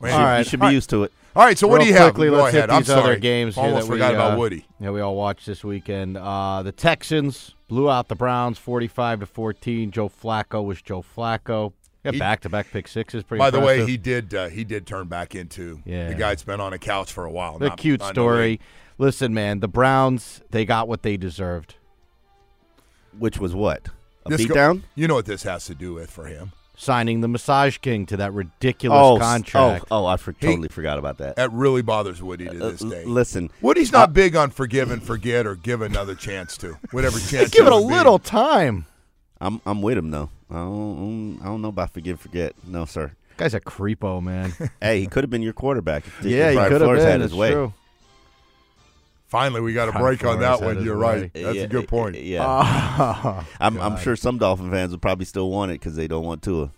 Man. 0.00 0.10
You 0.10 0.10
should- 0.10 0.38
you 0.38 0.44
should 0.50 0.60
be 0.60 0.74
used 0.74 0.90
to 0.90 1.04
it. 1.04 1.12
All 1.36 1.44
right, 1.44 1.56
so 1.56 1.68
what 1.68 1.80
do 1.80 1.86
you 1.86 1.92
have? 1.92 2.14
quickly, 2.14 2.28
Go 2.28 2.42
let's 2.42 2.48
ahead. 2.54 2.70
hit 2.70 2.74
I'm 2.74 2.82
these 2.82 2.90
other 2.90 3.02
sorry. 3.02 3.20
games 3.20 3.54
here 3.54 3.64
Almost 3.64 3.86
that 3.86 3.92
forgot 3.92 4.10
we, 4.10 4.14
about 4.16 4.34
uh, 4.34 4.36
Woody. 4.38 4.66
Yeah, 4.80 4.90
we 4.90 5.00
all 5.00 5.14
watched 5.14 5.46
this 5.46 5.62
weekend. 5.62 6.16
Uh, 6.16 6.62
the 6.64 6.72
Texans 6.72 7.54
blew 7.68 7.88
out 7.88 8.08
the 8.08 8.16
Browns, 8.16 8.58
forty-five 8.58 9.20
to 9.20 9.26
fourteen. 9.26 9.92
Joe 9.92 10.08
Flacco 10.08 10.64
was 10.64 10.82
Joe 10.82 11.04
Flacco. 11.16 11.72
Got 12.02 12.14
He- 12.14 12.18
back-to-back 12.18 12.72
pick 12.72 12.88
sixes. 12.88 13.22
Pretty. 13.22 13.38
By 13.38 13.50
the 13.50 13.60
way, 13.60 13.86
he 13.86 13.96
did 13.96 14.34
uh, 14.34 14.48
he 14.48 14.64
did 14.64 14.88
turn 14.88 15.06
back 15.06 15.36
into 15.36 15.80
Yeah. 15.84 16.08
the 16.08 16.14
guy 16.14 16.30
that's 16.30 16.42
been 16.42 16.60
on 16.60 16.72
a 16.72 16.78
couch 16.78 17.12
for 17.12 17.24
a 17.26 17.30
while. 17.30 17.58
The 17.58 17.70
cute 17.70 18.00
not 18.00 18.12
story. 18.14 18.38
way. 18.38 18.58
Listen, 19.00 19.32
man, 19.32 19.60
the 19.60 19.68
Browns 19.68 20.42
they 20.50 20.66
got 20.66 20.86
what 20.86 21.02
they 21.02 21.16
deserved. 21.16 21.76
Which 23.18 23.38
was 23.38 23.54
what? 23.54 23.88
A 24.26 24.28
This 24.30 24.44
go- 24.44 24.54
beatdown? 24.54 24.82
you 24.94 25.08
know 25.08 25.14
what 25.14 25.24
this 25.24 25.42
has 25.44 25.64
to 25.66 25.74
do 25.74 25.94
with 25.94 26.10
for 26.10 26.26
him? 26.26 26.52
Signing 26.76 27.20
the 27.22 27.28
Massage 27.28 27.78
King 27.78 28.04
to 28.06 28.16
that 28.18 28.32
ridiculous 28.34 28.98
Oh, 29.00 29.18
contract. 29.18 29.86
Oh, 29.90 30.04
oh, 30.04 30.06
I 30.06 30.16
for, 30.18 30.32
He- 30.38 30.46
totally 30.46 30.68
forgot 30.68 30.98
about 30.98 31.16
that. 31.18 31.36
That 31.36 31.50
really 31.52 31.80
bothers 31.82 32.22
Woody 32.22 32.44
to 32.46 32.50
Uh, 32.66 32.70
this 32.70 32.82
l- 32.82 32.90
day. 32.90 33.04
listen, 33.06 33.50
Woody's 33.62 33.90
not 33.90 34.12
big 34.12 34.36
on 34.36 34.50
forgive 34.50 34.90
and 34.90 35.02
forget 35.02 35.46
or 35.46 35.54
give 35.56 35.80
another 35.82 36.14
chance 36.14 36.56
to 36.58 36.76
whatever 36.90 37.18
chance. 37.30 37.50
Give 37.50 37.66
it 37.66 37.72
a 37.72 37.76
would 37.76 37.88
be. 37.88 37.94
little 37.94 38.18
time. 38.18 38.84
I'm 39.40 39.62
I'm 39.64 39.80
with 39.80 39.96
him 39.96 40.10
though. 40.10 40.28
I 40.50 40.56
don't, 40.56 41.38
I 41.40 41.46
don't 41.46 41.62
know 41.62 41.68
about 41.68 41.94
forgive 41.94 42.20
forget. 42.20 42.54
No, 42.66 42.84
sir. 42.84 43.12
Guy's 43.38 43.54
a 43.54 43.60
creepo, 43.60 44.22
man. 44.22 44.52
hey, 44.82 45.00
he 45.00 45.06
could 45.06 45.24
have 45.24 45.30
been 45.30 45.40
your 45.42 45.54
quarterback. 45.54 46.06
if- 46.06 46.20
if 46.20 46.26
yeah, 46.26 46.50
he 46.50 46.56
could 46.68 46.82
have 46.82 46.90
been. 46.96 47.00
had 47.06 47.20
his 47.22 47.34
way. 47.34 47.52
true. 47.52 47.72
Finally, 49.30 49.60
we 49.60 49.72
got 49.72 49.88
a 49.88 49.92
break 49.98 50.24
on 50.24 50.40
that 50.40 50.60
one. 50.60 50.84
You're 50.84 50.98
way. 50.98 51.20
right. 51.22 51.30
That's 51.32 51.56
Yeah, 51.56 51.62
a 51.62 51.66
good 51.68 51.86
point. 51.88 52.16
Yeah, 52.16 52.44
Oh, 52.44 53.46
I'm 53.60 53.80
I'm 53.80 53.96
sure 53.98 54.16
some 54.16 54.38
Dolphin 54.38 54.70
fans 54.70 54.90
would 54.90 55.00
probably 55.00 55.24
still 55.24 55.50
want 55.50 55.70
it 55.70 55.74
because 55.80 55.94
they 55.96 56.08
don't 56.08 56.24
want 56.24 56.42
Tua. 56.42 56.70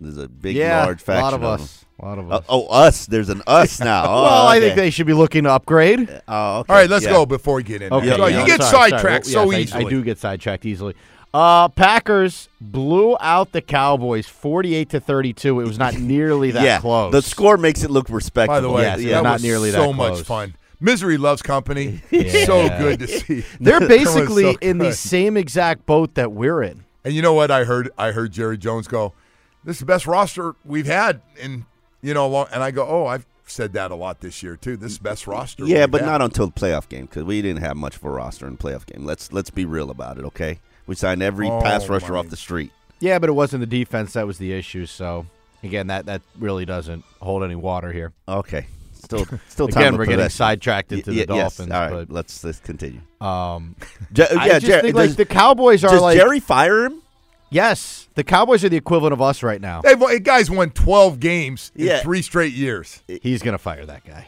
There's 0.00 0.18
a 0.18 0.28
big, 0.28 0.56
yeah, 0.56 0.84
large 0.84 1.02
a 1.08 1.20
lot 1.20 1.32
of 1.32 1.40
them. 1.40 1.50
us. 1.52 1.84
A 2.00 2.04
lot 2.04 2.18
of 2.18 2.30
Uh, 2.30 2.34
us. 2.36 2.44
oh, 2.50 2.66
us. 2.66 3.06
There's 3.06 3.28
an 3.30 3.40
us 3.46 3.80
now. 3.92 4.04
Oh, 4.04 4.22
well, 4.24 4.46
I 4.48 4.60
think 4.60 4.74
they 4.76 4.90
should 4.90 5.06
be 5.06 5.14
looking 5.14 5.44
to 5.44 5.52
upgrade. 5.52 6.00
Oh, 6.28 6.58
okay. 6.58 6.72
All 6.72 6.78
right, 6.80 6.90
let's 6.90 7.04
yeah. 7.06 7.12
go 7.12 7.24
before 7.24 7.54
we 7.54 7.62
get 7.62 7.80
in. 7.80 7.90
Okay, 7.92 8.06
there. 8.08 8.18
yeah, 8.18 8.26
you 8.26 8.38
yeah. 8.40 8.46
get 8.46 8.62
Sorry, 8.62 8.90
sorry. 8.90 8.90
sidetracked 8.90 9.24
Well, 9.26 9.32
so 9.46 9.50
yes, 9.52 9.58
I- 9.58 9.62
easily. 9.78 9.86
I, 9.86 9.88
do 9.88 10.02
get 10.04 10.18
sidetracked 10.18 10.66
easily. 10.66 10.94
Uh, 11.32 11.68
Packers 11.68 12.48
blew 12.60 13.16
out 13.20 13.52
the 13.52 13.62
Cowboys, 13.62 14.26
forty-eight 14.26 14.90
to 14.90 15.00
thirty-two. 15.00 15.60
It 15.60 15.64
was 15.66 15.78
not 15.78 15.96
nearly 15.98 16.50
that 16.50 16.62
yeah, 16.64 16.80
close. 16.80 17.12
the 17.12 17.22
score 17.22 17.56
makes 17.56 17.82
it 17.82 17.90
look 17.90 18.10
respectable. 18.10 18.54
By 18.56 18.60
the 18.60 18.70
way, 18.70 18.82
Yes, 18.82 18.98
that 18.98 19.04
yeah, 19.04 19.20
not 19.22 19.32
was 19.34 19.42
nearly 19.44 19.70
that 19.70 19.78
close. 19.78 19.88
so 19.88 19.92
much 19.94 20.22
fun. 20.22 20.54
Misery 20.80 21.16
loves 21.16 21.42
company. 21.42 22.02
Yeah. 22.10 22.44
So 22.44 22.68
good 22.68 23.00
to 23.00 23.08
see. 23.08 23.44
They're 23.60 23.80
basically 23.88 24.52
so 24.54 24.58
in 24.60 24.78
the 24.78 24.92
same 24.92 25.36
exact 25.36 25.86
boat 25.86 26.14
that 26.14 26.32
we're 26.32 26.62
in. 26.62 26.84
And 27.04 27.14
you 27.14 27.22
know 27.22 27.34
what? 27.34 27.50
I 27.50 27.64
heard 27.64 27.90
I 27.96 28.10
heard 28.12 28.32
Jerry 28.32 28.58
Jones 28.58 28.88
go, 28.88 29.12
"This 29.64 29.76
is 29.76 29.80
the 29.80 29.86
best 29.86 30.06
roster 30.06 30.54
we've 30.64 30.86
had 30.86 31.20
in 31.38 31.64
you 32.02 32.12
know." 32.14 32.28
Long, 32.28 32.46
and 32.52 32.62
I 32.62 32.70
go, 32.72 32.86
"Oh, 32.86 33.06
I've 33.06 33.24
said 33.46 33.72
that 33.74 33.90
a 33.90 33.94
lot 33.94 34.20
this 34.20 34.42
year 34.42 34.56
too. 34.56 34.76
This 34.76 34.92
is 34.92 34.98
the 34.98 35.04
best 35.04 35.26
roster." 35.26 35.64
Yeah, 35.64 35.82
we've 35.82 35.92
but 35.92 36.00
had." 36.02 36.06
not 36.08 36.22
until 36.22 36.46
the 36.46 36.52
playoff 36.52 36.88
game 36.88 37.06
because 37.06 37.22
we 37.24 37.40
didn't 37.42 37.62
have 37.62 37.76
much 37.76 37.96
of 37.96 38.04
a 38.04 38.10
roster 38.10 38.46
in 38.46 38.56
the 38.56 38.62
playoff 38.62 38.86
game. 38.86 39.04
Let's 39.04 39.32
let's 39.32 39.50
be 39.50 39.64
real 39.64 39.90
about 39.90 40.18
it, 40.18 40.24
okay? 40.24 40.58
We 40.86 40.94
signed 40.96 41.22
every 41.22 41.48
Oh, 41.48 41.60
pass 41.62 41.88
rusher 41.88 42.12
my. 42.12 42.18
off 42.18 42.28
the 42.28 42.36
street. 42.36 42.72
Yeah, 42.98 43.18
but 43.18 43.28
it 43.28 43.32
wasn't 43.34 43.60
the 43.60 43.66
defense 43.66 44.14
that 44.14 44.26
was 44.26 44.38
the 44.38 44.52
issue. 44.52 44.84
So 44.86 45.26
again, 45.62 45.86
that 45.86 46.06
that 46.06 46.22
really 46.38 46.64
doesn't 46.64 47.04
hold 47.20 47.44
any 47.44 47.54
water 47.54 47.92
here. 47.92 48.12
Okay, 48.28 48.66
still 49.06 49.26
still 49.48 49.68
time 49.68 49.82
Again, 49.82 49.96
we're 49.98 50.04
getting 50.04 50.18
possession. 50.18 50.36
sidetracked 50.36 50.92
into 50.92 51.10
Y- 51.10 51.16
the 51.24 51.26
y- 51.32 51.36
yes. 51.38 51.56
Dolphins. 51.56 51.72
All 51.72 51.80
right, 51.80 51.90
but 52.06 52.10
let's 52.14 52.44
let's 52.44 52.60
continue. 52.60 53.00
um, 53.20 53.74
Je- 54.12 54.22
I 54.24 54.48
just 54.60 54.66
Jer- 54.66 54.80
think 54.82 54.94
like 54.94 55.16
the 55.16 55.24
Cowboys 55.24 55.82
are 55.84 55.90
does 55.90 56.02
like 56.02 56.18
Jerry 56.18 56.40
fire 56.40 56.84
him? 56.86 57.02
yes, 57.50 58.08
the 58.14 58.24
Cowboys 58.24 58.64
are 58.64 58.68
the 58.68 58.76
equivalent 58.76 59.12
of 59.12 59.22
us 59.22 59.42
right 59.42 59.60
now. 59.60 59.80
They've 59.82 60.22
guys 60.22 60.50
won 60.50 60.70
twelve 60.70 61.20
games 61.20 61.72
Yeah. 61.74 61.96
in 61.98 62.02
three 62.02 62.22
straight 62.22 62.52
years. 62.52 63.02
He's 63.22 63.42
gonna 63.42 63.58
fire 63.58 63.86
that 63.86 64.04
guy. 64.04 64.26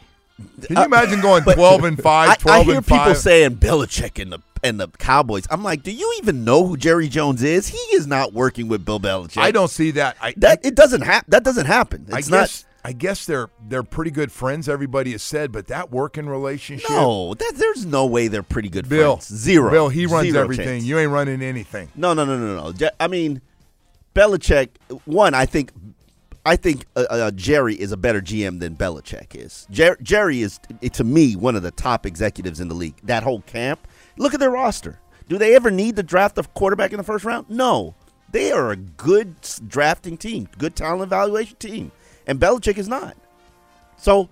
Can 0.63 0.77
you 0.77 0.83
imagine 0.85 1.19
going 1.21 1.43
twelve 1.53 1.83
and 1.83 2.01
five, 2.01 2.29
I, 2.29 2.35
12 2.35 2.59
I 2.59 2.63
hear 2.63 2.75
and 2.77 2.85
people 2.85 2.97
five? 3.05 3.17
saying 3.17 3.57
Belichick 3.57 4.21
and 4.21 4.31
the 4.31 4.39
and 4.63 4.79
the 4.79 4.87
Cowboys. 4.89 5.45
I'm 5.49 5.63
like, 5.63 5.83
do 5.83 5.91
you 5.91 6.15
even 6.21 6.43
know 6.43 6.65
who 6.65 6.75
Jerry 6.77 7.07
Jones 7.07 7.43
is? 7.43 7.67
He 7.69 7.77
is 7.95 8.05
not 8.07 8.33
working 8.33 8.67
with 8.67 8.83
Bill 8.85 8.99
Belichick. 8.99 9.37
I 9.41 9.51
don't 9.51 9.69
see 9.69 9.91
that. 9.91 10.17
I, 10.21 10.33
That 10.37 10.65
it 10.65 10.75
doesn't 10.75 11.01
happen. 11.01 11.29
That 11.31 11.43
doesn't 11.45 11.65
happen. 11.65 12.07
I 12.11 12.17
It's 12.19 12.29
guess 12.29 12.65
I 12.83 12.93
guess 12.93 13.25
they're 13.25 13.49
they're 13.67 13.83
pretty 13.83 14.11
good 14.11 14.31
friends. 14.31 14.69
Everybody 14.69 15.11
has 15.11 15.21
said, 15.23 15.51
but 15.51 15.67
that 15.67 15.91
working 15.91 16.27
relationship. 16.27 16.89
No, 16.89 17.33
that, 17.33 17.53
there's 17.55 17.85
no 17.85 18.05
way 18.05 18.27
they're 18.29 18.41
pretty 18.43 18.69
good 18.69 18.87
Bill 18.87 19.17
friends. 19.17 19.27
Zero. 19.33 19.69
Bill, 19.69 19.89
he 19.89 20.05
runs 20.05 20.29
Zero 20.29 20.43
everything. 20.43 20.65
chance. 20.65 20.83
You 20.85 20.97
ain't 20.97 21.11
running 21.11 21.41
anything. 21.41 21.89
No, 21.95 22.13
no, 22.13 22.23
no, 22.25 22.37
no, 22.37 22.71
no. 22.71 22.89
I 22.99 23.07
mean, 23.07 23.41
Belichick. 24.15 24.69
One, 25.05 25.33
I 25.33 25.45
think, 25.45 25.71
I 26.45 26.55
think 26.55 26.85
uh, 26.95 27.05
uh, 27.09 27.31
Jerry 27.31 27.75
is 27.75 27.91
a 27.91 27.97
better 27.97 28.21
GM 28.21 28.59
than 28.59 28.75
Belichick 28.75 29.35
is. 29.35 29.67
Jer- 29.69 29.97
Jerry 30.01 30.41
is, 30.41 30.59
to 30.93 31.03
me, 31.03 31.35
one 31.35 31.55
of 31.55 31.63
the 31.63 31.71
top 31.71 32.05
executives 32.05 32.59
in 32.59 32.69
the 32.69 32.75
league. 32.75 32.95
That 33.03 33.23
whole 33.23 33.41
camp. 33.41 33.87
Look 34.17 34.33
at 34.33 34.39
their 34.39 34.51
roster. 34.51 34.99
Do 35.27 35.37
they 35.37 35.55
ever 35.55 35.69
need 35.69 35.95
to 35.97 36.03
draft 36.03 36.37
a 36.37 36.43
quarterback 36.43 36.91
in 36.91 36.97
the 36.97 37.03
first 37.03 37.23
round? 37.25 37.49
No. 37.49 37.93
They 38.31 38.51
are 38.51 38.71
a 38.71 38.75
good 38.75 39.35
drafting 39.67 40.15
team, 40.17 40.47
good 40.57 40.75
talent 40.75 41.03
evaluation 41.03 41.57
team, 41.57 41.91
and 42.29 42.39
Belichick 42.39 42.77
is 42.77 42.87
not. 42.87 43.17
So, 43.97 44.29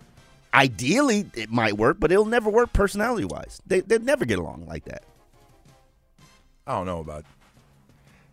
ideally, 0.54 1.30
it 1.34 1.50
might 1.50 1.74
work, 1.78 1.98
but 2.00 2.12
it'll 2.12 2.26
never 2.26 2.50
work 2.50 2.72
personality 2.72 3.26
wise. 3.26 3.62
They 3.66 3.82
they 3.82 3.98
never 3.98 4.24
get 4.24 4.40
along 4.40 4.66
like 4.68 4.86
that. 4.86 5.04
I 6.66 6.74
don't 6.74 6.86
know 6.86 7.00
about. 7.00 7.26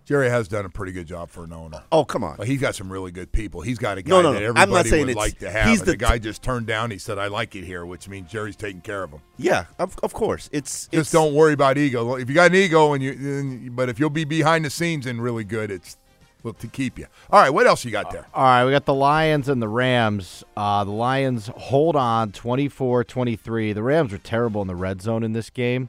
Jerry 0.05 0.29
has 0.29 0.49
done 0.49 0.67
a 0.67 0.69
pretty 0.69 0.93
good 0.93 1.07
job 1.07 1.31
for 1.31 1.45
an 1.45 1.53
owner. 1.55 1.83
Oh, 1.91 2.05
come 2.05 2.23
on. 2.23 2.37
But 2.37 2.47
he's 2.47 2.61
got 2.61 2.75
some 2.75 2.93
really 2.93 3.11
good 3.11 3.33
people. 3.33 3.63
He's 3.63 3.79
got 3.79 3.97
a 3.97 4.03
guy 4.03 4.11
No, 4.11 4.21
no, 4.21 4.33
that 4.35 4.43
everybody 4.43 4.63
I'm 4.63 4.69
not 4.71 4.85
saying 4.85 5.07
would 5.07 5.17
like 5.17 5.39
to 5.39 5.51
have. 5.51 5.67
he's 5.67 5.81
the 5.81 5.93
the, 5.93 5.97
guy 5.97 6.19
just 6.19 6.43
turned 6.43 6.67
down. 6.67 6.91
He 6.91 6.99
said, 6.99 7.19
"I 7.19 7.29
like 7.29 7.57
it 7.57 7.65
here," 7.65 7.87
which 7.87 8.07
means 8.07 8.31
Jerry's 8.31 8.57
taking 8.57 8.83
care 8.83 9.03
of 9.03 9.13
him. 9.13 9.21
Yeah, 9.39 9.65
of, 9.79 9.99
of 10.03 10.13
course. 10.13 10.51
It's 10.53 10.89
Just 10.89 10.95
it's, 10.95 11.11
don't 11.11 11.33
worry 11.35 11.55
about 11.55 11.79
ego. 11.79 12.17
If 12.17 12.29
you 12.29 12.35
got 12.35 12.51
an 12.51 12.57
ego, 12.57 12.93
and 12.93 13.03
you, 13.03 13.15
then- 13.15 13.71
but 13.75 13.89
if 13.89 13.99
you'll 13.99 14.11
be 14.11 14.25
behind 14.25 14.67
the 14.67 14.71
scenes 14.71 15.07
and 15.07 15.23
really 15.23 15.45
good, 15.45 15.71
it's 15.71 15.97
well, 16.45 16.53
to 16.53 16.69
keep 16.69 16.99
you. 16.99 17.07
All 17.31 17.41
right, 17.41 17.51
what 17.51 17.67
else 17.67 17.85
you 17.85 17.91
got 17.91 18.13
there? 18.13 18.27
All 18.35 18.45
right, 18.45 18.65
we 18.65 18.71
got 18.71 18.85
the 18.85 18.95
Lions 18.95 19.49
and 19.49 19.61
the 19.61 19.69
Rams. 19.69 20.45
Uh, 20.57 20.85
the 20.85 20.93
Lions 20.93 21.51
hold 21.57 21.97
on 21.97 22.31
24-23. 22.33 23.75
The 23.75 23.83
Rams 23.83 24.13
were 24.13 24.19
terrible 24.19 24.61
in 24.61 24.69
the 24.69 24.77
red 24.77 25.01
zone 25.01 25.25
in 25.25 25.33
this 25.33 25.49
game. 25.49 25.89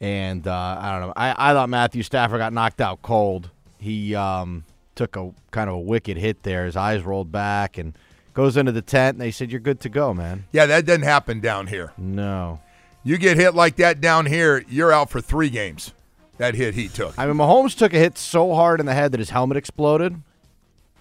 And 0.00 0.48
uh, 0.48 0.78
I 0.80 0.92
don't 0.92 1.08
know. 1.08 1.12
I, 1.16 1.50
I 1.50 1.52
thought 1.52 1.68
Matthew 1.68 2.02
Stafford 2.02 2.38
got 2.38 2.52
knocked 2.52 2.80
out 2.80 3.02
cold. 3.02 3.50
He 3.78 4.14
um, 4.14 4.64
took 4.94 5.16
a 5.16 5.32
kind 5.50 5.68
of 5.68 5.76
a 5.76 5.80
wicked 5.80 6.16
hit 6.16 6.42
there. 6.42 6.64
His 6.64 6.76
eyes 6.76 7.02
rolled 7.02 7.30
back 7.30 7.76
and 7.78 7.96
goes 8.32 8.56
into 8.56 8.72
the 8.72 8.82
tent. 8.82 9.16
And 9.16 9.20
they 9.20 9.30
said, 9.30 9.50
"You're 9.50 9.60
good 9.60 9.80
to 9.80 9.88
go, 9.88 10.12
man." 10.12 10.46
Yeah, 10.52 10.66
that 10.66 10.84
doesn't 10.84 11.02
happen 11.02 11.40
down 11.40 11.68
here. 11.68 11.92
No. 11.96 12.60
You 13.02 13.18
get 13.18 13.36
hit 13.36 13.54
like 13.54 13.76
that 13.76 14.00
down 14.00 14.26
here, 14.26 14.64
you're 14.66 14.90
out 14.92 15.10
for 15.10 15.20
three 15.20 15.50
games. 15.50 15.92
That 16.38 16.54
hit 16.54 16.74
he 16.74 16.88
took. 16.88 17.16
I 17.18 17.26
mean, 17.26 17.36
Mahomes 17.36 17.76
took 17.76 17.94
a 17.94 17.98
hit 17.98 18.18
so 18.18 18.54
hard 18.54 18.80
in 18.80 18.86
the 18.86 18.94
head 18.94 19.12
that 19.12 19.18
his 19.20 19.30
helmet 19.30 19.56
exploded. 19.56 20.20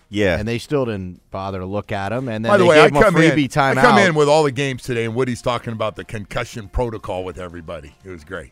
Yeah, 0.10 0.38
and 0.38 0.48
they 0.48 0.60
still 0.60 0.86
didn't 0.86 1.22
bother 1.32 1.58
to 1.60 1.66
look 1.66 1.92
at 1.92 2.12
him. 2.12 2.28
And 2.30 2.46
then 2.46 2.52
By 2.52 2.58
the 2.58 2.64
they 2.66 2.70
way, 2.70 2.80
I 2.82 2.84
gave 2.84 2.92
him 2.92 2.98
a 2.98 3.02
come 3.04 3.16
freebie 3.16 3.44
in. 3.44 3.50
timeout. 3.50 3.78
I 3.78 3.82
come 3.82 3.98
in 3.98 4.14
with 4.14 4.30
all 4.30 4.44
the 4.44 4.52
games 4.52 4.84
today, 4.84 5.06
and 5.06 5.16
Woody's 5.16 5.42
talking 5.42 5.74
about 5.74 5.96
the 5.96 6.04
concussion 6.04 6.68
protocol 6.68 7.24
with 7.24 7.40
everybody. 7.40 7.96
It 8.04 8.10
was 8.12 8.24
great. 8.24 8.52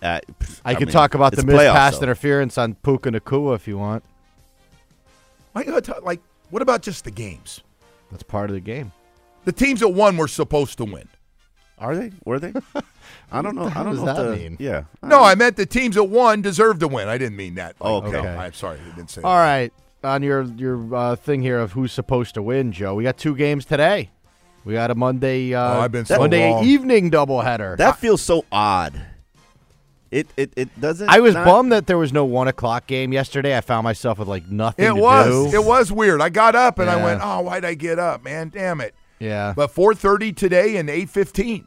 Uh, 0.00 0.20
I, 0.64 0.74
could 0.74 0.86
mean, 0.88 0.92
talk 0.92 1.14
about 1.14 1.32
the 1.32 1.38
it's 1.38 1.46
missed 1.46 1.58
playoffs, 1.58 1.72
pass 1.74 1.98
though. 1.98 2.04
interference 2.04 2.56
on 2.56 2.74
Puka 2.74 3.10
Nacua 3.10 3.56
if 3.56 3.66
you 3.66 3.78
want. 3.78 4.04
Why 5.52 5.62
you 5.62 5.80
talk- 5.80 6.04
like, 6.04 6.20
what 6.50 6.62
about 6.62 6.82
just 6.82 7.04
the 7.04 7.10
games? 7.10 7.62
That's 8.10 8.22
part 8.22 8.50
of 8.50 8.54
the 8.54 8.60
game. 8.60 8.92
The 9.44 9.52
teams 9.52 9.80
that 9.80 9.88
won 9.88 10.16
were 10.16 10.28
supposed 10.28 10.78
to 10.78 10.84
win. 10.84 11.08
Are 11.82 11.96
they? 11.96 12.12
Were 12.24 12.38
they? 12.38 12.52
I 13.30 13.42
don't 13.42 13.54
know. 13.54 13.64
What 13.64 13.76
I 13.76 13.82
don't 13.82 13.94
hell 13.96 14.04
know. 14.06 14.06
does 14.06 14.08
if 14.10 14.16
that 14.16 14.22
the- 14.30 14.36
mean? 14.36 14.56
Yeah. 14.60 14.84
No, 15.02 15.22
I 15.22 15.34
meant 15.34 15.56
the 15.56 15.66
teams 15.66 15.96
that 15.96 16.04
won 16.04 16.40
deserve 16.42 16.78
to 16.80 16.88
win. 16.88 17.08
I 17.08 17.18
didn't 17.18 17.36
mean 17.36 17.56
that. 17.56 17.74
Like, 17.80 18.04
okay. 18.04 18.10
no, 18.12 18.20
I'm 18.28 18.52
sorry. 18.52 18.78
I 18.80 18.94
didn't 18.96 19.10
say 19.10 19.22
All 19.22 19.34
that. 19.34 19.42
right, 19.42 19.72
on 20.04 20.22
your 20.22 20.42
your 20.44 20.94
uh, 20.94 21.16
thing 21.16 21.42
here 21.42 21.58
of 21.58 21.72
who's 21.72 21.92
supposed 21.92 22.34
to 22.34 22.42
win, 22.42 22.72
Joe. 22.72 22.94
We 22.94 23.04
got 23.04 23.18
two 23.18 23.34
games 23.34 23.64
today. 23.64 24.10
We 24.64 24.74
got 24.74 24.90
a 24.92 24.94
Monday 24.94 25.52
uh, 25.54 25.60
Oh, 25.60 25.80
I've 25.80 25.90
been 25.92 26.04
so 26.04 26.18
Monday 26.18 26.48
wrong. 26.52 26.64
evening 26.64 27.10
doubleheader. 27.10 27.76
That 27.78 27.98
feels 27.98 28.22
so 28.22 28.44
odd. 28.52 28.94
It 30.12 30.28
it 30.36 30.52
it 30.56 30.80
doesn't. 30.80 31.08
I 31.08 31.20
was 31.20 31.34
not- 31.34 31.46
bummed 31.46 31.72
that 31.72 31.86
there 31.86 31.96
was 31.98 32.12
no 32.12 32.24
one 32.26 32.46
o'clock 32.46 32.86
game 32.86 33.12
yesterday. 33.14 33.56
I 33.56 33.62
found 33.62 33.84
myself 33.84 34.18
with 34.18 34.28
like 34.28 34.46
nothing. 34.46 34.84
It 34.84 34.88
to 34.88 34.94
was. 35.00 35.50
do. 35.52 35.56
It 35.58 35.64
was 35.64 35.90
weird. 35.90 36.20
I 36.20 36.28
got 36.28 36.54
up 36.54 36.78
and 36.78 36.90
I 36.90 37.02
went, 37.02 37.20
"Oh, 37.24 37.40
why'd 37.40 37.64
I 37.64 37.72
get 37.74 37.98
up, 37.98 38.22
man? 38.22 38.50
Damn 38.50 38.80
it!" 38.82 38.94
Yeah. 39.18 39.54
But 39.56 39.74
4:30 39.74 40.36
today 40.36 40.76
and 40.76 40.90
8:15. 40.90 41.64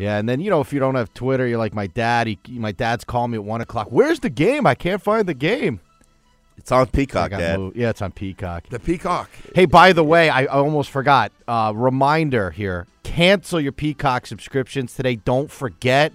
Yeah, 0.00 0.16
and 0.16 0.26
then 0.26 0.40
you 0.40 0.48
know 0.48 0.62
if 0.62 0.72
you 0.72 0.80
don't 0.80 0.94
have 0.94 1.12
Twitter, 1.12 1.46
you're 1.46 1.58
like 1.58 1.74
my 1.74 1.86
dad. 1.86 2.26
He, 2.26 2.38
my 2.48 2.72
dad's 2.72 3.04
calling 3.04 3.32
me 3.32 3.36
at 3.36 3.44
one 3.44 3.60
o'clock. 3.60 3.88
Where's 3.90 4.20
the 4.20 4.30
game? 4.30 4.66
I 4.66 4.74
can't 4.74 5.02
find 5.02 5.26
the 5.26 5.34
game. 5.34 5.80
It's 6.56 6.72
on 6.72 6.86
Peacock, 6.86 7.30
Dad. 7.30 7.58
moved. 7.58 7.76
Yeah, 7.76 7.90
it's 7.90 8.00
on 8.02 8.12
Peacock. 8.12 8.68
The 8.68 8.78
Peacock. 8.78 9.30
Hey, 9.54 9.64
by 9.66 9.92
the 9.92 10.04
way, 10.04 10.28
I, 10.28 10.42
I 10.42 10.46
almost 10.46 10.90
forgot. 10.90 11.32
Uh, 11.46 11.72
reminder 11.74 12.50
here: 12.50 12.86
cancel 13.02 13.60
your 13.60 13.72
Peacock 13.72 14.26
subscriptions 14.26 14.94
today. 14.94 15.16
Don't 15.16 15.50
forget. 15.50 16.12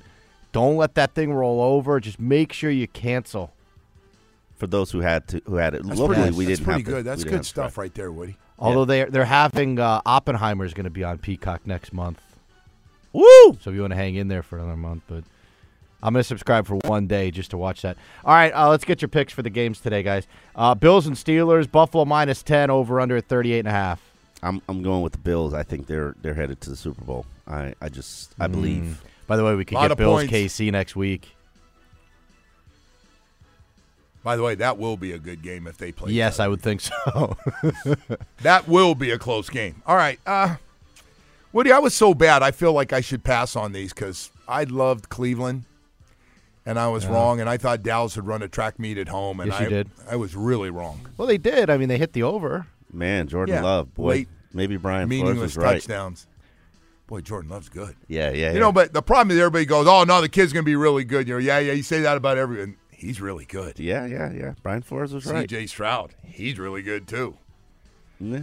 Don't 0.51 0.77
let 0.77 0.95
that 0.95 1.13
thing 1.13 1.33
roll 1.33 1.61
over. 1.61 1.99
Just 1.99 2.19
make 2.19 2.53
sure 2.53 2.71
you 2.71 2.87
cancel. 2.87 3.53
For 4.55 4.67
those 4.67 4.89
who 4.91 5.01
had 5.01 5.27
to 5.27 5.41
who 5.45 5.57
had 5.57 5.75
it 5.75 5.85
That's 5.85 5.99
locally, 5.99 6.21
pretty, 6.23 6.37
we 6.37 6.45
that's 6.45 6.59
didn't 6.59 6.65
pretty 6.65 6.79
have 6.81 6.85
to- 6.85 6.91
good. 6.91 7.05
That's 7.05 7.23
good 7.23 7.45
stuff 7.45 7.77
right 7.77 7.93
there, 7.93 8.11
Woody. 8.11 8.37
Although 8.57 8.85
they're 8.85 9.11
they're 9.11 9.25
having 9.25 9.77
uh, 9.79 10.01
is 10.05 10.73
going 10.73 10.85
to 10.85 10.89
be 10.89 11.03
on 11.03 11.17
Peacock 11.19 11.67
next 11.67 11.93
month. 11.93 12.19
Woo! 13.15 13.57
So 13.61 13.69
if 13.69 13.75
you 13.75 13.81
want 13.81 13.91
to 13.91 13.97
hang 13.97 14.15
in 14.15 14.27
there 14.27 14.43
for 14.43 14.57
another 14.57 14.75
month, 14.75 15.03
but 15.07 15.23
I'm 16.03 16.13
going 16.13 16.19
to 16.19 16.27
subscribe 16.27 16.67
for 16.67 16.75
one 16.85 17.07
day 17.07 17.31
just 17.31 17.51
to 17.51 17.57
watch 17.57 17.81
that. 17.83 17.95
All 18.25 18.33
right, 18.33 18.51
uh, 18.53 18.69
let's 18.69 18.83
get 18.83 19.01
your 19.01 19.07
picks 19.07 19.31
for 19.31 19.41
the 19.41 19.49
games 19.49 19.79
today, 19.79 20.03
guys. 20.03 20.27
Uh, 20.53 20.75
Bills 20.75 21.07
and 21.07 21.15
Steelers. 21.15 21.71
Buffalo 21.71 22.03
minus 22.03 22.43
ten 22.43 22.69
over 22.69 22.99
under 22.99 23.15
at 23.15 23.25
38 23.27 23.59
and 23.59 23.67
a 23.69 23.71
half. 23.71 24.01
I'm 24.43 24.61
I'm 24.67 24.83
going 24.83 25.01
with 25.01 25.13
the 25.13 25.19
Bills. 25.19 25.53
I 25.53 25.63
think 25.63 25.87
they're 25.87 26.13
they're 26.21 26.33
headed 26.33 26.59
to 26.61 26.69
the 26.69 26.75
Super 26.75 27.05
Bowl. 27.05 27.25
I 27.47 27.73
I 27.81 27.87
just 27.87 28.35
I 28.37 28.47
believe. 28.47 28.83
Mm. 28.83 28.95
By 29.27 29.37
the 29.37 29.45
way, 29.45 29.55
we 29.55 29.63
could 29.63 29.77
get 29.77 29.97
Bills 29.97 30.27
points. 30.27 30.33
KC 30.33 30.71
next 30.71 30.95
week. 30.95 31.35
By 34.23 34.35
the 34.35 34.43
way, 34.43 34.55
that 34.55 34.77
will 34.77 34.97
be 34.97 35.13
a 35.13 35.19
good 35.19 35.41
game 35.41 35.67
if 35.67 35.77
they 35.77 35.91
play. 35.91 36.11
Yes, 36.11 36.39
I 36.39 36.47
would 36.47 36.61
think 36.61 36.81
so. 36.81 37.37
That 38.41 38.67
will 38.67 38.95
be 38.95 39.11
a 39.11 39.17
close 39.17 39.49
game. 39.49 39.81
All 39.87 39.95
right. 39.95 40.19
Uh, 40.25 40.55
Woody, 41.55 41.71
I 41.71 41.79
was 41.79 41.93
so 41.93 42.13
bad. 42.13 42.43
I 42.43 42.51
feel 42.51 42.73
like 42.73 42.91
I 42.91 42.99
should 42.99 43.23
pass 43.23 43.55
on 43.55 43.71
these 43.71 43.93
because 43.93 44.29
I 44.45 44.65
loved 44.65 45.07
Cleveland, 45.07 45.63
and 46.65 46.77
I 46.77 46.89
was 46.89 47.05
Yeah. 47.05 47.11
wrong. 47.13 47.39
And 47.39 47.49
I 47.49 47.55
thought 47.55 47.81
Dallas 47.81 48.17
would 48.17 48.27
run 48.27 48.41
a 48.41 48.49
track 48.49 48.77
meet 48.77 48.97
at 48.97 49.07
home, 49.07 49.39
and 49.39 49.49
Yes, 49.49 49.61
you 49.61 49.65
I 49.67 49.69
did. 49.69 49.89
I 50.11 50.17
was 50.17 50.35
really 50.35 50.69
wrong. 50.69 51.07
well, 51.15 51.29
they 51.29 51.37
did. 51.37 51.69
I 51.69 51.77
mean, 51.77 51.87
they 51.87 51.97
hit 51.97 52.11
the 52.11 52.23
over. 52.23 52.67
Man, 52.91 53.29
Jordan 53.29 53.55
Yeah, 53.55 53.61
Love, 53.61 53.93
boy, 53.93 54.05
late, 54.09 54.27
maybe 54.53 54.75
Brian 54.75 55.07
Flores 55.07 55.21
Meaningless 55.23 55.55
was 55.55 55.63
right. 55.63 55.73
touchdowns. 55.75 56.27
Boy, 57.07 57.21
Jordan 57.21 57.49
Love's 57.51 57.69
good. 57.69 57.95
Yeah, 58.09 58.31
yeah, 58.31 58.47
You 58.49 58.55
yeah. 58.55 58.59
know, 58.59 58.73
but 58.73 58.91
the 58.91 59.01
problem 59.01 59.31
is 59.31 59.39
everybody 59.39 59.65
goes, 59.65 59.87
"Oh 59.87 60.03
no, 60.03 60.19
the 60.19 60.27
kid's 60.27 60.51
gonna 60.51 60.63
be 60.63 60.75
really 60.75 61.05
good." 61.05 61.25
You 61.27 61.35
know, 61.35 61.39
yeah, 61.39 61.59
yeah. 61.59 61.71
You 61.71 61.83
say 61.83 62.01
that 62.01 62.17
about 62.17 62.37
everyone. 62.37 62.75
He's 62.91 63.21
really 63.21 63.45
good. 63.45 63.79
yeah, 63.79 64.05
yeah, 64.05 64.31
yeah. 64.33 64.53
Brian 64.61 64.81
Flores 64.81 65.13
was 65.13 65.25
right. 65.25 65.49
C.J. 65.49 65.67
Stroud, 65.67 66.15
he's 66.23 66.59
really 66.59 66.81
good 66.81 67.07
too. 67.07 67.37
Yeah. 68.19 68.39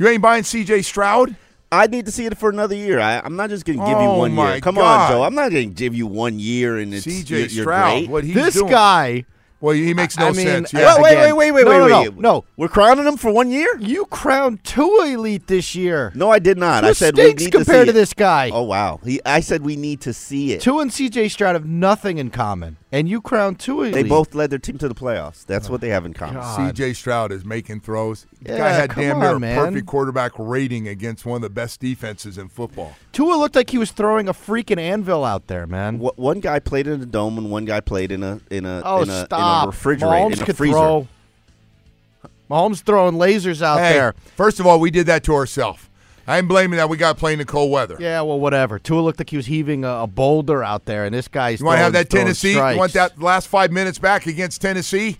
You 0.00 0.08
ain't 0.08 0.22
buying 0.22 0.44
C.J. 0.44 0.80
Stroud? 0.80 1.36
I 1.70 1.86
need 1.86 2.06
to 2.06 2.10
see 2.10 2.24
it 2.24 2.34
for 2.38 2.48
another 2.48 2.74
year. 2.74 2.98
I, 3.00 3.20
I'm 3.20 3.36
not 3.36 3.50
just 3.50 3.66
going 3.66 3.78
to 3.78 3.84
give 3.84 3.98
you 4.00 4.08
oh 4.08 4.16
one 4.16 4.32
my 4.32 4.52
year. 4.52 4.60
Come 4.62 4.76
God. 4.76 5.02
on, 5.02 5.10
Joe. 5.10 5.22
I'm 5.24 5.34
not 5.34 5.50
going 5.50 5.68
to 5.68 5.74
give 5.74 5.94
you 5.94 6.06
one 6.06 6.38
year 6.38 6.78
and 6.78 6.94
it's 6.94 7.04
C.J. 7.04 7.34
you're, 7.38 7.46
you're 7.48 7.64
Stroud, 7.64 7.98
great. 7.98 8.08
what 8.08 8.24
he's 8.24 8.34
this 8.34 8.54
doing. 8.54 8.70
guy. 8.70 9.24
Well, 9.60 9.74
he 9.74 9.92
makes 9.94 10.16
no 10.18 10.28
I 10.28 10.32
mean, 10.32 10.46
sense. 10.46 10.74
uh, 10.74 10.78
Yeah. 10.78 10.94
Wait, 10.96 11.02
wait, 11.02 11.12
again- 11.12 11.36
wait, 11.36 11.52
wait, 11.52 11.64
wait, 11.66 11.72
no, 11.72 11.82
wait, 11.82 11.88
no, 11.90 12.00
wait. 12.02 12.14
no, 12.14 12.20
no. 12.20 12.44
We're 12.56 12.68
crowning 12.68 13.04
him 13.06 13.16
for 13.16 13.30
one 13.30 13.50
year? 13.50 13.76
You 13.78 14.06
crowned 14.06 14.64
Tua 14.64 15.06
elite 15.06 15.46
this 15.48 15.74
year. 15.74 16.12
No, 16.14 16.30
I 16.30 16.38
did 16.38 16.56
not. 16.58 16.80
Tua 16.80 16.90
I 16.90 16.92
said 16.94 17.14
we 17.16 17.22
stinks 17.24 17.44
need 17.44 17.52
compared 17.52 17.86
to, 17.88 17.92
to 17.92 17.92
see 17.92 17.98
it. 17.98 18.00
this 18.00 18.14
guy. 18.14 18.50
Oh 18.52 18.62
wow. 18.62 19.00
He, 19.04 19.20
I 19.26 19.40
said 19.40 19.62
we 19.64 19.76
need 19.76 20.00
to 20.02 20.12
see 20.14 20.52
it. 20.52 20.60
Tua 20.62 20.82
and 20.82 20.92
C.J. 20.92 21.28
Stroud 21.28 21.54
have 21.54 21.66
nothing 21.66 22.18
in 22.18 22.30
common, 22.30 22.78
and 22.90 23.08
you 23.08 23.20
crowned 23.20 23.58
Tua 23.60 23.82
elite. 23.84 23.94
They 23.94 24.02
both 24.02 24.34
led 24.34 24.50
their 24.50 24.58
team 24.58 24.78
to 24.78 24.88
the 24.88 24.94
playoffs. 24.94 25.44
That's 25.44 25.68
what 25.68 25.80
they 25.82 25.88
have 25.90 26.06
in 26.06 26.14
common. 26.14 26.42
C.J. 26.42 26.94
Stroud 26.94 27.30
is 27.32 27.44
making 27.44 27.80
throws. 27.80 28.26
The 28.42 28.52
Yeah, 28.52 28.58
guy 28.58 28.68
had 28.70 28.90
come 28.90 29.02
damn 29.04 29.16
on, 29.16 29.22
near 29.22 29.36
a 29.36 29.40
man. 29.40 29.56
perfect 29.58 29.86
quarterback 29.86 30.32
rating 30.38 30.88
against 30.88 31.26
one 31.26 31.36
of 31.36 31.42
the 31.42 31.50
best 31.50 31.80
defenses 31.80 32.38
in 32.38 32.48
football. 32.48 32.94
Tua 33.12 33.34
looked 33.34 33.56
like 33.56 33.68
he 33.70 33.78
was 33.78 33.90
throwing 33.90 34.28
a 34.28 34.32
freaking 34.32 34.78
anvil 34.78 35.24
out 35.24 35.48
there, 35.48 35.66
man. 35.66 35.98
Wh- 35.98 36.18
One 36.18 36.40
guy 36.40 36.58
played 36.60 36.86
in 36.86 37.02
a 37.02 37.06
dome 37.06 37.36
and 37.36 37.50
one 37.50 37.66
guy 37.66 37.80
played 37.80 38.10
in 38.12 38.22
a 38.22 38.40
in 38.50 38.64
a 38.64 38.80
Oh, 38.84 39.02
in 39.02 39.10
a, 39.10 39.24
stop! 39.26 39.49
In 39.58 39.64
a 39.64 39.66
refrigerator 39.66 40.14
Mahomes 40.14 40.42
in 40.44 40.50
a 40.50 40.54
freezer. 40.54 40.72
throw. 40.74 41.08
Mahomes 42.50 42.82
throwing 42.82 43.14
lasers 43.14 43.62
out 43.62 43.78
Hey, 43.78 43.92
there. 43.92 44.14
First 44.36 44.60
of 44.60 44.66
all, 44.66 44.80
we 44.80 44.90
did 44.90 45.06
that 45.06 45.22
to 45.24 45.34
ourselves. 45.34 45.88
I 46.26 46.38
ain't 46.38 46.48
blaming 46.48 46.76
that. 46.76 46.88
We 46.88 46.96
got 46.96 47.16
playing 47.16 47.40
in 47.40 47.46
the 47.46 47.50
cold 47.50 47.70
weather. 47.72 47.96
Yeah, 47.98 48.20
well, 48.22 48.38
whatever. 48.38 48.78
Tua 48.78 49.00
looked 49.00 49.18
like 49.18 49.30
he 49.30 49.36
was 49.36 49.46
heaving 49.46 49.84
a, 49.84 50.02
a 50.02 50.06
boulder 50.06 50.62
out 50.62 50.84
there, 50.84 51.04
and 51.04 51.14
this 51.14 51.28
guy's. 51.28 51.60
You 51.60 51.66
want 51.66 51.78
to 51.78 51.82
have 51.84 51.92
that 51.94 52.08
throwing 52.10 52.26
Tennessee? 52.26 52.52
You 52.54 52.76
want 52.78 52.92
that 52.92 53.20
last 53.20 53.48
five 53.48 53.72
minutes 53.72 53.98
back 53.98 54.26
against 54.26 54.60
Tennessee? 54.60 55.18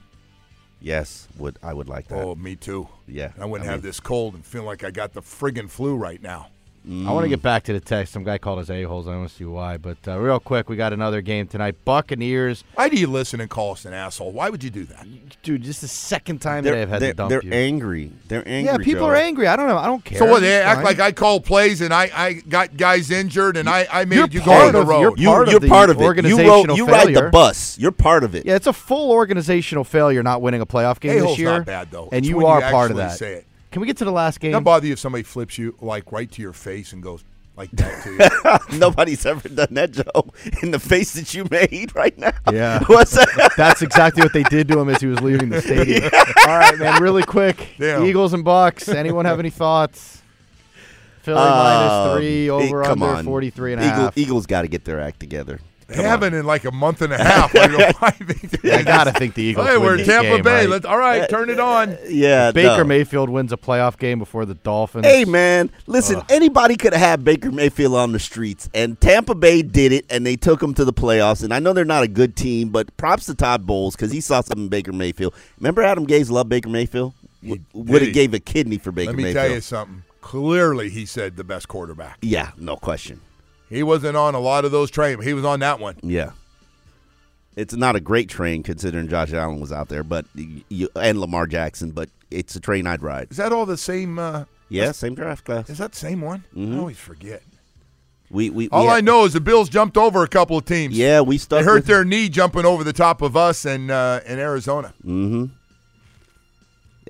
Yes, 0.80 1.28
would 1.36 1.58
I 1.62 1.74
would 1.74 1.88
like 1.88 2.08
that. 2.08 2.18
Oh, 2.22 2.34
me 2.36 2.56
too. 2.56 2.88
Yeah, 3.06 3.32
I 3.40 3.44
wouldn't 3.44 3.68
I 3.68 3.72
have 3.72 3.82
mean- 3.82 3.88
this 3.88 4.00
cold 4.00 4.34
and 4.34 4.44
feel 4.44 4.62
like 4.62 4.82
I 4.84 4.90
got 4.90 5.12
the 5.12 5.20
friggin' 5.22 5.68
flu 5.68 5.96
right 5.96 6.22
now. 6.22 6.48
I 6.82 7.12
want 7.12 7.24
to 7.24 7.28
get 7.28 7.42
back 7.42 7.64
to 7.64 7.74
the 7.74 7.80
text. 7.80 8.12
Some 8.14 8.24
guy 8.24 8.38
called 8.38 8.58
us 8.58 8.70
a-holes. 8.70 9.06
I 9.06 9.12
don't 9.12 9.28
see 9.28 9.44
why. 9.44 9.76
But 9.76 9.98
uh, 10.08 10.18
real 10.18 10.40
quick, 10.40 10.70
we 10.70 10.76
got 10.76 10.94
another 10.94 11.20
game 11.20 11.46
tonight. 11.46 11.76
Buccaneers. 11.84 12.64
Why 12.74 12.88
do 12.88 12.96
you 12.96 13.06
listen 13.06 13.38
and 13.40 13.50
call 13.50 13.72
us 13.72 13.84
an 13.84 13.92
asshole? 13.92 14.32
Why 14.32 14.48
would 14.48 14.64
you 14.64 14.70
do 14.70 14.84
that? 14.86 15.06
Dude, 15.42 15.62
this 15.62 15.76
is 15.76 15.80
the 15.82 15.88
second 15.88 16.40
time 16.40 16.64
They're, 16.64 16.74
that 16.74 16.82
I've 16.82 16.88
had 16.88 17.02
they're, 17.02 17.10
to 17.12 17.16
dump 17.16 17.30
they're 17.30 17.42
you. 17.44 17.52
angry. 17.52 18.12
They're 18.28 18.48
angry. 18.48 18.72
yeah, 18.72 18.78
people 18.78 19.02
Joe. 19.06 19.10
are 19.10 19.14
angry. 19.16 19.46
I 19.46 19.56
don't 19.56 19.68
know. 19.68 19.76
I 19.76 19.86
don't 19.86 20.02
care. 20.02 20.18
So 20.18 20.24
what? 20.24 20.40
They 20.40 20.56
It's 20.56 20.64
act 20.66 20.76
fine. 20.78 20.84
like 20.86 21.00
I 21.00 21.12
call 21.12 21.38
plays 21.40 21.82
and 21.82 21.92
I, 21.92 22.10
I 22.14 22.32
got 22.32 22.74
guys 22.78 23.10
injured 23.10 23.58
and 23.58 23.68
I, 23.68 23.86
I 23.92 24.04
made 24.06 24.16
You're 24.16 24.28
go 24.28 24.40
part 24.50 24.66
on 24.68 24.72
the 24.72 24.80
of- 24.80 24.88
road. 24.88 25.00
you're 25.00 25.14
You, 25.18 25.28
part 25.28 25.48
of 25.48 25.52
you're 25.52 25.60
the 25.60 25.68
part 25.68 25.90
of 25.90 25.96
it. 25.96 26.00
You, 26.00 26.06
organizational 26.06 26.64
rode, 26.64 26.76
you 26.78 26.86
ride 26.86 27.14
the 27.14 27.28
bus. 27.30 27.78
You're 27.78 27.92
part 27.92 28.24
of 28.24 28.34
it. 28.34 28.46
Yeah, 28.46 28.56
it's 28.56 28.66
a 28.66 28.72
full 28.72 29.10
organizational 29.12 29.84
failure 29.84 30.22
not 30.22 30.40
winning 30.40 30.62
a 30.62 30.66
playoff 30.66 30.98
game 30.98 31.18
A-hole's 31.18 31.32
this 31.32 31.38
year. 31.40 31.50
not 31.58 31.66
bad, 31.66 31.90
though. 31.90 32.04
And 32.10 32.24
It's 32.24 32.28
you 32.28 32.36
when 32.38 32.46
you 32.46 32.52
are 32.52 32.60
part 32.70 32.90
of 32.90 32.98
actually 32.98 33.34
that. 33.34 33.44
Can 33.70 33.80
we 33.80 33.86
get 33.86 33.96
to 33.98 34.04
the 34.04 34.12
last 34.12 34.40
game? 34.40 34.52
Doesn't 34.52 34.64
bother 34.64 34.86
you 34.86 34.94
if 34.94 34.98
somebody 34.98 35.22
flips 35.22 35.56
you 35.58 35.76
like 35.80 36.10
right 36.12 36.30
to 36.32 36.42
your 36.42 36.52
face 36.52 36.92
and 36.92 37.02
goes 37.02 37.22
like 37.56 37.70
that 37.72 38.02
to 38.04 38.70
you. 38.72 38.78
Nobody's 38.78 39.24
ever 39.26 39.48
done 39.48 39.74
that, 39.74 39.92
Joe. 39.92 40.30
In 40.62 40.70
the 40.70 40.78
face 40.78 41.12
that 41.14 41.34
you 41.34 41.46
made 41.50 41.94
right 41.94 42.16
now. 42.18 42.32
Yeah. 42.52 42.82
What's 42.86 43.12
that? 43.12 43.52
That's 43.56 43.82
exactly 43.82 44.22
what 44.22 44.32
they 44.32 44.42
did 44.44 44.66
to 44.68 44.78
him 44.80 44.88
as 44.88 45.00
he 45.00 45.06
was 45.06 45.20
leaving 45.20 45.50
the 45.50 45.60
stadium. 45.60 46.04
All 46.48 46.58
right, 46.58 46.78
man, 46.78 47.02
really 47.02 47.22
quick. 47.22 47.68
Damn. 47.78 48.04
Eagles 48.06 48.32
and 48.32 48.44
Bucks. 48.44 48.88
Anyone 48.88 49.24
have 49.26 49.38
any 49.38 49.50
thoughts? 49.50 50.22
Philly 51.22 51.38
Um, 51.38 51.48
minus 51.50 52.16
three, 52.16 52.46
e- 52.46 52.50
over 52.50 52.82
come 52.82 53.02
under 53.02 53.16
on. 53.18 53.24
43 53.26 53.72
and 53.74 53.82
a 53.82 53.84
Eagle, 53.84 53.96
half. 54.04 54.18
Eagles 54.18 54.46
got 54.46 54.62
to 54.62 54.68
get 54.68 54.84
their 54.86 55.00
act 55.00 55.20
together. 55.20 55.60
They 55.96 56.02
haven't 56.02 56.34
in 56.34 56.44
like 56.46 56.64
a 56.64 56.70
month 56.72 57.02
and 57.02 57.12
a 57.12 57.18
half. 57.22 57.54
I, 57.54 57.66
don't 57.66 57.78
know 57.78 57.90
why 57.98 58.14
I 58.72 58.82
gotta 58.82 59.12
think 59.12 59.34
the 59.34 59.42
Eagles 59.42 59.66
Hey, 59.66 59.76
win 59.76 59.82
we're 59.86 59.92
in 59.92 59.98
this 59.98 60.06
Tampa 60.08 60.36
game, 60.36 60.42
Bay. 60.42 60.60
right? 60.60 60.68
Let's 60.68 60.84
all 60.86 60.98
right, 60.98 61.28
turn 61.28 61.50
it 61.50 61.60
on. 61.60 61.96
Yeah, 62.08 62.52
Baker 62.52 62.78
no. 62.78 62.84
Mayfield 62.84 63.28
wins 63.30 63.52
a 63.52 63.56
playoff 63.56 63.98
game 63.98 64.18
before 64.18 64.44
the 64.44 64.54
Dolphins. 64.54 65.06
Hey 65.06 65.24
man, 65.24 65.70
listen. 65.86 66.20
Anybody 66.28 66.76
could 66.76 66.92
have 66.92 67.00
had 67.02 67.24
Baker 67.24 67.50
Mayfield 67.50 67.94
on 67.94 68.12
the 68.12 68.18
streets, 68.18 68.68
and 68.74 69.00
Tampa 69.00 69.34
Bay 69.34 69.62
did 69.62 69.92
it, 69.92 70.06
and 70.10 70.26
they 70.26 70.36
took 70.36 70.62
him 70.62 70.74
to 70.74 70.84
the 70.84 70.92
playoffs. 70.92 71.42
And 71.44 71.52
I 71.54 71.58
know 71.58 71.72
they're 71.72 71.84
not 71.84 72.02
a 72.02 72.08
good 72.08 72.36
team, 72.36 72.70
but 72.70 72.96
props 72.96 73.26
to 73.26 73.34
Todd 73.34 73.66
Bowles 73.66 73.94
because 73.96 74.10
he 74.12 74.20
saw 74.20 74.40
something 74.40 74.64
in 74.64 74.68
Baker 74.68 74.92
Mayfield. 74.92 75.34
Remember 75.58 75.82
Adam 75.82 76.06
Gase 76.06 76.30
loved 76.30 76.48
Baker 76.48 76.68
Mayfield. 76.68 77.14
Would 77.42 78.02
have 78.02 78.12
gave 78.12 78.34
a 78.34 78.38
kidney 78.40 78.76
for 78.78 78.92
Baker 78.92 79.12
Let 79.12 79.16
me 79.16 79.22
Mayfield. 79.24 79.44
tell 79.46 79.54
you 79.54 79.60
something. 79.60 80.02
Clearly, 80.20 80.90
he 80.90 81.06
said 81.06 81.36
the 81.36 81.44
best 81.44 81.68
quarterback. 81.68 82.18
Yeah, 82.20 82.50
no 82.58 82.76
question. 82.76 83.20
He 83.70 83.82
wasn't 83.82 84.16
on 84.16 84.34
a 84.34 84.40
lot 84.40 84.64
of 84.66 84.72
those 84.72 84.90
trains. 84.90 85.24
He 85.24 85.32
was 85.32 85.44
on 85.44 85.60
that 85.60 85.80
one. 85.80 85.96
Yeah. 86.02 86.32
It's 87.56 87.74
not 87.74 87.96
a 87.96 88.00
great 88.00 88.28
train 88.28 88.62
considering 88.62 89.08
Josh 89.08 89.32
Allen 89.32 89.60
was 89.60 89.72
out 89.72 89.88
there, 89.88 90.02
but 90.02 90.26
you, 90.68 90.88
and 90.96 91.18
Lamar 91.20 91.46
Jackson, 91.46 91.90
but 91.90 92.08
it's 92.30 92.54
a 92.56 92.60
train 92.60 92.86
I'd 92.86 93.02
ride. 93.02 93.28
Is 93.30 93.36
that 93.38 93.52
all 93.52 93.66
the 93.66 93.76
same? 93.76 94.18
Uh, 94.18 94.44
Yeah, 94.68 94.92
same 94.92 95.14
draft 95.14 95.44
class. 95.44 95.68
is 95.70 95.78
that 95.78 95.92
the 95.92 95.98
same 95.98 96.20
one? 96.20 96.44
Mhm. 96.56 96.74
I 96.74 96.78
always 96.78 96.98
forget. 96.98 97.42
We 98.30 98.50
we 98.50 98.68
All 98.70 98.84
we 98.86 98.90
I 98.92 99.00
know 99.00 99.24
is 99.24 99.32
the 99.32 99.40
Bills 99.40 99.68
jumped 99.68 99.96
over 99.96 100.22
a 100.22 100.28
couple 100.28 100.56
of 100.56 100.64
teams. 100.64 100.96
Yeah, 100.96 101.20
we 101.22 101.36
stuck 101.38 101.60
They 101.60 101.64
hurt 101.64 101.86
their 101.86 102.04
knee 102.04 102.28
jumping 102.28 102.64
over 102.64 102.84
the 102.84 102.92
top 102.92 103.20
of 103.22 103.36
us 103.36 103.64
and 103.64 103.90
uh, 103.90 104.20
in 104.24 104.38
Arizona. 104.38 104.94
Mm-hmm. 105.04 105.46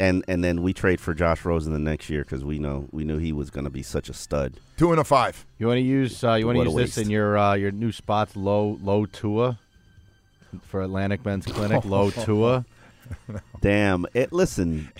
And 0.01 0.25
and 0.27 0.43
then 0.43 0.63
we 0.63 0.73
trade 0.73 0.99
for 0.99 1.13
Josh 1.13 1.45
Rosen 1.45 1.75
the 1.75 1.79
next 1.79 2.09
year 2.09 2.23
because 2.23 2.43
we 2.43 2.59
know 2.59 2.89
we 2.91 3.05
knew 3.05 3.19
he 3.19 3.35
was 3.35 3.51
going 3.51 3.65
to 3.65 3.71
be 3.71 3.83
such 3.83 4.09
a 4.09 4.15
stud. 4.15 4.55
Two 4.79 4.93
and 4.93 4.99
a 4.99 5.05
five. 5.05 5.45
You 5.59 5.67
want 5.67 5.77
to 5.77 5.83
use 5.83 6.25
uh, 6.25 6.35
you 6.35 6.47
want 6.47 6.57
to 6.57 6.65
use 6.65 6.75
this 6.75 6.97
in 6.97 7.11
your 7.11 7.37
uh, 7.37 7.53
your 7.55 7.71
new 7.71 7.93
spots 7.93 8.35
low 8.35 8.79
low 8.83 9.05
Tua 9.05 9.59
for 10.63 10.81
Atlantic 10.81 11.23
Men's 11.23 11.45
Clinic 11.45 11.85
low 11.85 12.11
Tua. 12.25 12.65
Damn 13.61 14.07
it! 14.15 14.33
Listen, 14.33 14.91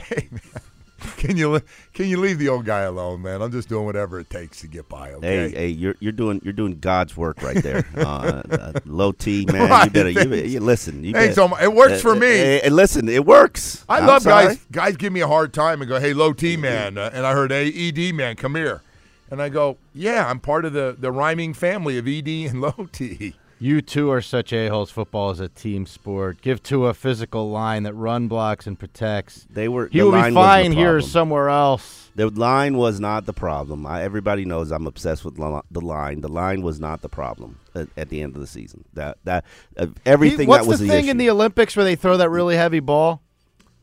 Can 1.17 1.37
you 1.37 1.61
can 1.95 2.07
you 2.07 2.19
leave 2.19 2.39
the 2.39 2.49
old 2.49 2.65
guy 2.65 2.81
alone, 2.81 3.23
man? 3.23 3.41
I'm 3.43 3.51
just 3.53 3.69
doing 3.69 3.85
whatever 3.87 4.21
it 4.21 4.29
takes 4.31 4.61
to 4.61 4.67
get 4.69 4.89
by. 4.89 5.13
Okay. 5.13 5.51
hey 5.51 5.51
hey, 5.51 5.69
you're 5.69 5.95
you're 6.01 6.13
doing 6.13 6.41
you're 6.45 6.53
doing 6.53 6.79
God's 6.79 7.17
work 7.17 7.43
right 7.43 7.57
there. 7.63 7.85
uh, 7.97 8.43
uh, 8.51 8.73
low 8.85 9.13
T 9.13 9.47
man, 9.47 9.71
Right, 9.71 9.85
you 9.87 9.91
better 9.91 10.11
you, 10.11 10.35
you 10.45 10.61
listen. 10.61 11.03
You 11.05 11.13
Hey, 11.15 11.27
bet- 11.29 11.35
so 11.35 11.57
it 11.57 11.73
works 11.73 12.01
for 12.03 12.13
uh, 12.13 12.17
me. 12.17 12.61
uh, 12.61 12.67
uh, 12.67 12.71
listen, 12.71 13.09
it 13.09 13.25
works. 13.25 13.85
I 13.89 13.99
I'm 13.99 14.07
love 14.07 14.23
sorry. 14.23 14.47
guys. 14.49 14.67
Guys 14.73 14.97
give 14.97 15.13
me 15.13 15.21
a 15.21 15.29
hard 15.29 15.53
time 15.55 15.81
and 15.83 15.89
go, 15.89 15.99
"Hey, 16.01 16.13
low 16.13 16.33
T 16.33 16.57
man," 16.57 16.99
uh, 16.99 17.11
and 17.13 17.25
I 17.27 17.33
heard 17.33 17.51
AED 17.53 18.15
man, 18.15 18.37
come 18.37 18.55
here, 18.55 18.83
and 19.31 19.41
I 19.41 19.49
go, 19.49 19.77
"Yeah, 19.95 20.27
I'm 20.29 20.41
part 20.41 20.65
of 20.65 20.73
the 20.73 20.97
the 20.99 21.11
rhyming 21.13 21.55
family 21.55 21.97
of 21.99 22.07
ED 22.09 22.29
and 22.51 22.61
low 22.61 22.89
T." 22.93 23.35
You 23.63 23.83
two 23.83 24.11
are 24.11 24.23
such 24.23 24.55
a-holes. 24.55 24.91
Football 24.91 25.33
is 25.33 25.39
a 25.41 25.49
team 25.49 25.85
sport. 25.85 26.41
Give 26.41 26.63
Tua 26.63 26.89
a 26.89 26.95
physical 26.95 27.51
line 27.51 27.83
that 27.83 27.93
run 27.93 28.27
blocks 28.27 28.67
and 28.67 28.79
protects. 28.79 29.47
They 29.51 29.69
were. 29.69 29.89
He 29.89 29.99
the 29.99 30.05
will 30.07 30.13
line 30.13 30.33
be 30.33 30.35
fine 30.35 30.73
here 30.73 30.97
or 30.97 31.01
somewhere 31.03 31.51
else. 31.51 32.11
The 32.17 32.31
line 32.31 32.79
was 32.79 33.01
not 33.01 33.27
the 33.27 33.35
problem. 33.35 33.85
I, 33.87 34.03
everybody 34.03 34.47
knows 34.47 34.71
I'm 34.71 34.87
obsessed 34.87 35.27
with 35.27 35.39
li- 35.39 35.61
the 35.71 35.83
line. 35.83 36.23
The 36.23 36.29
line 36.31 36.63
was 36.63 36.81
not 36.81 37.03
the 37.03 37.11
problem 37.11 37.59
at, 37.75 37.89
at 37.99 38.09
the 38.09 38.23
end 38.23 38.35
of 38.35 38.41
the 38.41 38.47
season. 38.47 38.85
That 38.95 39.19
that 39.25 39.45
uh, 39.77 39.89
everything 40.07 40.41
He- 40.41 40.47
what's 40.47 40.65
that 40.65 40.71
was 40.71 40.79
the 40.81 40.87
the 40.87 40.93
thing 40.93 41.05
issue. 41.05 41.11
in 41.11 41.17
the 41.19 41.29
Olympics 41.29 41.77
where 41.77 41.85
they 41.85 41.97
throw 41.97 42.17
that 42.17 42.31
really 42.31 42.57
heavy 42.57 42.81
ball? 42.81 43.21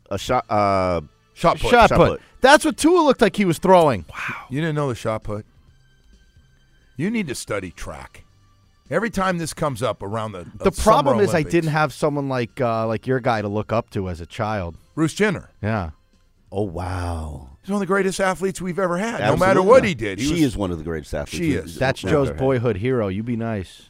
a 0.09 0.17
shot 0.17 0.43
uh, 0.49 1.01
Shot 1.36 1.59
put. 1.59 1.69
Shot, 1.69 1.89
shot 1.89 1.97
put. 1.97 2.09
put. 2.13 2.21
That's 2.41 2.65
what 2.65 2.78
Tua 2.78 3.01
looked 3.01 3.21
like 3.21 3.36
he 3.36 3.45
was 3.45 3.59
throwing. 3.59 4.05
Wow. 4.09 4.45
You 4.49 4.59
didn't 4.59 4.75
know 4.75 4.89
the 4.89 4.95
shot 4.95 5.21
put? 5.21 5.45
You 6.95 7.11
need 7.11 7.28
to 7.28 7.36
study 7.36 7.69
track. 7.69 8.23
Every 8.89 9.09
time 9.09 9.38
this 9.38 9.53
comes 9.53 9.83
up 9.83 10.01
around 10.01 10.31
the 10.31 10.39
uh, 10.39 10.63
The 10.63 10.71
problem 10.71 11.15
Summer 11.15 11.23
is 11.23 11.33
I 11.33 11.43
didn't 11.43 11.71
have 11.71 11.91
someone 11.93 12.29
like 12.29 12.61
uh, 12.61 12.88
like 12.88 13.05
your 13.05 13.19
guy 13.19 13.41
to 13.41 13.47
look 13.47 13.73
up 13.73 13.89
to 13.91 14.09
as 14.09 14.21
a 14.21 14.25
child. 14.25 14.75
Bruce 14.95 15.13
Jenner. 15.13 15.49
Yeah. 15.61 15.91
Oh 16.51 16.63
wow. 16.63 17.49
He's 17.61 17.69
one 17.69 17.77
of 17.77 17.79
the 17.81 17.85
greatest 17.85 18.21
athletes 18.21 18.61
we've 18.61 18.79
ever 18.79 18.97
had. 18.97 19.19
No 19.19 19.35
matter 19.35 19.61
what 19.61 19.83
he 19.83 19.93
did, 19.93 20.19
he 20.19 20.25
she 20.25 20.31
was, 20.33 20.41
is 20.43 20.57
one 20.57 20.71
of 20.71 20.77
the 20.77 20.85
greatest 20.85 21.13
athletes. 21.13 21.38
She 21.38 21.51
is. 21.53 21.75
That's 21.75 21.99
Joe's 22.01 22.31
boyhood 22.31 22.77
hero. 22.77 23.09
You 23.09 23.23
be 23.23 23.35
nice. 23.35 23.89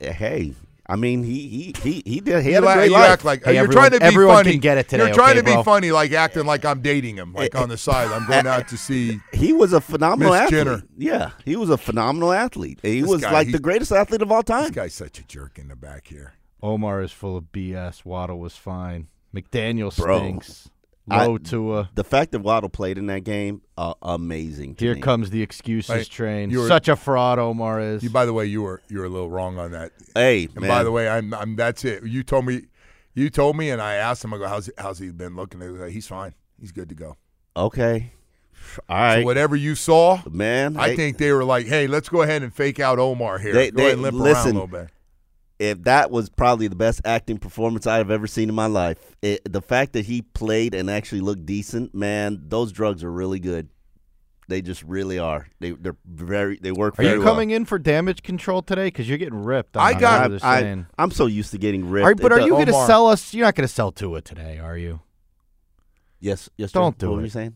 Hey, 0.00 0.54
I 0.86 0.96
mean, 0.96 1.22
he 1.24 1.48
he 1.48 1.74
he 1.82 2.02
he 2.04 2.20
did. 2.20 2.42
He 2.42 2.50
You, 2.50 2.54
had 2.56 2.64
a 2.64 2.74
great 2.74 2.86
you 2.86 2.92
life. 2.92 3.08
act 3.10 3.24
like 3.24 3.44
Hey, 3.44 3.54
you're 3.54 3.64
everyone- 3.64 3.76
trying 3.88 3.90
to 3.92 4.00
be 4.00 4.04
everyone 4.04 4.34
funny. 4.36 4.50
can 4.52 4.60
get 4.60 4.76
it 4.78 4.88
today, 4.88 5.06
You're 5.06 5.14
trying 5.14 5.30
okay, 5.30 5.38
to 5.40 5.44
be 5.44 5.52
bro? 5.54 5.62
funny, 5.62 5.92
like 5.92 6.12
acting 6.12 6.44
like 6.44 6.64
I'm 6.66 6.82
dating 6.82 7.16
him, 7.16 7.32
like 7.32 7.54
eh, 7.54 7.58
on 7.58 7.70
the 7.70 7.78
side. 7.78 8.10
I'm 8.10 8.26
going 8.26 8.46
eh, 8.46 8.50
out 8.50 8.68
to 8.68 8.76
see. 8.76 9.18
He 9.32 9.52
was 9.54 9.72
a 9.72 9.80
phenomenal 9.80 10.32
Miss 10.34 10.42
athlete. 10.42 10.64
Jenner. 10.66 10.82
Yeah, 10.98 11.30
he 11.44 11.56
was 11.56 11.70
a 11.70 11.78
phenomenal 11.78 12.32
athlete. 12.32 12.80
He 12.82 13.00
This 13.00 13.08
was 13.10 13.22
guy, 13.22 13.32
like 13.32 13.46
he- 13.46 13.52
the 13.54 13.58
greatest 13.60 13.92
athlete 13.92 14.20
of 14.20 14.30
all 14.30 14.42
time. 14.42 14.64
This 14.64 14.70
guy's 14.72 14.94
such 14.94 15.18
a 15.18 15.22
jerk 15.26 15.58
in 15.58 15.68
the 15.68 15.76
back 15.76 16.08
here. 16.08 16.34
Omar 16.62 17.00
is 17.02 17.12
full 17.12 17.36
of 17.38 17.50
BS. 17.52 18.04
Waddle 18.04 18.38
was 18.38 18.56
fine. 18.56 19.08
McDaniel 19.34 19.94
Bro, 19.96 20.40
stinks. 21.06 21.22
I- 21.22 21.26
Low 21.26 21.38
Tua. 21.38 21.90
The 21.94 22.04
fact 22.04 22.32
that 22.32 22.40
Waddle 22.40 22.68
played 22.68 22.98
in 22.98 23.06
that 23.06 23.24
game, 23.24 23.62
uh, 23.78 23.94
amazing. 24.02 24.74
to 24.76 24.84
Here 24.84 24.94
me. 24.94 25.00
comes 25.00 25.30
the 25.30 25.42
excuses 25.42 25.94
Hey, 25.94 26.04
train. 26.04 26.50
you 26.50 26.60
were- 26.60 26.68
Such 26.68 26.88
a 26.88 26.96
fraud, 26.96 27.38
Omar 27.38 27.80
is. 27.80 28.02
You, 28.02 28.10
by 28.10 28.26
the 28.26 28.32
way, 28.32 28.46
you 28.46 28.62
were 28.62 28.82
you 28.88 28.98
were 29.00 29.04
a 29.06 29.08
little 29.08 29.30
wrong 29.30 29.58
on 29.58 29.72
that. 29.72 29.92
Hey, 30.14 30.44
And 30.46 30.60
man. 30.62 30.68
by 30.70 30.82
the 30.84 30.90
way, 30.92 31.08
I'm, 31.08 31.32
I'm 31.34 31.56
that's 31.56 31.84
it. 31.84 32.04
You 32.04 32.22
told 32.22 32.46
me, 32.46 32.62
you 33.14 33.30
told 33.30 33.56
me, 33.56 33.70
and 33.70 33.80
I 33.82 33.94
asked 33.94 34.24
him. 34.24 34.34
I 34.34 34.38
go, 34.38 34.48
how's 34.48 34.70
how's 34.78 34.98
he 34.98 35.10
been 35.10 35.36
looking? 35.36 35.60
He 35.60 35.66
go, 35.68 35.88
He's 35.88 36.06
fine. 36.06 36.34
He's 36.60 36.72
good 36.72 36.88
to 36.88 36.94
go. 36.94 37.16
Okay. 37.56 38.12
All 38.88 38.96
right. 38.96 39.20
So 39.20 39.24
whatever 39.26 39.54
you 39.56 39.74
saw, 39.74 40.22
man, 40.30 40.76
I 40.78 40.90
hey, 40.90 40.96
think 40.96 41.18
they 41.18 41.30
were 41.32 41.44
like, 41.44 41.66
hey, 41.66 41.86
let's 41.86 42.08
go 42.08 42.22
ahead 42.22 42.42
and 42.42 42.52
fake 42.52 42.80
out 42.80 42.98
Omar 42.98 43.38
here. 43.38 43.52
They- 43.52 43.70
go 43.70 43.76
they- 43.76 43.82
ahead 43.84 43.92
and 43.94 44.02
limp 44.02 44.16
around 44.16 44.36
a 44.48 44.52
little 44.52 44.66
bit. 44.66 44.88
If 45.58 45.82
that 45.84 46.10
was 46.10 46.28
probably 46.28 46.68
the 46.68 46.76
best 46.76 47.00
acting 47.04 47.38
performance 47.38 47.86
I've 47.86 48.10
ever 48.10 48.26
seen 48.26 48.48
in 48.48 48.54
my 48.54 48.66
life, 48.66 48.98
it, 49.22 49.40
the 49.50 49.62
fact 49.62 49.92
that 49.92 50.06
he 50.06 50.22
played 50.22 50.74
and 50.74 50.90
actually 50.90 51.20
looked 51.20 51.46
decent, 51.46 51.94
man, 51.94 52.42
those 52.48 52.72
drugs 52.72 53.04
are 53.04 53.12
really 53.12 53.38
good. 53.40 53.68
They 54.46 54.60
just 54.60 54.82
really 54.82 55.18
are. 55.18 55.46
They 55.60 55.70
they're 55.70 55.96
very 56.04 56.58
they 56.60 56.70
work 56.70 56.98
Are 56.98 57.02
very 57.02 57.14
you 57.14 57.20
well. 57.24 57.32
coming 57.32 57.50
in 57.50 57.64
for 57.64 57.78
damage 57.78 58.22
control 58.22 58.60
today? 58.60 58.88
Because 58.88 59.08
you're 59.08 59.16
getting 59.16 59.42
ripped. 59.42 59.74
I 59.74 59.94
on 59.94 60.00
got- 60.00 60.42
how 60.42 60.48
I, 60.50 60.84
I'm 60.98 61.10
so 61.12 61.24
used 61.26 61.52
to 61.52 61.58
getting 61.58 61.88
ripped. 61.88 62.04
Are- 62.06 62.14
but 62.14 62.30
are 62.30 62.38
does- 62.40 62.46
you 62.46 62.52
going 62.52 62.66
to 62.66 62.72
sell 62.86 63.06
us? 63.06 63.32
You're 63.32 63.46
not 63.46 63.54
going 63.54 63.66
to 63.66 63.72
sell 63.72 63.90
Tua 63.90 64.20
today, 64.20 64.58
are 64.58 64.76
you? 64.76 65.00
Yes, 66.20 66.50
yes. 66.58 66.72
Don't 66.72 66.98
Joe. 66.98 67.06
do 67.06 67.10
what 67.10 67.16
were 67.16 67.20
it. 67.22 67.24
you 67.24 67.30
saying? 67.30 67.54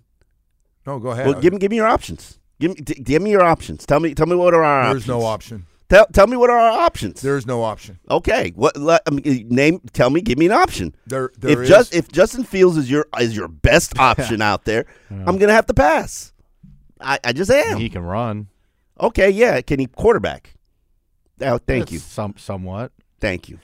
No, 0.86 0.98
go 0.98 1.10
ahead. 1.10 1.26
Well, 1.26 1.40
give 1.40 1.52
me 1.52 1.58
give 1.58 1.70
me 1.70 1.76
your 1.76 1.86
options. 1.86 2.38
Give 2.60 2.70
me 2.70 2.76
t- 2.82 3.02
give 3.02 3.20
me 3.22 3.30
your 3.32 3.42
options. 3.44 3.84
Tell 3.84 4.00
me 4.00 4.14
tell 4.14 4.26
me 4.26 4.36
what 4.36 4.54
are 4.54 4.64
our 4.64 4.84
There's 4.94 5.02
options. 5.02 5.08
no 5.08 5.22
option. 5.24 5.66
Tell 5.88 6.06
tell 6.12 6.26
me 6.26 6.36
what 6.36 6.50
are 6.50 6.58
our 6.58 6.80
options. 6.80 7.22
There 7.22 7.36
is 7.36 7.46
no 7.46 7.62
option. 7.62 7.98
Okay. 8.10 8.52
What 8.54 8.76
let, 8.76 9.02
I 9.06 9.10
um, 9.10 9.16
mean, 9.16 9.48
name? 9.48 9.80
Tell 9.92 10.10
me. 10.10 10.20
Give 10.20 10.36
me 10.38 10.46
an 10.46 10.52
option. 10.52 10.94
There, 11.06 11.30
there 11.38 11.50
if 11.52 11.58
is- 11.60 11.68
just 11.68 11.94
if 11.94 12.12
Justin 12.12 12.44
Fields 12.44 12.76
is 12.76 12.90
your 12.90 13.06
is 13.18 13.34
your 13.34 13.48
best 13.48 13.98
option 13.98 14.42
out 14.42 14.64
there, 14.64 14.84
I'm 15.10 15.38
gonna 15.38 15.52
have 15.52 15.66
to 15.66 15.74
pass. 15.74 16.32
I, 17.00 17.18
I 17.24 17.32
just 17.32 17.50
am. 17.50 17.78
He 17.78 17.88
can 17.88 18.02
run. 18.02 18.48
Okay. 19.00 19.30
Yeah. 19.30 19.60
Can 19.62 19.78
he 19.80 19.86
quarterback? 19.86 20.54
Oh, 21.40 21.58
thank 21.58 21.82
That's 21.84 21.92
you. 21.92 21.98
Some 22.00 22.34
somewhat. 22.36 22.92
Thank 23.20 23.48
you. 23.48 23.58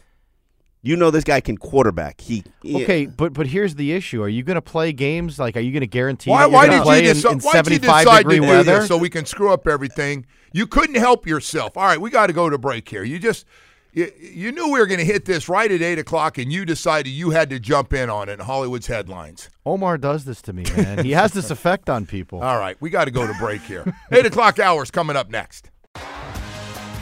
You 0.85 0.97
know 0.97 1.11
this 1.11 1.25
guy 1.25 1.41
can 1.41 1.57
quarterback. 1.57 2.21
He 2.21 2.45
Okay, 2.63 3.07
but 3.07 3.33
but 3.33 3.47
here's 3.47 3.75
the 3.75 3.93
issue: 3.93 4.23
Are 4.23 4.29
you 4.29 4.43
going 4.43 4.57
to 4.57 4.63
play 4.63 4.93
games? 4.93 5.39
Like, 5.39 5.57
are 5.57 5.61
you 5.61 5.73
going 5.73 5.81
to 5.81 5.87
guarantee? 5.87 6.31
Why, 6.31 6.45
why 6.45 6.69
did 6.69 6.83
play 6.83 7.05
you, 7.05 7.11
in, 7.11 7.17
deci- 7.17 7.33
in 7.33 7.39
why'd 7.41 7.67
you 7.67 7.79
75 7.79 8.05
decide 8.05 8.19
degree 8.19 8.37
to 8.37 8.43
do 8.43 8.49
weather? 8.49 8.79
this 8.81 8.89
so 8.89 8.99
we 8.99 9.09
can 9.09 9.25
screw 9.25 9.51
up 9.51 9.67
everything? 9.67 10.27
You 10.53 10.67
couldn't 10.67 10.97
help 10.97 11.27
yourself. 11.27 11.79
All 11.79 11.85
right, 11.85 11.99
we 11.99 12.11
got 12.11 12.27
to 12.27 12.35
go 12.35 12.51
to 12.51 12.59
break 12.59 12.87
here. 12.87 13.03
You 13.03 13.19
just 13.19 13.47
you, 13.95 14.13
you 14.21 14.53
knew 14.53 14.73
we 14.73 14.79
were 14.79 14.87
going 14.87 14.99
to 15.01 15.07
hit 15.07 15.25
this 15.25 15.49
right 15.49 15.71
at 15.71 15.81
eight 15.81 15.99
o'clock, 15.99 16.37
and 16.37 16.53
you 16.53 16.67
decided 16.67 17.11
you 17.11 17.31
had 17.31 17.49
to 17.49 17.59
jump 17.59 17.95
in 17.95 18.11
on 18.11 18.29
it 18.29 18.33
in 18.35 18.41
Hollywood's 18.41 18.87
headlines. 18.87 19.49
Omar 19.65 19.97
does 19.97 20.27
this 20.27 20.43
to 20.43 20.53
me, 20.53 20.65
man. 20.77 21.03
he 21.03 21.13
has 21.13 21.33
this 21.33 21.51
effect 21.51 21.89
on 21.89 22.05
people. 22.05 22.43
All 22.43 22.59
right, 22.59 22.77
we 22.81 22.91
got 22.91 23.07
to 23.07 23.11
go 23.11 23.27
to 23.27 23.33
break 23.39 23.63
here. 23.63 23.85
eight 24.13 24.27
o'clock 24.27 24.59
hours 24.59 24.91
coming 24.91 25.17
up 25.17 25.31
next. 25.31 25.71